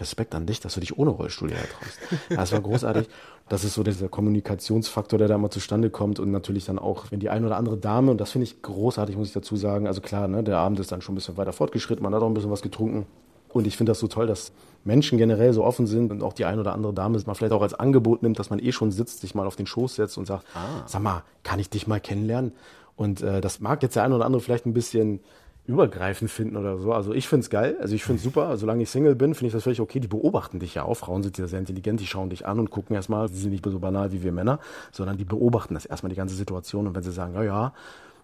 Respekt 0.00 0.34
an 0.34 0.46
dich, 0.46 0.58
dass 0.58 0.74
du 0.74 0.80
dich 0.80 0.98
ohne 0.98 1.10
Rollstuhl 1.10 1.50
hierher 1.50 1.68
traust. 1.68 1.98
Das 2.28 2.52
war 2.52 2.60
großartig. 2.60 3.08
Das 3.48 3.62
ist 3.62 3.74
so 3.74 3.82
dieser 3.82 4.08
Kommunikationsfaktor, 4.08 5.18
der 5.18 5.28
da 5.28 5.38
mal 5.38 5.50
zustande 5.50 5.90
kommt 5.90 6.18
und 6.18 6.30
natürlich 6.30 6.64
dann 6.64 6.78
auch, 6.78 7.10
wenn 7.10 7.20
die 7.20 7.30
eine 7.30 7.46
oder 7.46 7.56
andere 7.56 7.76
Dame, 7.76 8.10
und 8.10 8.20
das 8.20 8.32
finde 8.32 8.44
ich 8.44 8.62
großartig, 8.62 9.16
muss 9.16 9.28
ich 9.28 9.34
dazu 9.34 9.54
sagen, 9.54 9.86
also 9.86 10.00
klar, 10.00 10.26
ne, 10.26 10.42
der 10.42 10.58
Abend 10.58 10.80
ist 10.80 10.90
dann 10.90 11.00
schon 11.00 11.12
ein 11.14 11.16
bisschen 11.16 11.36
weiter 11.36 11.52
fortgeschritten, 11.52 12.02
man 12.02 12.14
hat 12.14 12.22
auch 12.22 12.26
ein 12.26 12.34
bisschen 12.34 12.50
was 12.50 12.62
getrunken, 12.62 13.06
und 13.54 13.66
ich 13.66 13.76
finde 13.76 13.90
das 13.90 14.00
so 14.00 14.08
toll, 14.08 14.26
dass 14.26 14.52
Menschen 14.84 15.16
generell 15.16 15.52
so 15.52 15.64
offen 15.64 15.86
sind 15.86 16.10
und 16.10 16.22
auch 16.22 16.32
die 16.32 16.44
ein 16.44 16.58
oder 16.58 16.74
andere 16.74 16.92
Dame 16.92 17.18
mal 17.24 17.34
vielleicht 17.34 17.52
auch 17.52 17.62
als 17.62 17.72
Angebot 17.72 18.22
nimmt, 18.22 18.38
dass 18.38 18.50
man 18.50 18.58
eh 18.58 18.72
schon 18.72 18.90
sitzt, 18.90 19.20
sich 19.20 19.34
mal 19.34 19.46
auf 19.46 19.56
den 19.56 19.66
Schoß 19.66 19.94
setzt 19.94 20.18
und 20.18 20.26
sagt, 20.26 20.44
ah. 20.54 20.82
sag 20.86 21.00
mal, 21.00 21.22
kann 21.42 21.58
ich 21.60 21.70
dich 21.70 21.86
mal 21.86 22.00
kennenlernen? 22.00 22.52
Und 22.96 23.22
äh, 23.22 23.40
das 23.40 23.60
mag 23.60 23.82
jetzt 23.82 23.96
der 23.96 24.02
eine 24.02 24.16
oder 24.16 24.26
andere 24.26 24.42
vielleicht 24.42 24.66
ein 24.66 24.74
bisschen 24.74 25.20
übergreifend 25.66 26.30
finden 26.30 26.56
oder 26.56 26.78
so. 26.78 26.92
Also 26.92 27.14
ich 27.14 27.26
finde 27.26 27.44
es 27.44 27.50
geil, 27.50 27.76
also 27.80 27.94
ich 27.94 28.04
finde 28.04 28.18
es 28.18 28.24
super. 28.24 28.56
Solange 28.58 28.82
ich 28.82 28.90
Single 28.90 29.14
bin, 29.14 29.34
finde 29.34 29.46
ich 29.46 29.52
das 29.52 29.62
völlig 29.62 29.80
okay. 29.80 30.00
Die 30.00 30.08
beobachten 30.08 30.58
dich 30.58 30.74
ja 30.74 30.84
auch. 30.84 30.96
Frauen 30.96 31.22
sind 31.22 31.38
ja 31.38 31.46
sehr 31.46 31.60
intelligent, 31.60 32.00
die 32.00 32.06
schauen 32.06 32.28
dich 32.28 32.44
an 32.46 32.58
und 32.58 32.70
gucken 32.70 32.94
erstmal, 32.94 33.28
sie 33.28 33.40
sind 33.40 33.50
nicht 33.50 33.64
so 33.64 33.78
banal 33.78 34.12
wie 34.12 34.22
wir 34.22 34.32
Männer, 34.32 34.58
sondern 34.92 35.16
die 35.16 35.24
beobachten 35.24 35.74
das 35.74 35.86
erstmal 35.86 36.10
die 36.10 36.16
ganze 36.16 36.34
Situation. 36.34 36.86
Und 36.86 36.94
wenn 36.94 37.02
sie 37.02 37.12
sagen, 37.12 37.34
ja, 37.34 37.42
ja, 37.42 37.72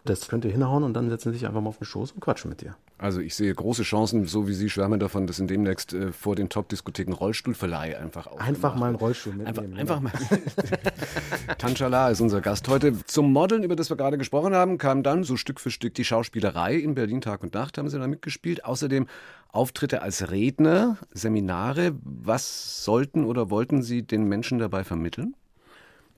Das 0.05 0.29
könnte 0.29 0.49
hinhauen 0.49 0.83
und 0.83 0.95
dann 0.95 1.11
setzen 1.11 1.33
sie 1.33 1.39
sich 1.39 1.47
einfach 1.47 1.61
mal 1.61 1.69
auf 1.69 1.79
den 1.79 1.85
Schoß 1.85 2.13
und 2.13 2.21
quatschen 2.21 2.49
mit 2.49 2.61
dir. 2.61 2.77
Also 3.01 3.21
ich 3.21 3.35
sehe 3.35 3.55
große 3.55 3.83
Chancen, 3.83 4.27
so 4.27 4.47
wie 4.47 4.53
Sie 4.53 4.69
schwärmen 4.69 5.01
davon, 5.01 5.27
dass 5.27 5.39
in 5.39 5.47
demnächst 5.47 5.95
äh, 5.95 6.13
vor 6.13 6.37
den 6.37 6.51
Top-Diskotheken 6.51 7.15
Rollstuhlverleih 7.15 7.99
einfach 7.99 8.27
auch. 8.27 8.39
Einfach 8.39 8.75
mal 8.75 8.89
einen 8.89 8.97
Rollstuhl 8.97 9.33
mitnehmen. 9.33 9.79
Einfach, 9.79 9.97
einfach 9.97 10.01
mal. 10.01 10.13
Tanchala 11.59 12.11
ist 12.11 12.21
unser 12.21 12.43
Gast 12.43 12.69
heute. 12.69 12.93
Zum 13.07 13.33
Modeln, 13.33 13.63
über 13.63 13.75
das 13.75 13.89
wir 13.89 13.97
gerade 13.97 14.19
gesprochen 14.19 14.55
haben, 14.55 14.77
kam 14.77 15.03
dann 15.03 15.25
so 15.25 15.39
Stück 15.39 15.61
für 15.61 15.71
Stück 15.71 15.95
die 15.95 16.05
Schauspielerei. 16.05 16.75
In 16.75 16.95
Berlin 16.95 17.23
Tag 17.23 17.43
und 17.43 17.55
Nacht 17.55 17.79
haben 17.79 17.89
Sie 17.89 17.99
da 17.99 18.07
mitgespielt. 18.07 18.67
Außerdem 18.67 19.07
Auftritte 19.49 20.03
als 20.03 20.31
Redner, 20.31 20.99
Seminare. 21.13 21.93
Was 22.03 22.85
sollten 22.85 23.25
oder 23.25 23.49
wollten 23.49 23.83
Sie 23.83 24.03
den 24.03 24.25
Menschen 24.25 24.59
dabei 24.59 24.85
vermitteln? 24.85 25.35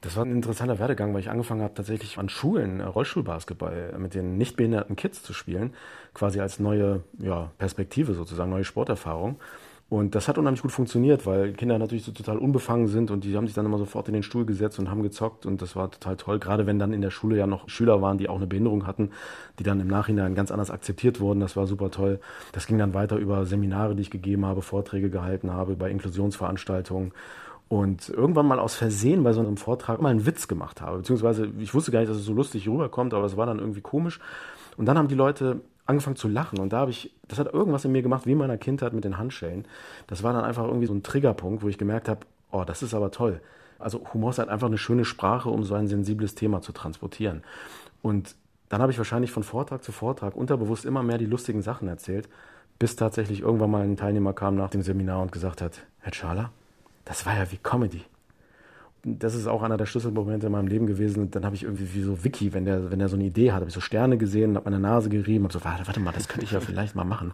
Das 0.02 0.16
war 0.16 0.24
ein 0.24 0.32
interessanter 0.32 0.80
Werdegang, 0.80 1.14
weil 1.14 1.20
ich 1.20 1.30
angefangen 1.30 1.62
habe, 1.62 1.74
tatsächlich 1.74 2.18
an 2.18 2.28
Schulen 2.28 2.80
äh, 2.80 2.84
Rollstuhlbasketball 2.84 3.94
mit 3.98 4.14
den 4.14 4.36
nicht 4.36 4.56
behinderten 4.56 4.96
Kids 4.96 5.22
zu 5.22 5.32
spielen, 5.32 5.74
quasi 6.12 6.40
als 6.40 6.58
neue 6.58 7.04
ja, 7.18 7.52
Perspektive 7.58 8.12
sozusagen, 8.12 8.50
neue 8.50 8.64
Sporterfahrung. 8.64 9.38
Und 9.88 10.14
das 10.14 10.26
hat 10.26 10.38
unheimlich 10.38 10.62
gut 10.62 10.72
funktioniert, 10.72 11.26
weil 11.26 11.52
Kinder 11.52 11.78
natürlich 11.78 12.04
so 12.04 12.12
total 12.12 12.38
unbefangen 12.38 12.88
sind 12.88 13.10
und 13.10 13.24
die 13.24 13.36
haben 13.36 13.46
sich 13.46 13.54
dann 13.54 13.66
immer 13.66 13.76
sofort 13.78 14.08
in 14.08 14.14
den 14.14 14.22
Stuhl 14.22 14.46
gesetzt 14.46 14.78
und 14.78 14.90
haben 14.90 15.02
gezockt 15.02 15.44
und 15.44 15.60
das 15.60 15.76
war 15.76 15.90
total 15.90 16.16
toll. 16.16 16.38
Gerade 16.38 16.66
wenn 16.66 16.78
dann 16.78 16.94
in 16.94 17.02
der 17.02 17.10
Schule 17.10 17.36
ja 17.36 17.46
noch 17.46 17.68
Schüler 17.68 18.00
waren, 18.00 18.16
die 18.16 18.28
auch 18.28 18.36
eine 18.36 18.46
Behinderung 18.46 18.86
hatten, 18.86 19.10
die 19.58 19.64
dann 19.64 19.80
im 19.80 19.88
Nachhinein 19.88 20.34
ganz 20.34 20.50
anders 20.50 20.70
akzeptiert 20.70 21.20
wurden. 21.20 21.40
Das 21.40 21.56
war 21.56 21.66
super 21.66 21.90
toll. 21.90 22.20
Das 22.52 22.66
ging 22.66 22.78
dann 22.78 22.94
weiter 22.94 23.16
über 23.16 23.44
Seminare, 23.44 23.94
die 23.94 24.02
ich 24.02 24.10
gegeben 24.10 24.46
habe, 24.46 24.62
Vorträge 24.62 25.10
gehalten 25.10 25.52
habe, 25.52 25.76
bei 25.76 25.90
Inklusionsveranstaltungen 25.90 27.12
und 27.72 28.10
irgendwann 28.10 28.46
mal 28.46 28.58
aus 28.58 28.74
Versehen 28.74 29.24
bei 29.24 29.32
so 29.32 29.40
einem 29.40 29.56
Vortrag 29.56 30.02
mal 30.02 30.10
einen 30.10 30.26
Witz 30.26 30.46
gemacht 30.46 30.82
habe. 30.82 30.98
Beziehungsweise 30.98 31.48
ich 31.58 31.72
wusste 31.72 31.90
gar 31.90 32.00
nicht, 32.00 32.10
dass 32.10 32.18
es 32.18 32.26
so 32.26 32.34
lustig 32.34 32.68
rüberkommt, 32.68 33.14
aber 33.14 33.24
es 33.24 33.38
war 33.38 33.46
dann 33.46 33.60
irgendwie 33.60 33.80
komisch. 33.80 34.20
Und 34.76 34.84
dann 34.84 34.98
haben 34.98 35.08
die 35.08 35.14
Leute 35.14 35.62
angefangen 35.86 36.16
zu 36.16 36.28
lachen 36.28 36.58
und 36.58 36.74
da 36.74 36.80
habe 36.80 36.90
ich, 36.90 37.14
das 37.28 37.38
hat 37.38 37.50
irgendwas 37.50 37.86
in 37.86 37.92
mir 37.92 38.02
gemacht, 38.02 38.26
wie 38.26 38.32
in 38.32 38.38
meiner 38.38 38.58
Kindheit 38.58 38.92
mit 38.92 39.04
den 39.04 39.16
Handschellen. 39.16 39.64
Das 40.06 40.22
war 40.22 40.34
dann 40.34 40.44
einfach 40.44 40.66
irgendwie 40.66 40.84
so 40.84 40.92
ein 40.92 41.02
Triggerpunkt, 41.02 41.62
wo 41.62 41.68
ich 41.68 41.78
gemerkt 41.78 42.10
habe, 42.10 42.26
oh, 42.50 42.62
das 42.66 42.82
ist 42.82 42.92
aber 42.92 43.10
toll. 43.10 43.40
Also 43.78 44.02
Humor 44.12 44.32
ist 44.32 44.38
halt 44.38 44.50
einfach 44.50 44.66
eine 44.66 44.76
schöne 44.76 45.06
Sprache, 45.06 45.48
um 45.48 45.64
so 45.64 45.72
ein 45.72 45.88
sensibles 45.88 46.34
Thema 46.34 46.60
zu 46.60 46.72
transportieren. 46.72 47.42
Und 48.02 48.34
dann 48.68 48.82
habe 48.82 48.92
ich 48.92 48.98
wahrscheinlich 48.98 49.32
von 49.32 49.44
Vortrag 49.44 49.82
zu 49.82 49.92
Vortrag 49.92 50.36
unterbewusst 50.36 50.84
immer 50.84 51.02
mehr 51.02 51.16
die 51.16 51.24
lustigen 51.24 51.62
Sachen 51.62 51.88
erzählt, 51.88 52.28
bis 52.78 52.96
tatsächlich 52.96 53.40
irgendwann 53.40 53.70
mal 53.70 53.82
ein 53.82 53.96
Teilnehmer 53.96 54.34
kam 54.34 54.56
nach 54.56 54.68
dem 54.68 54.82
Seminar 54.82 55.22
und 55.22 55.32
gesagt 55.32 55.62
hat, 55.62 55.80
Herr 56.00 56.12
Schaler, 56.12 56.50
das 57.04 57.26
war 57.26 57.36
ja 57.36 57.50
wie 57.50 57.58
Comedy. 57.58 58.02
Das 59.04 59.34
ist 59.34 59.48
auch 59.48 59.62
einer 59.62 59.76
der 59.76 59.86
Schlüsselmomente 59.86 60.46
in 60.46 60.52
meinem 60.52 60.68
Leben 60.68 60.86
gewesen. 60.86 61.22
Und 61.22 61.34
dann 61.34 61.44
habe 61.44 61.56
ich 61.56 61.64
irgendwie 61.64 61.92
wie 61.94 62.02
so 62.02 62.22
Vicky, 62.22 62.52
wenn 62.52 62.64
der, 62.64 62.90
wenn 62.90 63.00
der 63.00 63.08
so 63.08 63.16
eine 63.16 63.24
Idee 63.24 63.50
hat, 63.50 63.60
habe 63.60 63.68
ich 63.68 63.74
so 63.74 63.80
Sterne 63.80 64.16
gesehen, 64.16 64.54
habe 64.54 64.70
meine 64.70 64.80
Nase 64.80 65.08
gerieben, 65.08 65.44
habe 65.44 65.52
so, 65.52 65.64
warte, 65.64 65.86
warte 65.86 66.00
mal, 66.00 66.12
das 66.12 66.28
könnte 66.28 66.44
ich 66.44 66.52
ja 66.52 66.60
vielleicht 66.68 66.94
mal 66.94 67.04
machen. 67.04 67.32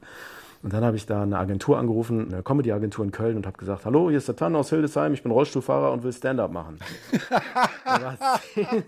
Und 0.62 0.72
dann 0.72 0.82
habe 0.84 0.96
ich 0.96 1.06
da 1.06 1.22
eine 1.22 1.38
Agentur 1.38 1.78
angerufen, 1.78 2.32
eine 2.32 2.42
Comedy-Agentur 2.42 3.04
in 3.04 3.12
Köln 3.12 3.36
und 3.36 3.46
habe 3.46 3.56
gesagt, 3.58 3.84
hallo, 3.84 4.08
hier 4.08 4.18
ist 4.18 4.26
der 4.26 4.34
Tan 4.34 4.56
aus 4.56 4.70
Hildesheim, 4.70 5.12
ich 5.12 5.22
bin 5.22 5.30
Rollstuhlfahrer 5.30 5.92
und 5.92 6.02
will 6.02 6.12
Stand-up 6.12 6.50
machen. 6.50 6.78
zehn 8.54 8.84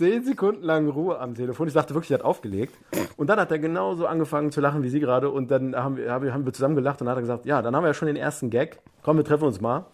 Sekunden 0.00 0.62
lang 0.62 0.88
Ruhe 0.88 1.18
am 1.18 1.34
Telefon. 1.34 1.68
Ich 1.68 1.74
dachte 1.74 1.94
wirklich, 1.94 2.10
er 2.10 2.18
hat 2.18 2.24
aufgelegt. 2.24 2.74
Und 3.16 3.28
dann 3.28 3.38
hat 3.38 3.50
er 3.50 3.58
genauso 3.58 4.06
angefangen 4.06 4.50
zu 4.50 4.60
lachen 4.60 4.82
wie 4.82 4.88
Sie 4.88 5.00
gerade. 5.00 5.30
Und 5.30 5.50
dann 5.50 5.76
haben 5.76 5.96
wir, 5.96 6.10
haben 6.10 6.44
wir 6.44 6.52
zusammen 6.52 6.74
gelacht 6.74 7.00
und 7.00 7.06
dann 7.06 7.12
hat 7.12 7.18
er 7.18 7.22
gesagt, 7.22 7.46
ja, 7.46 7.62
dann 7.62 7.76
haben 7.76 7.84
wir 7.84 7.88
ja 7.88 7.94
schon 7.94 8.06
den 8.06 8.16
ersten 8.16 8.50
Gag. 8.50 8.78
Komm, 9.02 9.16
wir 9.16 9.24
treffen 9.24 9.44
uns 9.44 9.60
mal. 9.60 9.86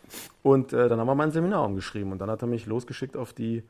Und 0.43 0.73
äh, 0.73 0.89
dann 0.89 0.99
haben 0.99 1.07
wir 1.07 1.15
mal 1.15 1.25
ein 1.25 1.31
Seminar 1.33 1.65
umgeschrieben. 1.65 2.13
Und 2.13 2.19
dann 2.21 2.31
hat 2.31 2.43
er 2.43 2.49
mich 2.49 2.67
losgeschickt 2.67 3.17
auf 3.17 3.33
die 3.33 3.65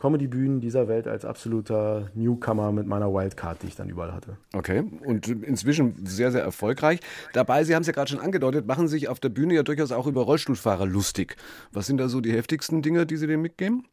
Comedy-Bühnen 0.00 0.60
dieser 0.60 0.88
Welt 0.88 1.08
als 1.08 1.24
absoluter 1.24 2.10
Newcomer 2.14 2.70
mit 2.70 2.86
meiner 2.86 3.12
Wildcard, 3.12 3.62
die 3.62 3.68
ich 3.68 3.76
dann 3.76 3.88
überall 3.88 4.12
hatte. 4.12 4.36
Okay, 4.52 4.84
und 5.04 5.26
inzwischen 5.28 5.94
sehr, 6.04 6.32
sehr 6.32 6.42
erfolgreich. 6.42 7.00
Dabei, 7.32 7.64
Sie 7.64 7.74
haben 7.74 7.80
es 7.80 7.86
ja 7.86 7.94
gerade 7.94 8.10
schon 8.10 8.20
angedeutet, 8.20 8.66
machen 8.66 8.88
sich 8.88 9.08
auf 9.08 9.20
der 9.20 9.30
Bühne 9.30 9.54
ja 9.54 9.62
durchaus 9.62 9.92
auch 9.92 10.06
über 10.06 10.22
Rollstuhlfahrer 10.22 10.86
lustig. 10.86 11.36
Was 11.72 11.86
sind 11.86 11.98
da 11.98 12.08
so 12.08 12.20
die 12.20 12.32
heftigsten 12.32 12.82
Dinge, 12.82 13.06
die 13.06 13.16
Sie 13.16 13.26
denen 13.26 13.42
mitgeben? 13.42 13.86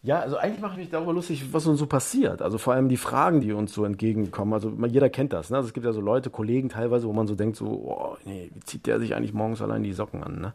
Ja, 0.00 0.20
also 0.20 0.36
eigentlich 0.36 0.60
mache 0.60 0.74
ich 0.74 0.78
mich 0.78 0.90
darüber 0.90 1.12
lustig, 1.12 1.52
was 1.52 1.66
uns 1.66 1.80
so 1.80 1.86
passiert. 1.86 2.40
Also 2.40 2.56
vor 2.56 2.72
allem 2.72 2.88
die 2.88 2.96
Fragen, 2.96 3.40
die 3.40 3.52
uns 3.52 3.72
so 3.72 3.84
entgegenkommen. 3.84 4.52
Also 4.52 4.72
jeder 4.86 5.10
kennt 5.10 5.32
das. 5.32 5.50
Ne? 5.50 5.56
Also 5.56 5.66
es 5.66 5.74
gibt 5.74 5.84
ja 5.84 5.92
so 5.92 6.00
Leute, 6.00 6.30
Kollegen 6.30 6.68
teilweise, 6.68 7.08
wo 7.08 7.12
man 7.12 7.26
so 7.26 7.34
denkt, 7.34 7.56
so, 7.56 7.66
oh, 7.66 8.16
nee, 8.24 8.48
wie 8.54 8.60
zieht 8.60 8.86
der 8.86 9.00
sich 9.00 9.16
eigentlich 9.16 9.32
morgens 9.34 9.60
allein 9.60 9.82
die 9.82 9.92
Socken 9.92 10.22
an? 10.22 10.40
Ne? 10.40 10.52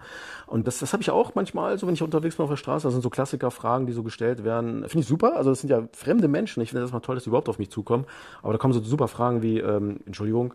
Und 0.48 0.66
das, 0.66 0.80
das 0.80 0.94
habe 0.94 1.04
ich 1.04 1.12
auch 1.12 1.36
manchmal, 1.36 1.78
so 1.78 1.88
wenn 1.88 1.94
ich 1.94 2.02
unterwegs 2.02 2.38
bin 2.38 2.46
auf 2.46 2.50
der 2.50 2.56
Straße. 2.56 2.88
Das 2.88 2.94
sind 2.94 3.02
so 3.02 3.10
Klassikerfragen, 3.10 3.86
die 3.86 3.92
so 3.92 4.02
gestellt 4.02 4.46
werden. 4.46 4.88
Finde 4.88 5.00
ich 5.00 5.08
super. 5.08 5.36
Also 5.36 5.50
das 5.50 5.60
sind 5.60 5.70
ja 5.70 5.90
fremde 5.92 6.30
Menschen. 6.30 6.64
Ich 6.64 6.70
finde 6.70 6.84
das 6.84 6.94
mal 6.94 7.02
toll, 7.02 7.16
dass 7.16 7.26
die 7.26 7.30
überhaupt 7.30 7.50
auf 7.50 7.60
mich 7.60 7.70
zukommen. 7.70 8.06
Aber 8.44 8.54
da 8.54 8.60
kommen 8.60 8.74
so 8.74 8.82
super 8.82 9.10
Fragen 9.10 9.42
wie, 9.42 9.60
ähm, 9.60 10.00
Entschuldigung, 10.06 10.54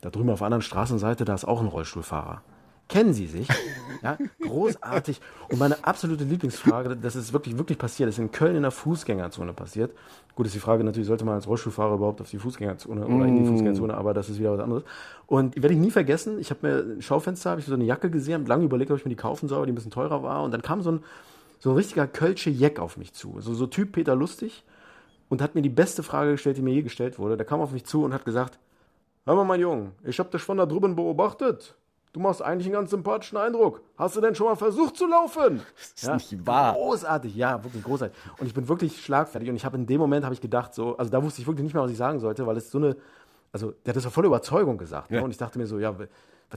da 0.00 0.10
drüben 0.10 0.30
auf 0.30 0.38
der 0.38 0.46
anderen 0.46 0.62
Straßenseite, 0.62 1.24
da 1.24 1.34
ist 1.34 1.46
auch 1.46 1.60
ein 1.60 1.66
Rollstuhlfahrer 1.66 2.42
kennen 2.90 3.14
sie 3.14 3.26
sich. 3.26 3.48
Ja, 4.02 4.16
großartig. 4.40 5.20
Und 5.50 5.58
meine 5.58 5.84
absolute 5.84 6.24
Lieblingsfrage, 6.24 6.96
das 6.96 7.16
ist 7.16 7.34
wirklich, 7.34 7.58
wirklich 7.58 7.76
passiert, 7.76 8.08
das 8.08 8.14
ist 8.14 8.18
in 8.18 8.32
Köln 8.32 8.56
in 8.56 8.62
der 8.62 8.70
Fußgängerzone 8.70 9.52
passiert. 9.52 9.92
Gut, 10.34 10.46
ist 10.46 10.54
die 10.54 10.58
Frage 10.58 10.82
natürlich, 10.84 11.06
sollte 11.06 11.26
man 11.26 11.34
als 11.34 11.46
Rollstuhlfahrer 11.46 11.96
überhaupt 11.96 12.22
auf 12.22 12.30
die 12.30 12.38
Fußgängerzone 12.38 13.06
oder 13.06 13.26
in 13.26 13.36
die 13.36 13.42
mm. 13.42 13.48
Fußgängerzone, 13.48 13.92
aber 13.92 14.14
das 14.14 14.30
ist 14.30 14.38
wieder 14.38 14.54
was 14.54 14.60
anderes. 14.60 14.84
Und 15.26 15.54
werde 15.54 15.74
ich 15.74 15.78
nie 15.78 15.90
vergessen, 15.90 16.40
ich 16.40 16.48
habe 16.48 16.66
mir 16.66 16.96
ein 16.96 17.02
Schaufenster, 17.02 17.50
habe 17.50 17.60
ich 17.60 17.66
so 17.66 17.74
eine 17.74 17.84
Jacke 17.84 18.08
gesehen, 18.08 18.36
habe 18.36 18.48
lange 18.48 18.64
überlegt, 18.64 18.90
ob 18.90 18.96
ich 18.96 19.04
mir 19.04 19.10
die 19.10 19.16
kaufen 19.16 19.50
soll, 19.50 19.58
weil 19.58 19.66
die 19.66 19.72
ein 19.72 19.74
bisschen 19.74 19.90
teurer 19.90 20.22
war. 20.22 20.42
Und 20.42 20.52
dann 20.52 20.62
kam 20.62 20.80
so 20.80 20.92
ein, 20.92 21.00
so 21.58 21.68
ein 21.68 21.76
richtiger 21.76 22.06
Kölsche 22.06 22.48
Jeck 22.48 22.78
auf 22.78 22.96
mich 22.96 23.12
zu. 23.12 23.38
So, 23.40 23.52
so 23.52 23.66
Typ 23.66 23.92
Peter 23.92 24.16
Lustig 24.16 24.64
und 25.28 25.42
hat 25.42 25.54
mir 25.54 25.60
die 25.60 25.68
beste 25.68 26.02
Frage 26.02 26.30
gestellt, 26.30 26.56
die 26.56 26.62
mir 26.62 26.72
je 26.72 26.80
gestellt 26.80 27.18
wurde. 27.18 27.36
Der 27.36 27.44
kam 27.44 27.60
auf 27.60 27.72
mich 27.72 27.84
zu 27.84 28.02
und 28.02 28.14
hat 28.14 28.24
gesagt, 28.24 28.58
Hör 29.26 29.34
mal, 29.34 29.44
mein 29.44 29.60
Junge, 29.60 29.92
ich 30.02 30.18
habe 30.18 30.30
dich 30.30 30.40
von 30.40 30.56
da 30.56 30.64
drüben 30.64 30.96
beobachtet. 30.96 31.76
Du 32.12 32.18
machst 32.18 32.42
eigentlich 32.42 32.66
einen 32.66 32.74
ganz 32.74 32.90
sympathischen 32.90 33.38
Eindruck. 33.38 33.82
Hast 33.96 34.16
du 34.16 34.20
denn 34.20 34.34
schon 34.34 34.46
mal 34.48 34.56
versucht 34.56 34.96
zu 34.96 35.06
laufen? 35.06 35.62
Das 35.76 35.92
ist 35.94 36.02
ja, 36.02 36.14
nicht 36.14 36.46
wahr. 36.46 36.74
Großartig, 36.74 37.36
ja, 37.36 37.62
wirklich 37.62 37.84
großartig. 37.84 38.16
Und 38.38 38.46
ich 38.46 38.54
bin 38.54 38.68
wirklich 38.68 39.04
schlagfertig. 39.04 39.48
Und 39.48 39.54
ich 39.54 39.64
habe 39.64 39.76
in 39.76 39.86
dem 39.86 40.00
Moment 40.00 40.24
habe 40.24 40.34
ich 40.34 40.40
gedacht, 40.40 40.74
so, 40.74 40.96
also 40.96 41.10
da 41.10 41.22
wusste 41.22 41.40
ich 41.40 41.46
wirklich 41.46 41.62
nicht 41.62 41.74
mehr, 41.74 41.84
was 41.84 41.90
ich 41.92 41.96
sagen 41.96 42.18
sollte, 42.18 42.46
weil 42.46 42.56
es 42.56 42.70
so 42.70 42.78
eine, 42.78 42.96
also 43.52 43.72
der 43.84 43.92
hat 43.92 43.96
das 43.96 44.04
ja 44.04 44.10
voller 44.10 44.26
Überzeugung 44.26 44.76
gesagt. 44.76 45.10
Ne? 45.10 45.18
Ja. 45.18 45.20
Ne? 45.20 45.24
Und 45.26 45.30
ich 45.30 45.38
dachte 45.38 45.58
mir 45.58 45.66
so, 45.66 45.78
ja, 45.78 45.96
was 45.96 46.08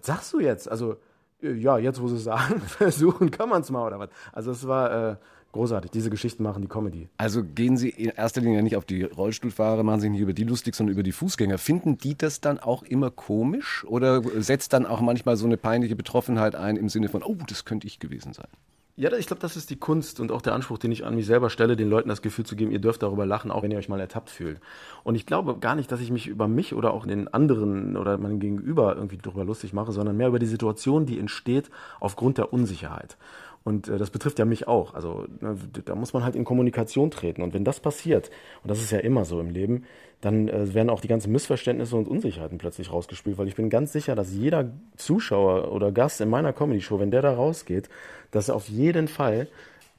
sagst 0.02 0.34
du 0.34 0.40
jetzt? 0.40 0.70
Also 0.70 0.98
ja, 1.42 1.78
jetzt 1.78 2.02
wo 2.02 2.08
sie 2.08 2.18
sagen, 2.18 2.60
versuchen 2.68 3.30
kann 3.30 3.50
man 3.50 3.62
es 3.62 3.70
mal 3.70 3.86
oder 3.86 4.00
was. 4.00 4.10
Also 4.32 4.52
es 4.52 4.68
war 4.68 5.12
äh, 5.12 5.16
großartig. 5.54 5.92
Diese 5.92 6.10
Geschichten 6.10 6.44
machen 6.44 6.62
die 6.62 6.68
Comedy. 6.68 7.08
Also 7.18 7.44
gehen 7.44 7.78
Sie 7.78 7.90
in 7.90 8.10
erster 8.10 8.42
Linie 8.42 8.62
nicht 8.62 8.76
auf 8.76 8.86
die 8.86 9.04
Rollstuhlfahrer, 9.04 9.84
machen 9.84 10.02
sich 10.02 10.12
nicht 10.12 10.22
über 10.22 10.34
die 10.34 10.44
lustig, 10.44 10.76
sondern 10.76 10.94
über 10.94 11.04
die 11.04 11.14
Fußgänger. 11.14 11.58
Finden 11.58 11.98
die 11.98 12.18
das 12.18 12.42
dann 12.42 12.60
auch 12.60 12.84
immer 12.84 13.10
komisch 13.10 13.86
oder 13.86 14.22
setzt 14.42 14.74
dann 14.74 14.86
auch 14.86 15.00
manchmal 15.00 15.38
so 15.38 15.46
eine 15.46 15.58
peinliche 15.58 15.96
Betroffenheit 15.96 16.56
ein 16.56 16.76
im 16.76 16.90
Sinne 16.90 17.08
von, 17.08 17.24
oh, 17.24 17.38
das 17.48 17.64
könnte 17.64 17.88
ich 17.88 18.00
gewesen 18.00 18.34
sein? 18.34 18.48
Ja, 18.96 19.12
ich 19.14 19.26
glaube, 19.26 19.42
das 19.42 19.58
ist 19.58 19.72
die 19.72 19.76
Kunst 19.76 20.20
und 20.20 20.32
auch 20.32 20.44
der 20.44 20.54
Anspruch, 20.54 20.78
den 20.78 20.92
ich 20.92 21.04
an 21.04 21.16
mich 21.16 21.26
selber 21.26 21.50
stelle, 21.50 21.76
den 21.76 21.90
Leuten 21.90 22.10
das 22.10 22.22
Gefühl 22.22 22.46
zu 22.46 22.56
geben, 22.56 22.72
ihr 22.72 22.78
dürft 22.78 23.02
darüber 23.02 23.26
lachen, 23.26 23.50
auch 23.50 23.64
wenn 23.64 23.72
ihr 23.72 23.80
euch 23.80 23.90
mal 23.90 24.00
ertappt 24.00 24.30
fühlt. 24.30 24.60
Und 25.04 25.16
ich 25.16 25.26
glaube 25.26 25.58
gar 25.58 25.74
nicht, 25.74 25.92
dass 25.92 26.00
ich 26.00 26.12
mich 26.12 26.28
über 26.28 26.48
mich 26.48 26.76
oder 26.76 26.94
auch 26.94 27.08
den 27.08 27.28
anderen 27.28 27.98
oder 27.98 28.20
meinen 28.20 28.40
Gegenüber 28.40 28.96
irgendwie 28.96 29.18
darüber 29.18 29.46
lustig 29.46 29.74
mache, 29.74 29.92
sondern 29.92 30.16
mehr 30.16 30.28
über 30.28 30.38
die 30.38 30.46
Situation, 30.46 31.08
die 31.08 31.18
entsteht 31.18 31.72
aufgrund 32.00 32.38
der 32.38 32.54
Unsicherheit. 32.54 33.18
Und 33.64 33.88
äh, 33.88 33.98
das 33.98 34.10
betrifft 34.10 34.40
ja 34.40 34.46
mich 34.46 34.68
auch. 34.68 34.94
Also 34.94 35.26
ne, 35.40 35.58
da 35.86 35.96
muss 35.96 36.14
man 36.14 36.24
halt 36.24 36.36
in 36.36 36.44
Kommunikation 36.44 37.12
treten. 37.12 37.42
Und 37.42 37.54
wenn 37.54 37.64
das 37.64 37.80
passiert, 37.80 38.30
und 38.62 38.70
das 38.70 38.82
ist 38.82 38.92
ja 38.92 39.00
immer 39.00 39.26
so 39.26 39.40
im 39.40 39.50
Leben, 39.50 39.86
dann 40.22 40.48
äh, 40.48 40.74
werden 40.74 40.90
auch 40.90 41.02
die 41.02 41.08
ganzen 41.08 41.32
Missverständnisse 41.32 41.96
und 41.96 42.08
Unsicherheiten 42.08 42.58
plötzlich 42.58 42.92
rausgespielt, 42.92 43.38
weil 43.38 43.48
ich 43.48 43.56
bin 43.56 43.70
ganz 43.70 43.92
sicher, 43.92 44.16
dass 44.16 44.34
jeder 44.34 44.72
Zuschauer 44.96 45.72
oder 45.72 45.92
Gast 45.92 46.22
in 46.22 46.30
meiner 46.30 46.54
Comedy-Show, 46.54 47.00
wenn 47.00 47.12
der 47.12 47.22
da 47.22 47.34
rausgeht, 47.34 47.90
dass 48.32 48.50
er 48.50 48.56
auf 48.56 48.68
jeden 48.68 49.08
Fall 49.08 49.48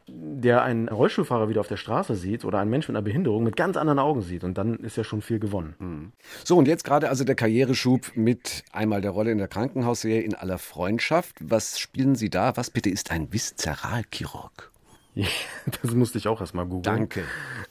der 0.06 0.62
einen 0.62 0.88
Rollstuhlfahrer 0.88 1.48
wieder 1.48 1.60
auf 1.60 1.68
der 1.68 1.76
Straße 1.76 2.14
sieht 2.14 2.44
oder 2.44 2.58
einen 2.58 2.70
Menschen 2.70 2.92
mit 2.92 2.98
einer 2.98 3.04
Behinderung 3.04 3.42
mit 3.42 3.56
ganz 3.56 3.76
anderen 3.76 3.98
Augen 3.98 4.22
sieht 4.22 4.44
und 4.44 4.58
dann 4.58 4.76
ist 4.76 4.96
ja 4.96 5.04
schon 5.04 5.22
viel 5.22 5.38
gewonnen. 5.38 5.74
Mhm. 5.78 6.12
So 6.44 6.56
und 6.56 6.68
jetzt 6.68 6.84
gerade 6.84 7.08
also 7.08 7.24
der 7.24 7.34
Karriereschub 7.34 8.12
mit 8.14 8.64
einmal 8.72 9.00
der 9.00 9.12
Rolle 9.12 9.30
in 9.30 9.38
der 9.38 9.48
Krankenhausserie 9.48 10.20
in 10.20 10.34
aller 10.34 10.58
Freundschaft. 10.58 11.36
Was 11.40 11.78
spielen 11.78 12.16
Sie 12.16 12.30
da? 12.30 12.56
Was 12.56 12.70
bitte 12.70 12.90
ist 12.90 13.10
ein 13.10 13.32
Viszeralchirurg? 13.32 14.70
Ja, 15.14 15.28
das 15.82 15.92
musste 15.92 16.18
ich 16.18 16.28
auch 16.28 16.40
erstmal 16.40 16.66
googeln. 16.66 16.82
Danke. 16.82 17.24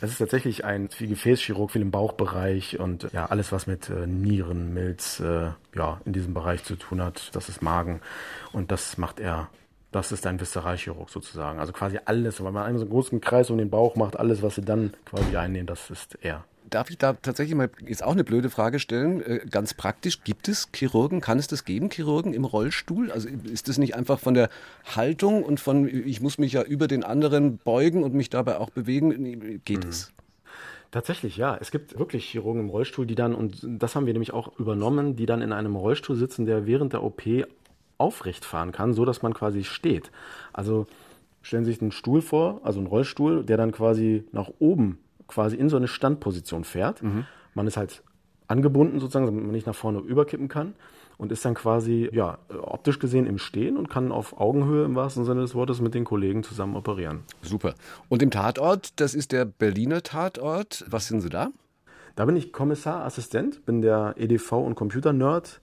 das 0.00 0.10
ist 0.10 0.18
tatsächlich 0.18 0.64
ein 0.64 0.90
viel 0.90 1.08
Gefäßchirurg, 1.08 1.70
viel 1.70 1.82
im 1.82 1.92
Bauchbereich 1.92 2.78
und 2.80 3.12
ja, 3.12 3.26
alles, 3.26 3.52
was 3.52 3.66
mit 3.66 3.88
äh, 3.88 4.06
Nieren, 4.06 4.74
Milz, 4.74 5.20
äh, 5.20 5.52
ja, 5.74 6.00
in 6.04 6.12
diesem 6.12 6.34
Bereich 6.34 6.64
zu 6.64 6.76
tun 6.76 7.00
hat, 7.00 7.30
das 7.34 7.48
ist 7.48 7.62
Magen. 7.62 8.00
Und 8.52 8.72
das 8.72 8.98
macht 8.98 9.20
er 9.20 9.48
das 9.92 10.12
ist 10.12 10.26
ein 10.26 10.40
Viszeralchirurg 10.40 11.10
sozusagen. 11.10 11.58
Also 11.58 11.72
quasi 11.72 11.98
alles, 12.04 12.42
weil 12.42 12.52
man 12.52 12.64
einen 12.64 12.78
so 12.78 12.86
großen 12.86 13.20
Kreis 13.20 13.50
um 13.50 13.58
den 13.58 13.70
Bauch 13.70 13.96
macht, 13.96 14.18
alles, 14.18 14.42
was 14.42 14.54
sie 14.54 14.62
dann 14.62 14.92
quasi 15.04 15.36
einnehmen, 15.36 15.66
das 15.66 15.90
ist 15.90 16.18
er. 16.22 16.44
Darf 16.68 16.88
ich 16.88 16.98
da 16.98 17.14
tatsächlich 17.14 17.56
mal 17.56 17.68
jetzt 17.84 18.04
auch 18.04 18.12
eine 18.12 18.22
blöde 18.22 18.48
Frage 18.48 18.78
stellen? 18.78 19.20
Äh, 19.20 19.40
ganz 19.50 19.74
praktisch, 19.74 20.22
gibt 20.22 20.46
es 20.46 20.68
Chirurgen, 20.72 21.20
kann 21.20 21.38
es 21.38 21.48
das 21.48 21.64
geben, 21.64 21.90
Chirurgen 21.90 22.32
im 22.32 22.44
Rollstuhl? 22.44 23.10
Also 23.10 23.28
ist 23.28 23.68
das 23.68 23.78
nicht 23.78 23.96
einfach 23.96 24.20
von 24.20 24.34
der 24.34 24.50
Haltung 24.94 25.42
und 25.42 25.58
von, 25.58 25.88
ich 25.88 26.20
muss 26.20 26.38
mich 26.38 26.52
ja 26.52 26.62
über 26.62 26.86
den 26.86 27.02
anderen 27.02 27.58
beugen 27.58 28.04
und 28.04 28.14
mich 28.14 28.30
dabei 28.30 28.58
auch 28.58 28.70
bewegen? 28.70 29.60
Geht 29.64 29.84
mhm. 29.84 29.90
es? 29.90 30.12
Tatsächlich, 30.92 31.36
ja. 31.36 31.56
Es 31.60 31.72
gibt 31.72 31.98
wirklich 31.98 32.26
Chirurgen 32.26 32.62
im 32.62 32.68
Rollstuhl, 32.68 33.06
die 33.06 33.16
dann, 33.16 33.34
und 33.34 33.64
das 33.64 33.96
haben 33.96 34.06
wir 34.06 34.12
nämlich 34.12 34.32
auch 34.32 34.56
übernommen, 34.58 35.16
die 35.16 35.26
dann 35.26 35.42
in 35.42 35.52
einem 35.52 35.74
Rollstuhl 35.74 36.16
sitzen, 36.16 36.46
der 36.46 36.66
während 36.66 36.92
der 36.92 37.02
OP 37.02 37.22
aufrecht 38.00 38.44
fahren 38.44 38.72
kann, 38.72 38.94
so 38.94 39.04
dass 39.04 39.22
man 39.22 39.34
quasi 39.34 39.64
steht. 39.64 40.10
Also 40.52 40.86
stellen 41.42 41.64
Sie 41.64 41.72
sich 41.72 41.82
einen 41.82 41.92
Stuhl 41.92 42.22
vor, 42.22 42.60
also 42.64 42.78
einen 42.78 42.86
Rollstuhl, 42.86 43.44
der 43.44 43.56
dann 43.56 43.72
quasi 43.72 44.24
nach 44.32 44.50
oben, 44.58 44.98
quasi 45.28 45.56
in 45.56 45.68
so 45.68 45.76
eine 45.76 45.88
Standposition 45.88 46.64
fährt. 46.64 47.02
Mhm. 47.02 47.26
Man 47.54 47.66
ist 47.66 47.76
halt 47.76 48.02
angebunden 48.48 48.98
sozusagen, 48.98 49.26
damit 49.26 49.44
man 49.44 49.52
nicht 49.52 49.66
nach 49.66 49.74
vorne 49.74 50.00
überkippen 50.00 50.48
kann 50.48 50.74
und 51.18 51.32
ist 51.32 51.44
dann 51.44 51.54
quasi, 51.54 52.08
ja, 52.12 52.38
optisch 52.62 52.98
gesehen 52.98 53.26
im 53.26 53.38
Stehen 53.38 53.76
und 53.76 53.90
kann 53.90 54.10
auf 54.10 54.40
Augenhöhe 54.40 54.84
im 54.84 54.96
wahrsten 54.96 55.24
Sinne 55.24 55.42
des 55.42 55.54
Wortes 55.54 55.80
mit 55.80 55.94
den 55.94 56.04
Kollegen 56.04 56.42
zusammen 56.42 56.76
operieren. 56.76 57.20
Super. 57.42 57.74
Und 58.08 58.22
im 58.22 58.30
Tatort, 58.30 58.98
das 59.00 59.14
ist 59.14 59.32
der 59.32 59.44
Berliner 59.44 60.02
Tatort. 60.02 60.84
Was 60.88 61.08
sind 61.08 61.20
Sie 61.20 61.28
da? 61.28 61.50
Da 62.16 62.24
bin 62.24 62.36
ich 62.36 62.52
Kommissarassistent, 62.52 63.66
bin 63.66 63.82
der 63.82 64.14
EDV- 64.16 64.64
und 64.64 64.74
Computer-Nerd, 64.74 65.60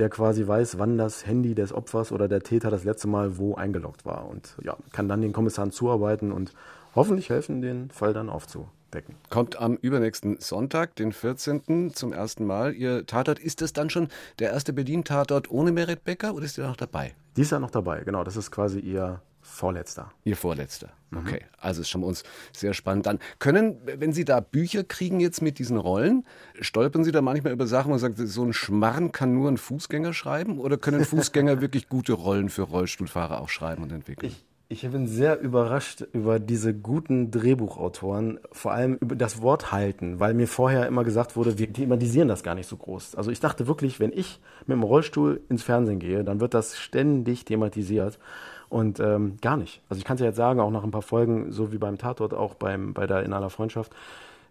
der 0.00 0.08
quasi 0.08 0.46
weiß, 0.46 0.78
wann 0.78 0.98
das 0.98 1.26
Handy 1.26 1.54
des 1.54 1.72
Opfers 1.72 2.10
oder 2.10 2.26
der 2.26 2.40
Täter 2.40 2.70
das 2.70 2.84
letzte 2.84 3.06
Mal 3.06 3.38
wo 3.38 3.54
eingeloggt 3.54 4.04
war. 4.04 4.28
Und 4.28 4.56
ja, 4.62 4.76
kann 4.92 5.08
dann 5.08 5.20
den 5.20 5.32
Kommissaren 5.32 5.70
zuarbeiten 5.70 6.32
und 6.32 6.52
hoffentlich 6.94 7.30
helfen, 7.30 7.62
den 7.62 7.90
Fall 7.90 8.12
dann 8.12 8.28
aufzunehmen 8.28 8.79
decken. 8.90 9.14
Kommt 9.28 9.56
am 9.58 9.76
übernächsten 9.76 10.38
Sonntag, 10.40 10.96
den 10.96 11.12
14. 11.12 11.92
zum 11.94 12.12
ersten 12.12 12.44
Mal. 12.44 12.74
Ihr 12.74 13.06
Tatort, 13.06 13.38
ist 13.38 13.60
das 13.60 13.72
dann 13.72 13.90
schon 13.90 14.08
der 14.38 14.50
erste 14.52 14.72
Berlin-Tatort 14.72 15.50
ohne 15.50 15.72
Merit 15.72 16.04
Becker 16.04 16.34
oder 16.34 16.44
ist 16.44 16.58
ihr 16.58 16.66
noch 16.66 16.76
dabei? 16.76 17.14
Die 17.36 17.42
ist 17.42 17.52
ja 17.52 17.58
noch 17.58 17.70
dabei, 17.70 18.02
genau. 18.04 18.24
Das 18.24 18.36
ist 18.36 18.50
quasi 18.50 18.80
ihr 18.80 19.20
Vorletzter. 19.42 20.12
Ihr 20.24 20.36
Vorletzter. 20.36 20.90
Mhm. 21.10 21.18
Okay, 21.18 21.40
mhm. 21.42 21.56
also 21.58 21.80
ist 21.80 21.88
schon 21.88 22.02
bei 22.02 22.06
uns 22.06 22.22
sehr 22.52 22.74
spannend. 22.74 23.06
Dann 23.06 23.18
können, 23.38 23.76
wenn 23.84 24.12
Sie 24.12 24.24
da 24.24 24.40
Bücher 24.40 24.84
kriegen 24.84 25.20
jetzt 25.20 25.42
mit 25.42 25.58
diesen 25.58 25.76
Rollen, 25.76 26.24
stolpern 26.60 27.04
Sie 27.04 27.12
da 27.12 27.22
manchmal 27.22 27.52
über 27.52 27.66
Sachen 27.66 27.92
und 27.92 27.98
sagen, 27.98 28.14
so 28.26 28.44
ein 28.44 28.52
Schmarren 28.52 29.12
kann 29.12 29.34
nur 29.34 29.50
ein 29.50 29.58
Fußgänger 29.58 30.12
schreiben? 30.12 30.58
Oder 30.58 30.76
können 30.76 31.04
Fußgänger 31.04 31.60
wirklich 31.62 31.88
gute 31.88 32.12
Rollen 32.12 32.48
für 32.48 32.62
Rollstuhlfahrer 32.62 33.40
auch 33.40 33.48
schreiben 33.48 33.82
und 33.82 33.92
entwickeln? 33.92 34.32
Ich 34.32 34.44
ich 34.72 34.88
bin 34.88 35.08
sehr 35.08 35.40
überrascht 35.40 36.06
über 36.12 36.38
diese 36.38 36.72
guten 36.72 37.32
Drehbuchautoren, 37.32 38.38
vor 38.52 38.70
allem 38.70 38.94
über 39.00 39.16
das 39.16 39.42
Wort 39.42 39.72
halten, 39.72 40.20
weil 40.20 40.32
mir 40.32 40.46
vorher 40.46 40.86
immer 40.86 41.02
gesagt 41.02 41.34
wurde, 41.34 41.58
wir 41.58 41.72
thematisieren 41.72 42.28
das 42.28 42.44
gar 42.44 42.54
nicht 42.54 42.68
so 42.68 42.76
groß. 42.76 43.16
Also 43.16 43.32
ich 43.32 43.40
dachte 43.40 43.66
wirklich, 43.66 43.98
wenn 43.98 44.12
ich 44.12 44.38
mit 44.66 44.76
dem 44.76 44.84
Rollstuhl 44.84 45.40
ins 45.48 45.64
Fernsehen 45.64 45.98
gehe, 45.98 46.22
dann 46.22 46.38
wird 46.38 46.54
das 46.54 46.78
ständig 46.78 47.44
thematisiert 47.44 48.20
und 48.68 49.00
ähm, 49.00 49.38
gar 49.42 49.56
nicht. 49.56 49.82
Also 49.88 49.98
ich 49.98 50.04
kann 50.04 50.14
es 50.14 50.20
ja 50.20 50.28
jetzt 50.28 50.36
sagen, 50.36 50.60
auch 50.60 50.70
nach 50.70 50.84
ein 50.84 50.92
paar 50.92 51.02
Folgen, 51.02 51.50
so 51.50 51.72
wie 51.72 51.78
beim 51.78 51.98
Tatort, 51.98 52.32
auch 52.32 52.54
beim, 52.54 52.94
bei 52.94 53.08
der 53.08 53.24
In 53.24 53.32
aller 53.32 53.50
Freundschaft, 53.50 53.92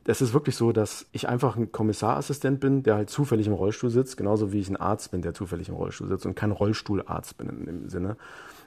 es 0.03 0.21
ist 0.21 0.33
wirklich 0.33 0.57
so, 0.57 0.73
dass 0.73 1.05
ich 1.13 1.29
einfach 1.29 1.55
ein 1.55 1.71
Kommissarassistent 1.71 2.59
bin, 2.59 2.83
der 2.83 2.95
halt 2.95 3.09
zufällig 3.09 3.47
im 3.47 3.53
Rollstuhl 3.53 3.89
sitzt, 3.89 4.17
genauso 4.17 4.51
wie 4.51 4.59
ich 4.59 4.69
ein 4.69 4.75
Arzt 4.75 5.11
bin, 5.11 5.21
der 5.21 5.33
zufällig 5.33 5.69
im 5.69 5.75
Rollstuhl 5.75 6.09
sitzt 6.09 6.25
und 6.25 6.35
kein 6.35 6.51
Rollstuhlarzt 6.51 7.37
bin 7.37 7.47
in 7.47 7.65
dem 7.65 7.89
Sinne. 7.89 8.17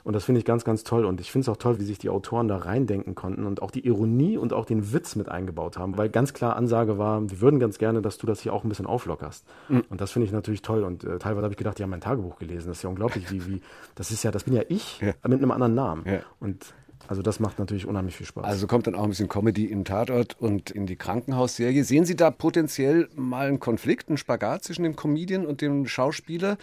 Und 0.05 0.15
das 0.15 0.25
finde 0.25 0.41
ich 0.41 0.45
ganz, 0.45 0.65
ganz 0.65 0.85
toll. 0.85 1.05
Und 1.05 1.21
ich 1.21 1.31
finde 1.31 1.45
es 1.45 1.49
auch 1.49 1.57
toll, 1.57 1.79
wie 1.79 1.85
sich 1.85 1.99
die 1.99 2.09
Autoren 2.09 2.49
da 2.49 2.57
reindenken 2.57 3.15
konnten 3.15 3.47
und 3.47 3.63
auch 3.63 3.71
die 3.71 3.87
Ironie 3.87 4.37
und 4.37 4.53
auch 4.53 4.65
den 4.65 4.93
Witz 4.93 5.17
mit 5.17 5.29
eingebaut 5.29 5.79
haben, 5.79 5.97
weil 5.97 6.09
ganz 6.09 6.33
klar 6.33 6.57
Ansage 6.57 6.99
war, 6.99 7.31
wir 7.31 7.41
würden 7.41 7.61
ganz 7.61 7.79
gerne, 7.79 8.03
dass 8.03 8.19
du 8.19 8.27
das 8.27 8.41
hier 8.41 8.53
auch 8.53 8.65
ein 8.65 8.69
bisschen 8.69 8.87
auflockerst. 8.87 9.45
Mhm. 9.69 9.85
Und 9.89 10.01
das 10.01 10.13
finde 10.13 10.27
ich 10.27 10.33
natürlich 10.33 10.63
toll. 10.63 10.83
Und 10.85 11.05
äh, 11.05 11.19
teilweise 11.19 11.45
habe 11.45 11.53
ich 11.53 11.59
gedacht, 11.59 11.79
die 11.79 11.83
haben 11.83 11.91
mein 11.91 12.01
Tagebuch 12.01 12.39
gelesen. 12.39 12.69
Das 12.69 12.79
ist 12.79 12.83
ja 12.83 12.91
unglaublich, 12.91 13.31
wie, 13.31 13.47
wie, 13.47 13.63
das 13.95 14.11
ist 14.11 14.23
ja, 14.23 14.31
das 14.31 14.45
bin 14.45 14.55
ja 14.55 14.63
ich 14.69 15.01
ja. 15.01 15.13
mit 15.27 15.39
einem 15.39 15.51
anderen 15.51 15.75
Namen. 15.75 16.05
Ja. 16.07 16.21
Und 16.41 16.75
also 17.09 17.23
das 17.23 17.41
macht 17.41 17.59
natürlich 17.59 17.87
unheimlich 17.87 18.17
viel 18.17 18.27
Spaß. 18.27 18.45
Also 18.45 18.67
kommt 18.67 18.87
dann 18.87 18.95
auch 18.95 19.05
ein 19.05 19.11
bisschen 19.11 19.29
Comedy 19.29 19.67
im 19.67 19.85
Tatort 19.85 20.37
und 20.39 20.71
in 20.71 20.87
die 20.87 20.97
Krankenhausserie. 20.97 21.85
Sehen 21.85 22.05
Sie 22.05 22.17
da 22.17 22.31
potenziell 22.31 23.09
mal 23.15 23.49
einen 23.49 23.61
Konflikt, 23.61 24.09
einen 24.09 24.19
Spagat 24.19 24.65
zwischen 24.65 24.83
dem 24.83 24.97
Comedian 24.97 25.47
und 25.47 25.61
dem 25.61 25.87
Schauspieler, 25.87 26.57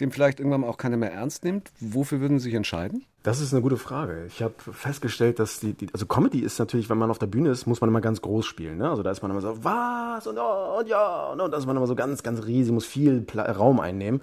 dem 0.00 0.10
vielleicht 0.10 0.40
irgendwann 0.40 0.62
mal 0.62 0.68
auch 0.68 0.76
keiner 0.76 0.96
mehr 0.96 1.12
ernst 1.12 1.44
nimmt? 1.44 1.70
Wofür 1.80 2.20
würden 2.20 2.38
Sie 2.38 2.44
sich 2.44 2.54
entscheiden? 2.54 3.04
Das 3.22 3.40
ist 3.40 3.54
eine 3.54 3.62
gute 3.62 3.78
Frage. 3.78 4.26
Ich 4.26 4.42
habe 4.42 4.52
festgestellt, 4.58 5.38
dass 5.38 5.58
die, 5.58 5.72
die, 5.72 5.88
also 5.94 6.04
Comedy 6.04 6.40
ist 6.40 6.58
natürlich, 6.58 6.90
wenn 6.90 6.98
man 6.98 7.10
auf 7.10 7.18
der 7.18 7.26
Bühne 7.26 7.48
ist, 7.48 7.66
muss 7.66 7.80
man 7.80 7.88
immer 7.88 8.02
ganz 8.02 8.20
groß 8.20 8.44
spielen. 8.44 8.76
Ne? 8.76 8.90
Also 8.90 9.02
da 9.02 9.10
ist 9.10 9.22
man 9.22 9.30
immer 9.30 9.40
so, 9.40 9.64
was 9.64 10.26
und, 10.26 10.36
oh, 10.36 10.78
und 10.78 10.88
ja, 10.88 11.28
und, 11.28 11.40
und 11.40 11.50
da 11.50 11.56
ist 11.56 11.64
man 11.64 11.74
immer 11.74 11.86
so 11.86 11.94
ganz, 11.94 12.22
ganz 12.22 12.44
riesig, 12.44 12.72
muss 12.72 12.84
viel 12.84 13.24
Raum 13.34 13.80
einnehmen. 13.80 14.20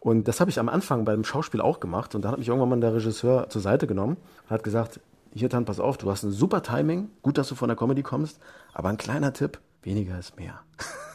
Und 0.00 0.28
das 0.28 0.40
habe 0.40 0.50
ich 0.50 0.58
am 0.58 0.68
Anfang 0.68 1.04
beim 1.04 1.24
Schauspiel 1.24 1.60
auch 1.60 1.80
gemacht. 1.80 2.14
Und 2.14 2.22
da 2.22 2.30
hat 2.30 2.38
mich 2.38 2.48
irgendwann 2.48 2.68
mal 2.68 2.80
der 2.80 2.94
Regisseur 2.94 3.48
zur 3.48 3.60
Seite 3.60 3.86
genommen 3.86 4.16
und 4.44 4.50
hat 4.50 4.62
gesagt, 4.62 5.00
hier 5.34 5.50
Tan, 5.50 5.64
pass 5.64 5.80
auf, 5.80 5.98
du 5.98 6.10
hast 6.10 6.22
ein 6.22 6.32
super 6.32 6.62
Timing, 6.62 7.10
gut, 7.22 7.38
dass 7.38 7.48
du 7.48 7.54
von 7.54 7.68
der 7.68 7.76
Comedy 7.76 8.02
kommst, 8.02 8.40
aber 8.72 8.88
ein 8.88 8.96
kleiner 8.96 9.32
Tipp, 9.32 9.60
weniger 9.82 10.18
ist 10.18 10.36
mehr. 10.36 10.60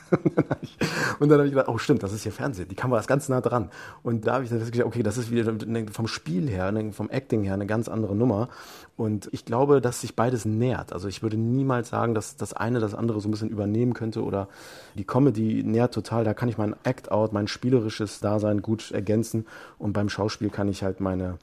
und 1.19 1.29
dann 1.29 1.39
habe 1.39 1.45
ich 1.45 1.53
gedacht, 1.53 1.67
oh 1.67 1.77
stimmt, 1.77 2.03
das 2.03 2.13
ist 2.13 2.23
hier 2.23 2.31
Fernsehen, 2.31 2.67
die 2.67 2.75
Kamera 2.75 2.99
ist 2.99 3.07
ganz 3.07 3.29
nah 3.29 3.41
dran. 3.41 3.69
Und 4.03 4.27
da 4.27 4.33
habe 4.33 4.43
ich 4.43 4.49
dann 4.49 4.59
gesagt, 4.59 4.77
okay, 4.83 5.03
das 5.03 5.17
ist 5.17 5.31
wieder 5.31 5.53
vom 5.91 6.07
Spiel 6.07 6.49
her, 6.49 6.73
vom 6.91 7.09
Acting 7.09 7.43
her 7.43 7.53
eine 7.53 7.65
ganz 7.65 7.87
andere 7.87 8.15
Nummer. 8.15 8.49
Und 8.97 9.29
ich 9.31 9.45
glaube, 9.45 9.81
dass 9.81 10.01
sich 10.01 10.15
beides 10.15 10.45
nährt. 10.45 10.93
Also 10.93 11.07
ich 11.07 11.23
würde 11.23 11.37
niemals 11.37 11.89
sagen, 11.89 12.13
dass 12.13 12.35
das 12.35 12.53
eine 12.53 12.79
das 12.79 12.93
andere 12.93 13.21
so 13.21 13.27
ein 13.27 13.31
bisschen 13.31 13.49
übernehmen 13.49 13.93
könnte 13.93 14.23
oder 14.23 14.47
die 14.95 15.05
Comedy 15.05 15.63
nährt 15.63 15.93
total. 15.93 16.23
Da 16.23 16.33
kann 16.33 16.49
ich 16.49 16.57
mein 16.57 16.75
Act-out, 16.83 17.33
mein 17.33 17.47
spielerisches 17.47 18.19
Dasein 18.19 18.61
gut 18.61 18.91
ergänzen 18.91 19.45
und 19.77 19.93
beim 19.93 20.09
Schauspiel 20.09 20.49
kann 20.49 20.67
ich 20.67 20.83
halt 20.83 20.99
meine 20.99 21.37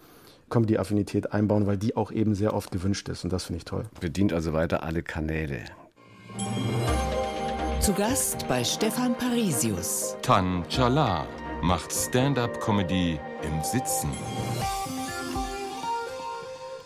Comedy-Affinität 0.50 1.32
einbauen, 1.32 1.66
weil 1.66 1.76
die 1.76 1.96
auch 1.96 2.10
eben 2.10 2.34
sehr 2.34 2.54
oft 2.54 2.70
gewünscht 2.70 3.08
ist 3.08 3.24
und 3.24 3.32
das 3.32 3.44
finde 3.44 3.58
ich 3.58 3.64
toll. 3.64 3.84
Bedient 4.00 4.32
also 4.32 4.52
weiter 4.52 4.82
alle 4.82 5.02
Kanäle. 5.02 5.64
Zu 7.80 7.94
Gast 7.94 8.48
bei 8.48 8.64
Stefan 8.64 9.16
Parisius. 9.16 10.16
Tan 10.20 10.64
Chala 10.68 11.26
macht 11.62 11.92
Stand-up-Comedy 11.92 13.20
im 13.42 13.62
Sitzen. 13.62 14.10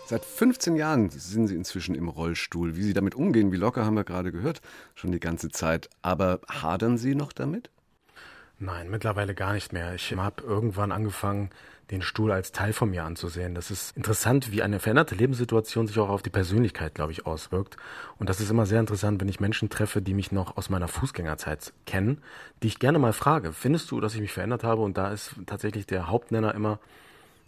Seit 0.05 0.23
15 0.23 0.77
Jahren 0.77 1.09
sind 1.09 1.49
Sie 1.49 1.57
inzwischen 1.57 1.95
im 1.95 2.09
Rollstuhl. 2.09 2.77
Wie 2.77 2.83
Sie 2.83 2.93
damit 2.93 3.15
umgehen, 3.15 3.53
wie 3.53 3.57
locker 3.57 3.87
haben 3.87 3.97
wir 3.97 4.05
gerade 4.05 4.33
gehört, 4.33 4.61
schon 4.95 5.13
die 5.13 5.19
ganze 5.19 5.49
Zeit. 5.49 5.89
Aber 6.03 6.41
hadern 6.47 6.99
Sie 6.99 7.15
noch 7.15 7.33
damit? 7.33 7.71
Nein, 8.63 8.91
mittlerweile 8.91 9.35
gar 9.35 9.55
nicht 9.55 9.73
mehr. 9.73 9.93
Ich 9.97 10.15
habe 10.15 10.45
irgendwann 10.45 10.93
angefangen, 10.93 11.51
den 11.91 12.01
Stuhl 12.01 12.31
als 12.31 12.53
Teil 12.53 12.73
von 12.73 12.91
mir 12.91 13.03
anzusehen. 13.03 13.57
Das 13.57 13.73
ist 13.73 13.97
interessant, 13.97 14.53
wie 14.53 14.63
eine 14.63 14.79
veränderte 14.79 15.17
Lebenssituation 15.17 15.89
sich 15.89 15.99
auch 15.99 16.09
auf 16.09 16.23
die 16.23 16.31
Persönlichkeit, 16.31 16.95
glaube 16.95 17.11
ich, 17.11 17.27
auswirkt. 17.27 17.77
Und 18.21 18.29
das 18.29 18.39
ist 18.39 18.51
immer 18.51 18.65
sehr 18.65 18.79
interessant, 18.79 19.21
wenn 19.21 19.29
ich 19.29 19.41
Menschen 19.41 19.69
treffe, 19.69 20.01
die 20.01 20.15
mich 20.15 20.31
noch 20.31 20.57
aus 20.57 20.71
meiner 20.71 20.87
Fußgängerzeit 20.87 21.73
kennen, 21.87 22.23
die 22.63 22.69
ich 22.69 22.79
gerne 22.79 23.01
mal 23.01 23.13
frage, 23.13 23.53
findest 23.53 23.91
du, 23.91 24.01
dass 24.01 24.15
ich 24.15 24.21
mich 24.21 24.33
verändert 24.33 24.63
habe? 24.63 24.83
Und 24.83 24.97
da 24.97 25.11
ist 25.11 25.35
tatsächlich 25.47 25.87
der 25.87 26.07
Hauptnenner 26.07 26.55
immer, 26.55 26.79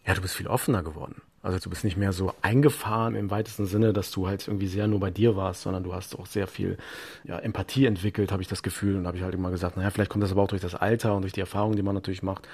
ja, 0.05 0.15
du 0.15 0.21
bist 0.21 0.35
viel 0.35 0.49
offener 0.49 0.83
geworden. 0.83 1.23
Also 1.45 1.59
du 1.59 1.69
bist 1.69 1.85
nicht 1.85 1.99
mehr 1.99 2.15
so 2.15 2.33
eingefahren 2.41 3.15
im 3.15 3.31
weitesten 3.31 3.67
Sinne, 3.67 3.93
dass 3.93 4.11
du 4.11 4.27
halt 4.27 4.49
irgendwie 4.49 4.67
sehr 4.67 4.89
nur 4.89 4.99
bei 4.99 5.11
dir 5.11 5.37
warst, 5.37 5.61
sondern 5.61 5.85
du 5.85 5.93
hast 5.93 6.19
auch 6.19 6.25
sehr 6.25 6.47
viel 6.47 6.79
ja, 7.25 7.39
Empathie 7.39 7.85
entwickelt, 7.85 8.33
habe 8.33 8.41
ich 8.41 8.49
das 8.49 8.63
Gefühl. 8.63 8.97
Und 8.97 9.07
habe 9.07 9.19
ich 9.19 9.23
halt 9.23 9.35
immer 9.35 9.51
gesagt, 9.51 9.77
naja, 9.77 9.91
vielleicht 9.91 10.11
kommt 10.11 10.25
das 10.25 10.33
aber 10.33 10.41
auch 10.41 10.49
durch 10.49 10.63
das 10.63 10.75
Alter 10.75 11.15
und 11.15 11.21
durch 11.21 11.35
die 11.35 11.41
Erfahrungen, 11.41 11.77
die 11.77 11.83
man 11.83 11.95
natürlich 11.95 12.23
macht. 12.23 12.49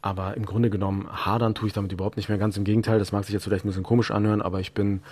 Aber 0.00 0.34
im 0.34 0.46
Grunde 0.46 0.70
genommen 0.70 1.10
hadern 1.12 1.54
tue 1.54 1.66
ich 1.66 1.74
damit 1.74 1.92
überhaupt 1.92 2.16
nicht 2.16 2.30
mehr. 2.30 2.38
Ganz 2.38 2.56
im 2.56 2.64
Gegenteil, 2.64 2.98
das 2.98 3.12
mag 3.12 3.24
sich 3.24 3.34
jetzt 3.34 3.44
vielleicht 3.44 3.66
ein 3.66 3.68
bisschen 3.68 3.82
komisch 3.82 4.10
anhören, 4.10 4.40
aber 4.40 4.60
ich 4.60 4.72
bin 4.72 5.02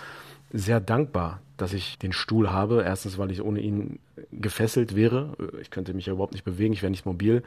sehr 0.51 0.79
dankbar, 0.79 1.41
dass 1.57 1.73
ich 1.73 1.99
den 1.99 2.13
Stuhl 2.13 2.49
habe. 2.49 2.81
Erstens, 2.81 3.19
weil 3.19 3.29
ich 3.29 3.43
ohne 3.43 3.59
ihn 3.59 3.99
gefesselt 4.31 4.95
wäre. 4.95 5.37
Ich 5.61 5.69
könnte 5.69 5.93
mich 5.93 6.07
ja 6.07 6.13
überhaupt 6.13 6.33
nicht 6.33 6.43
bewegen, 6.43 6.73
ich 6.73 6.81
wäre 6.81 6.89
nicht 6.89 7.05
mobil. 7.05 7.43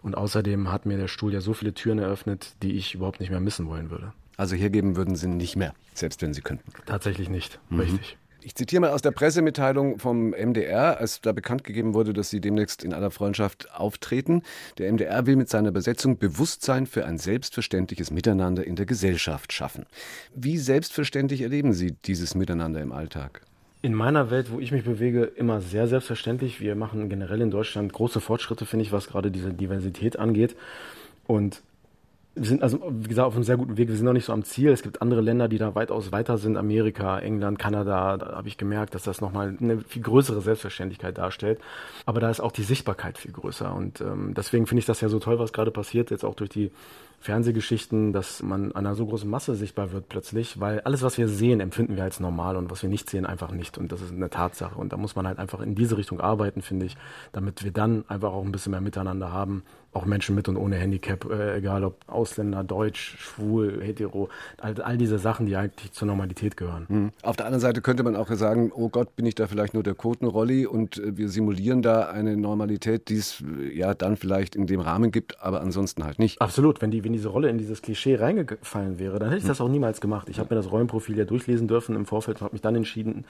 Und 0.00 0.16
außerdem 0.16 0.72
hat 0.72 0.86
mir 0.86 0.96
der 0.96 1.08
Stuhl 1.08 1.34
ja 1.34 1.42
so 1.42 1.52
viele 1.52 1.74
Türen 1.74 1.98
eröffnet, 1.98 2.54
die 2.62 2.72
ich 2.72 2.94
überhaupt 2.94 3.20
nicht 3.20 3.28
mehr 3.28 3.40
missen 3.40 3.68
wollen 3.68 3.90
würde. 3.90 4.14
Also 4.38 4.54
hergeben 4.54 4.96
würden 4.96 5.16
Sie 5.16 5.26
nicht 5.26 5.56
mehr, 5.56 5.74
selbst 5.94 6.22
wenn 6.22 6.32
Sie 6.32 6.40
könnten. 6.40 6.72
Tatsächlich 6.86 7.28
nicht, 7.28 7.58
mhm. 7.68 7.80
richtig. 7.80 8.16
Ich 8.40 8.54
zitiere 8.54 8.80
mal 8.80 8.90
aus 8.90 9.02
der 9.02 9.10
Pressemitteilung 9.10 9.98
vom 9.98 10.30
MDR, 10.30 10.98
als 11.00 11.20
da 11.20 11.32
bekannt 11.32 11.64
gegeben 11.64 11.92
wurde, 11.92 12.12
dass 12.12 12.30
Sie 12.30 12.40
demnächst 12.40 12.84
in 12.84 12.94
aller 12.94 13.10
Freundschaft 13.10 13.74
auftreten. 13.74 14.42
Der 14.78 14.92
MDR 14.92 15.26
will 15.26 15.34
mit 15.34 15.48
seiner 15.48 15.72
Besetzung 15.72 16.18
Bewusstsein 16.18 16.86
für 16.86 17.04
ein 17.04 17.18
selbstverständliches 17.18 18.12
Miteinander 18.12 18.64
in 18.64 18.76
der 18.76 18.86
Gesellschaft 18.86 19.52
schaffen. 19.52 19.86
Wie 20.36 20.56
selbstverständlich 20.56 21.42
erleben 21.42 21.72
Sie 21.72 21.96
dieses 22.04 22.36
Miteinander 22.36 22.80
im 22.80 22.92
Alltag? 22.92 23.42
In 23.82 23.92
meiner 23.92 24.30
Welt, 24.30 24.52
wo 24.52 24.60
ich 24.60 24.70
mich 24.70 24.84
bewege, 24.84 25.24
immer 25.24 25.60
sehr 25.60 25.88
selbstverständlich. 25.88 26.60
Wir 26.60 26.76
machen 26.76 27.08
generell 27.08 27.40
in 27.40 27.50
Deutschland 27.50 27.92
große 27.92 28.20
Fortschritte, 28.20 28.66
finde 28.66 28.84
ich, 28.84 28.92
was 28.92 29.08
gerade 29.08 29.32
diese 29.32 29.52
Diversität 29.52 30.16
angeht. 30.16 30.54
Und 31.26 31.62
Wir 32.38 32.46
sind 32.46 32.62
also, 32.62 32.80
wie 32.90 33.08
gesagt, 33.08 33.26
auf 33.26 33.34
einem 33.34 33.42
sehr 33.42 33.56
guten 33.56 33.76
Weg. 33.76 33.88
Wir 33.88 33.96
sind 33.96 34.04
noch 34.04 34.12
nicht 34.12 34.24
so 34.24 34.32
am 34.32 34.44
Ziel. 34.44 34.70
Es 34.70 34.82
gibt 34.82 35.02
andere 35.02 35.20
Länder, 35.20 35.48
die 35.48 35.58
da 35.58 35.74
weitaus 35.74 36.12
weiter 36.12 36.38
sind. 36.38 36.56
Amerika, 36.56 37.18
England, 37.18 37.58
Kanada. 37.58 38.16
Da 38.16 38.36
habe 38.36 38.46
ich 38.48 38.56
gemerkt, 38.56 38.94
dass 38.94 39.02
das 39.02 39.20
nochmal 39.20 39.56
eine 39.60 39.80
viel 39.80 40.02
größere 40.02 40.40
Selbstverständlichkeit 40.40 41.18
darstellt. 41.18 41.60
Aber 42.06 42.20
da 42.20 42.30
ist 42.30 42.40
auch 42.40 42.52
die 42.52 42.62
Sichtbarkeit 42.62 43.18
viel 43.18 43.32
größer. 43.32 43.74
Und 43.74 44.00
ähm, 44.00 44.34
deswegen 44.34 44.66
finde 44.66 44.80
ich 44.80 44.86
das 44.86 45.00
ja 45.00 45.08
so 45.08 45.18
toll, 45.18 45.38
was 45.38 45.52
gerade 45.52 45.70
passiert, 45.70 46.10
jetzt 46.10 46.24
auch 46.24 46.34
durch 46.34 46.50
die 46.50 46.70
Fernsehgeschichten, 47.20 48.12
dass 48.12 48.42
man 48.42 48.72
einer 48.72 48.94
so 48.94 49.06
großen 49.06 49.28
Masse 49.28 49.54
sichtbar 49.56 49.92
wird 49.92 50.08
plötzlich, 50.08 50.60
weil 50.60 50.80
alles, 50.80 51.02
was 51.02 51.18
wir 51.18 51.28
sehen, 51.28 51.60
empfinden 51.60 51.96
wir 51.96 52.04
als 52.04 52.20
normal 52.20 52.56
und 52.56 52.70
was 52.70 52.82
wir 52.82 52.90
nicht 52.90 53.10
sehen, 53.10 53.26
einfach 53.26 53.50
nicht. 53.50 53.76
Und 53.76 53.90
das 53.90 54.00
ist 54.00 54.12
eine 54.12 54.30
Tatsache. 54.30 54.78
Und 54.78 54.92
da 54.92 54.96
muss 54.96 55.16
man 55.16 55.26
halt 55.26 55.38
einfach 55.38 55.60
in 55.60 55.74
diese 55.74 55.96
Richtung 55.96 56.20
arbeiten, 56.20 56.62
finde 56.62 56.86
ich, 56.86 56.96
damit 57.32 57.64
wir 57.64 57.72
dann 57.72 58.04
einfach 58.08 58.32
auch 58.32 58.44
ein 58.44 58.52
bisschen 58.52 58.70
mehr 58.70 58.80
miteinander 58.80 59.32
haben 59.32 59.62
auch 59.92 60.04
Menschen 60.04 60.34
mit 60.34 60.48
und 60.48 60.56
ohne 60.56 60.76
Handicap, 60.76 61.30
äh, 61.30 61.56
egal 61.56 61.82
ob 61.84 61.96
Ausländer, 62.06 62.62
Deutsch, 62.62 63.16
schwul, 63.18 63.80
hetero, 63.82 64.28
all, 64.58 64.80
all 64.82 64.98
diese 64.98 65.18
Sachen, 65.18 65.46
die 65.46 65.56
eigentlich 65.56 65.92
zur 65.92 66.06
Normalität 66.06 66.56
gehören. 66.56 66.86
Mhm. 66.88 67.10
Auf 67.22 67.36
der 67.36 67.46
anderen 67.46 67.60
Seite 67.60 67.80
könnte 67.80 68.02
man 68.02 68.14
auch 68.14 68.30
sagen, 68.32 68.70
oh 68.74 68.90
Gott, 68.90 69.16
bin 69.16 69.24
ich 69.24 69.34
da 69.34 69.46
vielleicht 69.46 69.74
nur 69.74 69.82
der 69.82 69.94
Quotenrolli 69.94 70.66
und 70.66 70.98
äh, 70.98 71.16
wir 71.16 71.28
simulieren 71.28 71.82
da 71.82 72.08
eine 72.08 72.36
Normalität, 72.36 73.08
die 73.08 73.16
es 73.16 73.42
äh, 73.42 73.76
ja 73.76 73.94
dann 73.94 74.16
vielleicht 74.16 74.54
in 74.54 74.66
dem 74.66 74.80
Rahmen 74.80 75.10
gibt, 75.10 75.40
aber 75.40 75.60
ansonsten 75.62 76.04
halt 76.04 76.18
nicht. 76.18 76.40
Absolut, 76.40 76.82
wenn, 76.82 76.90
die, 76.90 77.02
wenn 77.08 77.14
diese 77.14 77.30
Rolle 77.30 77.48
in 77.48 77.56
dieses 77.56 77.80
Klischee 77.80 78.16
reingefallen 78.16 78.98
wäre, 78.98 79.18
dann 79.18 79.30
hätte 79.30 79.40
ich 79.40 79.46
das 79.46 79.62
auch 79.62 79.68
niemals 79.68 80.02
gemacht. 80.02 80.28
Ich 80.28 80.38
habe 80.38 80.54
mir 80.54 80.60
das 80.60 80.70
Rollenprofil 80.70 81.16
ja 81.16 81.24
durchlesen 81.24 81.66
dürfen 81.66 81.96
im 81.96 82.04
Vorfeld 82.04 82.36
und 82.36 82.42
habe 82.42 82.52
mich 82.52 82.60
dann 82.60 82.76
entschieden, 82.76 83.24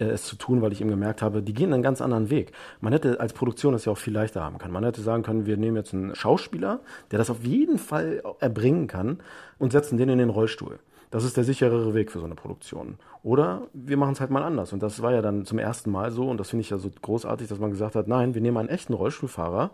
äh, 0.00 0.06
es 0.06 0.24
zu 0.24 0.34
tun, 0.34 0.62
weil 0.62 0.72
ich 0.72 0.80
eben 0.80 0.90
gemerkt 0.90 1.22
habe, 1.22 1.40
die 1.40 1.54
gehen 1.54 1.72
einen 1.72 1.84
ganz 1.84 2.00
anderen 2.00 2.28
Weg. 2.28 2.50
Man 2.80 2.92
hätte 2.92 3.20
als 3.20 3.32
Produktion 3.32 3.72
das 3.72 3.84
ja 3.84 3.92
auch 3.92 3.98
viel 3.98 4.12
leichter 4.12 4.42
haben 4.42 4.58
können. 4.58 4.72
Man 4.72 4.82
hätte 4.82 5.00
sagen 5.00 5.22
können, 5.22 5.46
wir 5.46 5.56
nehmen 5.56 5.76
jetzt 5.76 5.94
einen 5.94 6.16
Schauspieler, 6.16 6.80
der 7.12 7.20
das 7.20 7.30
auf 7.30 7.44
jeden 7.44 7.78
Fall 7.78 8.20
erbringen 8.40 8.88
kann 8.88 9.20
und 9.60 9.70
setzen 9.70 9.96
den 9.96 10.08
in 10.08 10.18
den 10.18 10.30
Rollstuhl. 10.30 10.80
Das 11.12 11.22
ist 11.22 11.36
der 11.36 11.44
sicherere 11.44 11.94
Weg 11.94 12.10
für 12.10 12.18
so 12.18 12.26
eine 12.26 12.34
Produktion. 12.34 12.96
Oder 13.22 13.68
wir 13.72 13.96
machen 13.96 14.14
es 14.14 14.20
halt 14.20 14.30
mal 14.30 14.42
anders. 14.42 14.72
Und 14.72 14.82
das 14.82 15.02
war 15.02 15.12
ja 15.12 15.22
dann 15.22 15.44
zum 15.44 15.60
ersten 15.60 15.92
Mal 15.92 16.10
so. 16.10 16.28
Und 16.28 16.38
das 16.38 16.50
finde 16.50 16.62
ich 16.62 16.70
ja 16.70 16.78
so 16.78 16.90
großartig, 17.00 17.46
dass 17.46 17.60
man 17.60 17.70
gesagt 17.70 17.94
hat, 17.94 18.08
nein, 18.08 18.34
wir 18.34 18.40
nehmen 18.40 18.56
einen 18.56 18.68
echten 18.68 18.92
Rollstuhlfahrer, 18.92 19.70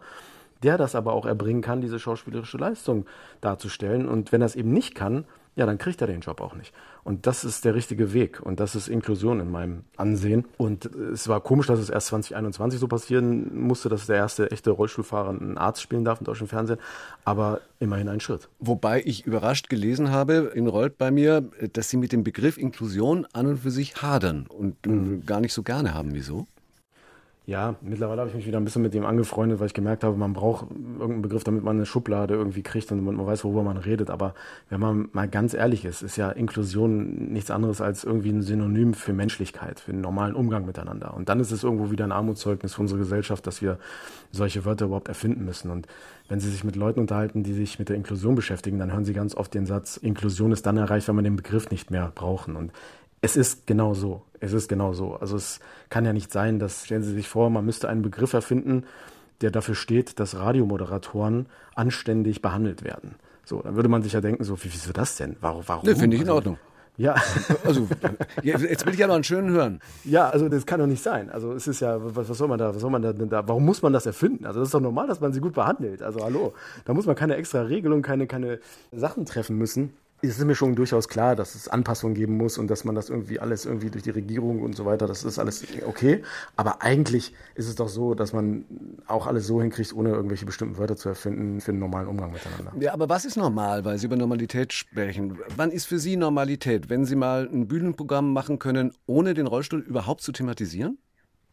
der 0.63 0.79
das 0.79 0.95
aber 0.95 1.13
auch 1.13 1.27
erbringen 1.27 1.63
kann, 1.63 1.81
diese 1.81 1.99
schauspielerische 1.99 2.59
Leistung 2.59 3.07
darzustellen. 3.41 4.09
Und 4.09 4.33
wenn 4.33 4.43
er 4.43 4.47
es 4.47 4.57
eben 4.57 4.73
nicht 4.73 4.95
kann, 4.95 5.25
ja, 5.57 5.65
dann 5.65 5.79
kriegt 5.79 6.03
er 6.03 6.07
den 6.07 6.21
Job 6.21 6.43
auch 6.43 6.55
nicht. 6.55 6.75
Und 7.03 7.27
das 7.27 7.43
ist 7.43 7.65
der 7.65 7.75
richtige 7.75 8.13
Weg. 8.13 8.41
Und 8.43 8.61
das 8.61 8.75
ist 8.75 8.89
Inklusion 8.89 9.41
in 9.41 9.51
meinem 9.51 9.85
Ansehen. 9.97 10.45
Und 10.59 10.85
es 10.85 11.29
war 11.29 11.41
komisch, 11.41 11.67
dass 11.67 11.79
es 11.79 11.89
erst 11.89 12.09
2021 12.09 12.79
so 12.79 12.89
passieren 12.89 13.59
musste, 13.67 13.89
dass 13.89 14.07
der 14.07 14.17
erste 14.17 14.51
echte 14.51 14.71
Rollstuhlfahrer 14.71 15.31
einen 15.31 15.57
Arzt 15.57 15.81
spielen 15.81 16.05
darf 16.05 16.21
im 16.21 16.27
deutschen 16.27 16.47
Fernsehen. 16.47 16.79
Aber 17.25 17.63
immerhin 17.81 18.09
ein 18.09 18.21
Schritt. 18.21 18.51
Wobei 18.59 19.03
ich 19.03 19.25
überrascht 19.25 19.71
gelesen 19.71 20.11
habe, 20.11 20.53
in 20.55 20.67
Rollt 20.67 20.99
bei 20.99 21.11
mir, 21.11 21.43
dass 21.73 21.89
Sie 21.89 21.97
mit 21.97 22.13
dem 22.13 22.23
Begriff 22.23 22.59
Inklusion 22.59 23.27
an 23.33 23.47
und 23.47 23.59
für 23.59 23.71
sich 23.71 24.03
hadern 24.03 24.47
und 24.47 24.85
mhm. 24.85 25.25
gar 25.25 25.41
nicht 25.41 25.55
so 25.55 25.63
gerne 25.63 25.95
haben. 25.95 26.13
Wieso? 26.13 26.47
Ja, 27.47 27.77
mittlerweile 27.81 28.23
habe 28.23 28.31
ich 28.31 28.35
mich 28.35 28.47
wieder 28.49 28.59
ein 28.59 28.65
bisschen 28.65 28.83
mit 28.83 28.93
dem 28.93 29.07
angefreundet, 29.07 29.61
weil 29.61 29.69
ich 29.69 29.75
gemerkt 29.75 30.03
habe, 30.03 30.17
man 30.17 30.33
braucht 30.33 30.67
irgendeinen 30.69 31.23
Begriff, 31.23 31.45
damit 31.45 31.63
man 31.63 31.77
eine 31.77 31.87
Schublade 31.87 32.35
irgendwie 32.35 32.65
kriegt 32.65 32.91
und 32.91 33.05
man 33.05 33.25
weiß, 33.25 33.45
worüber 33.45 33.63
man 33.63 33.77
redet. 33.77 34.11
Aber 34.11 34.35
wenn 34.69 34.81
man 34.81 35.09
mal 35.13 35.29
ganz 35.29 35.55
ehrlich 35.55 35.85
ist, 35.85 36.03
ist 36.03 36.17
ja 36.17 36.29
Inklusion 36.31 37.33
nichts 37.33 37.53
anderes 37.53 37.81
als 37.81 38.03
irgendwie 38.03 38.31
ein 38.31 38.43
Synonym 38.43 38.95
für 38.95 39.13
Menschlichkeit, 39.13 39.79
für 39.79 39.93
einen 39.93 40.01
normalen 40.01 40.35
Umgang 40.35 40.67
miteinander. 40.67 41.15
Und 41.15 41.29
dann 41.29 41.39
ist 41.39 41.53
es 41.53 41.63
irgendwo 41.63 41.93
wieder 41.93 42.05
ein 42.05 42.11
Armutszeugnis 42.11 42.75
für 42.75 42.81
unsere 42.81 42.99
Gesellschaft, 42.99 43.47
dass 43.47 43.63
wir 43.63 43.79
solche 44.33 44.65
Wörter 44.65 44.87
überhaupt 44.87 45.07
erfinden 45.07 45.45
müssen. 45.45 45.71
Und 45.71 45.87
wenn 46.29 46.41
Sie 46.41 46.51
sich 46.51 46.65
mit 46.65 46.75
Leuten 46.75 46.99
unterhalten, 46.99 47.45
die 47.45 47.53
sich 47.53 47.79
mit 47.79 47.89
der 47.89 47.95
Inklusion 47.95 48.35
beschäftigen, 48.35 48.81
dann 48.81 48.91
hören 48.91 49.05
Sie 49.05 49.13
ganz 49.13 49.37
oft 49.37 49.55
den 49.55 49.67
Satz, 49.67 49.99
Inklusion 49.99 50.51
ist 50.51 50.67
dann 50.67 50.79
erreicht, 50.79 51.07
wenn 51.07 51.15
man 51.15 51.23
den 51.23 51.37
Begriff 51.37 51.71
nicht 51.71 51.93
mehr 51.93 52.11
brauchen. 52.13 52.57
Und 52.57 52.73
es 53.27 53.37
ist 53.37 53.67
genau 53.67 53.93
so. 53.95 54.23
Es 54.39 54.53
ist 54.53 54.69
genau 54.69 54.93
so. 54.93 55.17
Also 55.17 55.37
es 55.37 55.59
kann 55.89 56.05
ja 56.05 56.13
nicht 56.13 56.33
sein, 56.33 56.59
dass, 56.59 56.85
stellen 56.85 57.03
Sie 57.03 57.13
sich 57.13 57.29
vor, 57.29 57.51
man 57.51 57.65
müsste 57.65 57.89
einen 57.89 58.03
Begriff 58.03 58.33
erfinden, 58.33 58.85
der 59.41 59.51
dafür 59.51 59.75
steht, 59.75 60.21
dass 60.21 60.37
Radiomoderatoren 60.37 61.47
anständig 61.75 62.41
behandelt 62.41 62.85
werden. 62.85 63.17
So, 63.45 63.63
dann 63.63 63.75
würde 63.75 63.89
man 63.89 64.03
sich 64.03 64.13
ja 64.13 64.21
denken, 64.21 64.45
so, 64.45 64.57
wie, 64.63 64.73
wieso 64.73 64.93
das 64.93 65.17
denn? 65.17 65.37
Warum? 65.41 65.63
warum? 65.67 65.89
Ne, 65.89 65.97
finde 65.97 66.17
ich 66.17 66.23
in 66.23 66.29
also, 66.29 66.37
Ordnung. 66.37 66.59
Ja. 66.97 67.17
Also, 67.65 67.89
jetzt 68.43 68.87
will 68.87 68.95
ich 68.95 69.01
ja 69.01 69.09
noch 69.09 69.17
einen 69.17 69.25
schönen 69.25 69.51
hören. 69.51 69.81
Ja, 70.05 70.29
also 70.29 70.49
das 70.49 70.65
kann 70.65 70.79
doch 70.79 70.87
nicht 70.87 71.03
sein. 71.03 71.31
Also 71.31 71.53
es 71.53 71.67
ist 71.67 71.81
ja, 71.81 71.99
was, 71.99 72.29
was 72.29 72.39
soll 72.39 72.49
man 72.49 72.59
da, 72.59 72.75
was 72.75 72.81
soll 72.81 72.91
man 72.91 73.03
da, 73.03 73.13
da, 73.13 73.49
warum 73.49 73.65
muss 73.65 73.83
man 73.83 73.93
das 73.93 74.07
erfinden? 74.07 74.47
Also 74.47 74.61
das 74.61 74.69
ist 74.69 74.75
doch 74.75 74.81
normal, 74.81 75.09
dass 75.09 75.21
man 75.21 75.33
sie 75.33 75.41
gut 75.41 75.55
behandelt. 75.55 76.01
Also 76.01 76.21
hallo. 76.25 76.55
Da 76.85 76.95
muss 76.95 77.07
man 77.07 77.17
keine 77.17 77.35
extra 77.37 77.63
Regelung, 77.63 78.03
keine, 78.03 78.27
keine 78.29 78.61
Sachen 78.93 79.27
treffen 79.27 79.59
müssen 79.59 79.95
ist 80.23 80.43
mir 80.43 80.55
schon 80.55 80.75
durchaus 80.75 81.09
klar, 81.09 81.37
dass 81.37 81.55
es 81.55 81.69
Anpassungen 81.69 82.15
geben 82.15 82.37
muss 82.37 82.59
und 82.59 82.69
dass 82.69 82.85
man 82.85 82.95
das 82.95 83.11
irgendwie 83.11 83.39
alles 83.39 83.67
irgendwie 83.67 83.91
durch 83.91 84.03
die 84.03 84.11
Regierung 84.11 84.63
und 84.63 84.75
so 84.75 84.87
weiter, 84.87 85.07
das 85.07 85.25
ist 85.25 85.39
alles 85.39 85.65
okay. 85.87 86.23
Aber 86.57 86.83
eigentlich 86.83 87.35
ist 87.55 87.69
es 87.69 87.75
doch 87.75 87.89
so, 87.89 88.15
dass 88.15 88.33
man 88.33 88.65
auch 89.07 89.27
alles 89.27 89.47
so 89.47 89.61
hinkriegt, 89.61 89.93
ohne 89.93 90.11
irgendwelche 90.11 90.47
bestimmten 90.47 90.79
Wörter 90.79 90.97
zu 90.97 91.09
erfinden 91.11 91.61
für 91.61 91.73
einen 91.73 91.81
normalen 91.81 92.09
Umgang 92.09 92.33
miteinander. 92.33 92.73
Ja, 92.81 92.95
aber 92.95 93.09
was 93.09 93.25
ist 93.25 93.37
normal, 93.37 93.85
weil 93.85 93.99
Sie 93.99 94.07
über 94.07 94.17
Normalität 94.17 94.73
sprechen? 94.73 95.39
Wann 95.57 95.71
ist 95.71 95.87
für 95.87 95.99
Sie 95.99 96.17
Normalität, 96.17 96.89
wenn 96.89 97.05
Sie 97.05 97.17
mal 97.17 97.49
ein 97.53 97.69
Bühnenprogramm 97.69 98.33
machen 98.33 98.59
können, 98.59 98.93
ohne 99.07 99.35
den 99.35 99.47
Rollstuhl 99.47 99.81
überhaupt 99.81 100.23
zu 100.23 100.33
thematisieren? 100.33 100.99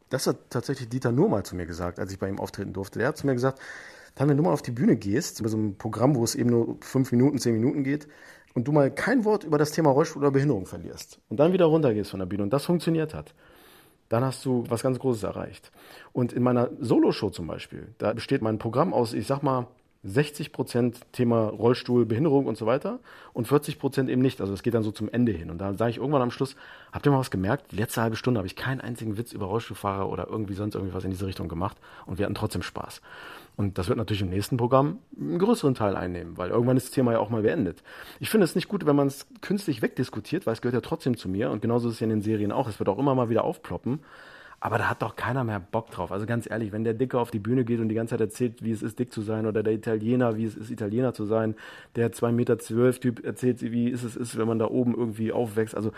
Das 0.09 0.27
hat 0.27 0.49
tatsächlich 0.49 0.89
Dieter 0.89 1.11
nur 1.11 1.27
mal 1.27 1.43
zu 1.43 1.55
mir 1.55 1.65
gesagt, 1.65 1.99
als 1.99 2.11
ich 2.11 2.19
bei 2.19 2.29
ihm 2.29 2.39
auftreten 2.39 2.71
durfte. 2.71 2.99
Der 2.99 3.09
hat 3.09 3.17
zu 3.17 3.25
mir 3.25 3.33
gesagt, 3.33 3.59
dann, 4.15 4.29
wenn 4.29 4.37
du 4.37 4.43
mal 4.43 4.53
auf 4.53 4.61
die 4.61 4.71
Bühne 4.71 4.95
gehst, 4.95 5.41
bei 5.41 5.49
so 5.49 5.57
einem 5.57 5.75
Programm, 5.77 6.15
wo 6.15 6.23
es 6.23 6.35
eben 6.35 6.49
nur 6.49 6.77
fünf 6.81 7.11
Minuten, 7.11 7.39
zehn 7.39 7.53
Minuten 7.53 7.83
geht, 7.83 8.07
und 8.53 8.67
du 8.67 8.71
mal 8.71 8.91
kein 8.91 9.25
Wort 9.25 9.43
über 9.43 9.57
das 9.57 9.71
Thema 9.71 9.89
Rollstuhl 9.91 10.21
oder 10.21 10.31
Behinderung 10.31 10.65
verlierst 10.65 11.19
und 11.29 11.37
dann 11.37 11.53
wieder 11.53 11.65
runtergehst 11.65 12.11
von 12.11 12.19
der 12.19 12.27
Bühne 12.27 12.43
und 12.43 12.53
das 12.53 12.65
funktioniert 12.65 13.13
hat, 13.13 13.33
dann 14.09 14.23
hast 14.23 14.45
du 14.45 14.63
was 14.69 14.83
ganz 14.83 14.99
Großes 14.99 15.23
erreicht. 15.23 15.71
Und 16.11 16.33
in 16.33 16.43
meiner 16.43 16.69
Soloshow 16.79 17.31
zum 17.31 17.47
Beispiel, 17.47 17.95
da 17.97 18.13
besteht 18.13 18.41
mein 18.41 18.59
Programm 18.59 18.93
aus, 18.93 19.13
ich 19.13 19.25
sag 19.25 19.41
mal, 19.41 19.67
60 20.03 20.51
Prozent 20.51 20.99
Thema 21.13 21.47
Rollstuhl, 21.47 22.05
Behinderung 22.05 22.45
und 22.45 22.57
so 22.57 22.65
weiter 22.65 22.99
und 23.31 23.47
40 23.47 23.79
Prozent 23.79 24.09
eben 24.09 24.21
nicht. 24.21 24.41
Also 24.41 24.51
das 24.51 24.61
geht 24.61 24.73
dann 24.73 24.83
so 24.83 24.91
zum 24.91 25.09
Ende 25.09 25.31
hin. 25.31 25.49
Und 25.49 25.59
da 25.59 25.73
sage 25.73 25.91
ich 25.91 25.97
irgendwann 25.97 26.21
am 26.21 26.31
Schluss, 26.31 26.55
habt 26.91 27.05
ihr 27.05 27.11
mal 27.11 27.19
was 27.19 27.31
gemerkt? 27.31 27.71
Die 27.71 27.77
letzte 27.77 28.01
halbe 28.01 28.17
Stunde 28.17 28.37
habe 28.39 28.47
ich 28.47 28.57
keinen 28.57 28.81
einzigen 28.81 29.17
Witz 29.17 29.31
über 29.31 29.45
Rollstuhlfahrer 29.45 30.09
oder 30.09 30.27
irgendwie 30.27 30.55
sonst 30.55 30.75
irgendwie 30.75 30.93
was 30.93 31.05
in 31.05 31.11
diese 31.11 31.25
Richtung 31.25 31.47
gemacht 31.47 31.77
und 32.05 32.19
wir 32.19 32.25
hatten 32.25 32.35
trotzdem 32.35 32.63
Spaß. 32.63 33.01
Und 33.55 33.77
das 33.77 33.87
wird 33.87 33.97
natürlich 33.97 34.21
im 34.21 34.29
nächsten 34.29 34.57
Programm 34.57 34.99
einen 35.17 35.37
größeren 35.37 35.75
Teil 35.75 35.95
einnehmen, 35.95 36.37
weil 36.37 36.49
irgendwann 36.49 36.77
ist 36.77 36.87
das 36.87 36.91
Thema 36.91 37.11
ja 37.11 37.19
auch 37.19 37.29
mal 37.29 37.43
beendet. 37.43 37.83
Ich 38.19 38.29
finde 38.29 38.45
es 38.45 38.55
nicht 38.55 38.67
gut, 38.67 38.85
wenn 38.85 38.95
man 38.95 39.07
es 39.07 39.27
künstlich 39.41 39.81
wegdiskutiert, 39.81 40.45
weil 40.45 40.53
es 40.53 40.61
gehört 40.61 40.73
ja 40.73 40.81
trotzdem 40.81 41.17
zu 41.17 41.29
mir 41.29 41.51
und 41.51 41.61
genauso 41.61 41.87
ist 41.87 41.95
es 41.95 41.99
ja 41.99 42.05
in 42.05 42.09
den 42.09 42.21
Serien 42.21 42.51
auch. 42.51 42.67
Es 42.67 42.79
wird 42.79 42.89
auch 42.89 42.97
immer 42.97 43.13
mal 43.13 43.29
wieder 43.29 43.43
aufploppen. 43.43 43.99
Aber 44.63 44.77
da 44.77 44.89
hat 44.89 45.01
doch 45.01 45.17
keiner 45.17 45.43
mehr 45.43 45.59
Bock 45.59 45.91
drauf. 45.91 46.09
Also 46.09 46.25
ganz 46.25 46.49
ehrlich, 46.49 46.71
wenn 46.71 46.85
der 46.85 46.93
Dicke 46.93 47.19
auf 47.19 47.31
die 47.31 47.39
Bühne 47.39 47.65
geht 47.65 47.81
und 47.81 47.89
die 47.89 47.95
ganze 47.95 48.11
Zeit 48.11 48.21
erzählt, 48.21 48.63
wie 48.63 48.71
es 48.71 48.81
ist, 48.81 48.97
dick 48.97 49.11
zu 49.11 49.21
sein, 49.21 49.45
oder 49.45 49.61
der 49.61 49.73
Italiener, 49.73 50.37
wie 50.37 50.45
es 50.45 50.55
ist, 50.55 50.71
Italiener 50.71 51.13
zu 51.13 51.25
sein, 51.25 51.55
der 51.97 52.13
2,12 52.13 52.31
Meter 52.31 52.57
Typ 52.57 53.25
erzählt, 53.25 53.61
wie 53.61 53.91
es 53.91 54.05
ist, 54.05 54.37
wenn 54.37 54.47
man 54.47 54.59
da 54.59 54.67
oben 54.69 54.95
irgendwie 54.95 55.33
aufwächst. 55.33 55.75
Also 55.75 55.91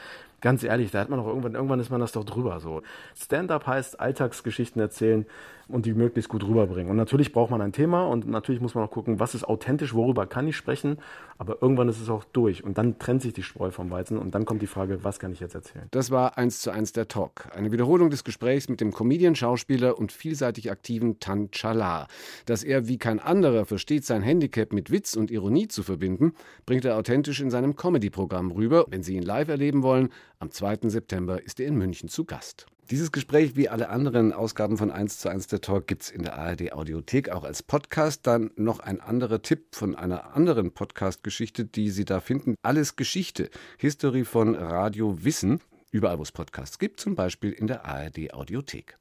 ganz 0.45 0.61
ehrlich, 0.61 0.91
da 0.91 0.99
hat 0.99 1.09
man 1.09 1.17
doch 1.17 1.25
irgendwann, 1.25 1.55
irgendwann 1.55 1.79
ist 1.79 1.89
man 1.89 1.99
das 1.99 2.11
doch 2.11 2.23
drüber 2.23 2.59
so. 2.59 2.83
Stand-up 3.15 3.65
heißt 3.65 3.99
Alltagsgeschichten 3.99 4.79
erzählen 4.79 5.25
und 5.67 5.87
die 5.87 5.93
möglichst 5.95 6.29
gut 6.29 6.43
rüberbringen. 6.43 6.91
Und 6.91 6.97
natürlich 6.97 7.33
braucht 7.33 7.49
man 7.49 7.61
ein 7.61 7.71
Thema 7.71 8.05
und 8.05 8.27
natürlich 8.27 8.61
muss 8.61 8.75
man 8.75 8.83
auch 8.83 8.91
gucken, 8.91 9.19
was 9.19 9.33
ist 9.33 9.43
authentisch, 9.43 9.95
worüber 9.95 10.27
kann 10.27 10.47
ich 10.47 10.55
sprechen, 10.55 10.99
aber 11.39 11.63
irgendwann 11.63 11.89
ist 11.89 11.99
es 11.99 12.09
auch 12.09 12.23
durch 12.25 12.63
und 12.63 12.77
dann 12.77 12.99
trennt 12.99 13.23
sich 13.23 13.33
die 13.33 13.41
Spreu 13.41 13.71
vom 13.71 13.89
Weizen 13.89 14.19
und 14.19 14.35
dann 14.35 14.45
kommt 14.45 14.61
die 14.61 14.67
Frage, 14.67 15.03
was 15.03 15.17
kann 15.17 15.31
ich 15.31 15.39
jetzt 15.39 15.55
erzählen? 15.55 15.87
Das 15.89 16.11
war 16.11 16.37
eins 16.37 16.61
zu 16.61 16.69
eins 16.69 16.93
der 16.93 17.07
Talk. 17.07 17.47
Eine 17.55 17.71
Wiederholung 17.71 18.11
des 18.11 18.23
Gesprächs 18.23 18.69
mit 18.69 18.81
dem 18.81 18.93
Comedian, 18.93 19.35
Schauspieler 19.35 19.97
und 19.97 20.11
vielseitig 20.11 20.69
aktiven 20.69 21.19
Tan 21.19 21.49
Chala. 21.49 22.07
Dass 22.45 22.63
er 22.63 22.87
wie 22.87 22.99
kein 22.99 23.19
anderer 23.19 23.65
versteht, 23.65 24.05
sein 24.05 24.21
Handicap 24.21 24.71
mit 24.73 24.91
Witz 24.91 25.15
und 25.15 25.31
Ironie 25.31 25.67
zu 25.67 25.81
verbinden, 25.81 26.33
bringt 26.67 26.85
er 26.85 26.97
authentisch 26.97 27.41
in 27.41 27.49
seinem 27.49 27.75
Comedy-Programm 27.75 28.51
rüber. 28.51 28.85
Wenn 28.89 29.01
Sie 29.01 29.15
ihn 29.15 29.23
live 29.23 29.47
erleben 29.47 29.81
wollen, 29.81 30.09
am 30.39 30.51
2. 30.51 30.89
September 30.89 31.41
ist 31.41 31.59
er 31.59 31.67
in 31.67 31.75
München 31.75 32.09
zu 32.09 32.25
Gast. 32.25 32.67
Dieses 32.91 33.11
Gespräch 33.11 33.55
wie 33.55 33.67
alle 33.67 33.89
anderen 33.89 34.31
Ausgaben 34.31 34.77
von 34.77 34.91
1 34.91 35.17
zu 35.17 35.29
1 35.29 35.47
der 35.47 35.61
Talk 35.61 35.87
gibt 35.87 36.03
es 36.03 36.11
in 36.11 36.21
der 36.21 36.37
ARD 36.37 36.71
Audiothek 36.73 37.29
auch 37.29 37.43
als 37.43 37.63
Podcast. 37.63 38.27
Dann 38.27 38.51
noch 38.57 38.79
ein 38.79 39.01
anderer 39.01 39.41
Tipp 39.41 39.75
von 39.75 39.95
einer 39.95 40.35
anderen 40.35 40.71
Podcast-Geschichte, 40.71 41.65
die 41.65 41.89
Sie 41.89 42.05
da 42.05 42.19
finden. 42.19 42.53
Alles 42.61 42.95
Geschichte. 42.95 43.49
History 43.79 44.23
von 44.23 44.53
Radio 44.53 45.23
Wissen. 45.23 45.61
Überall, 45.89 46.19
wo 46.19 46.23
es 46.23 46.31
Podcasts 46.31 46.77
gibt, 46.77 46.99
zum 46.99 47.15
Beispiel 47.15 47.53
in 47.53 47.65
der 47.65 47.85
ARD 47.85 48.33
Audiothek. 48.33 48.97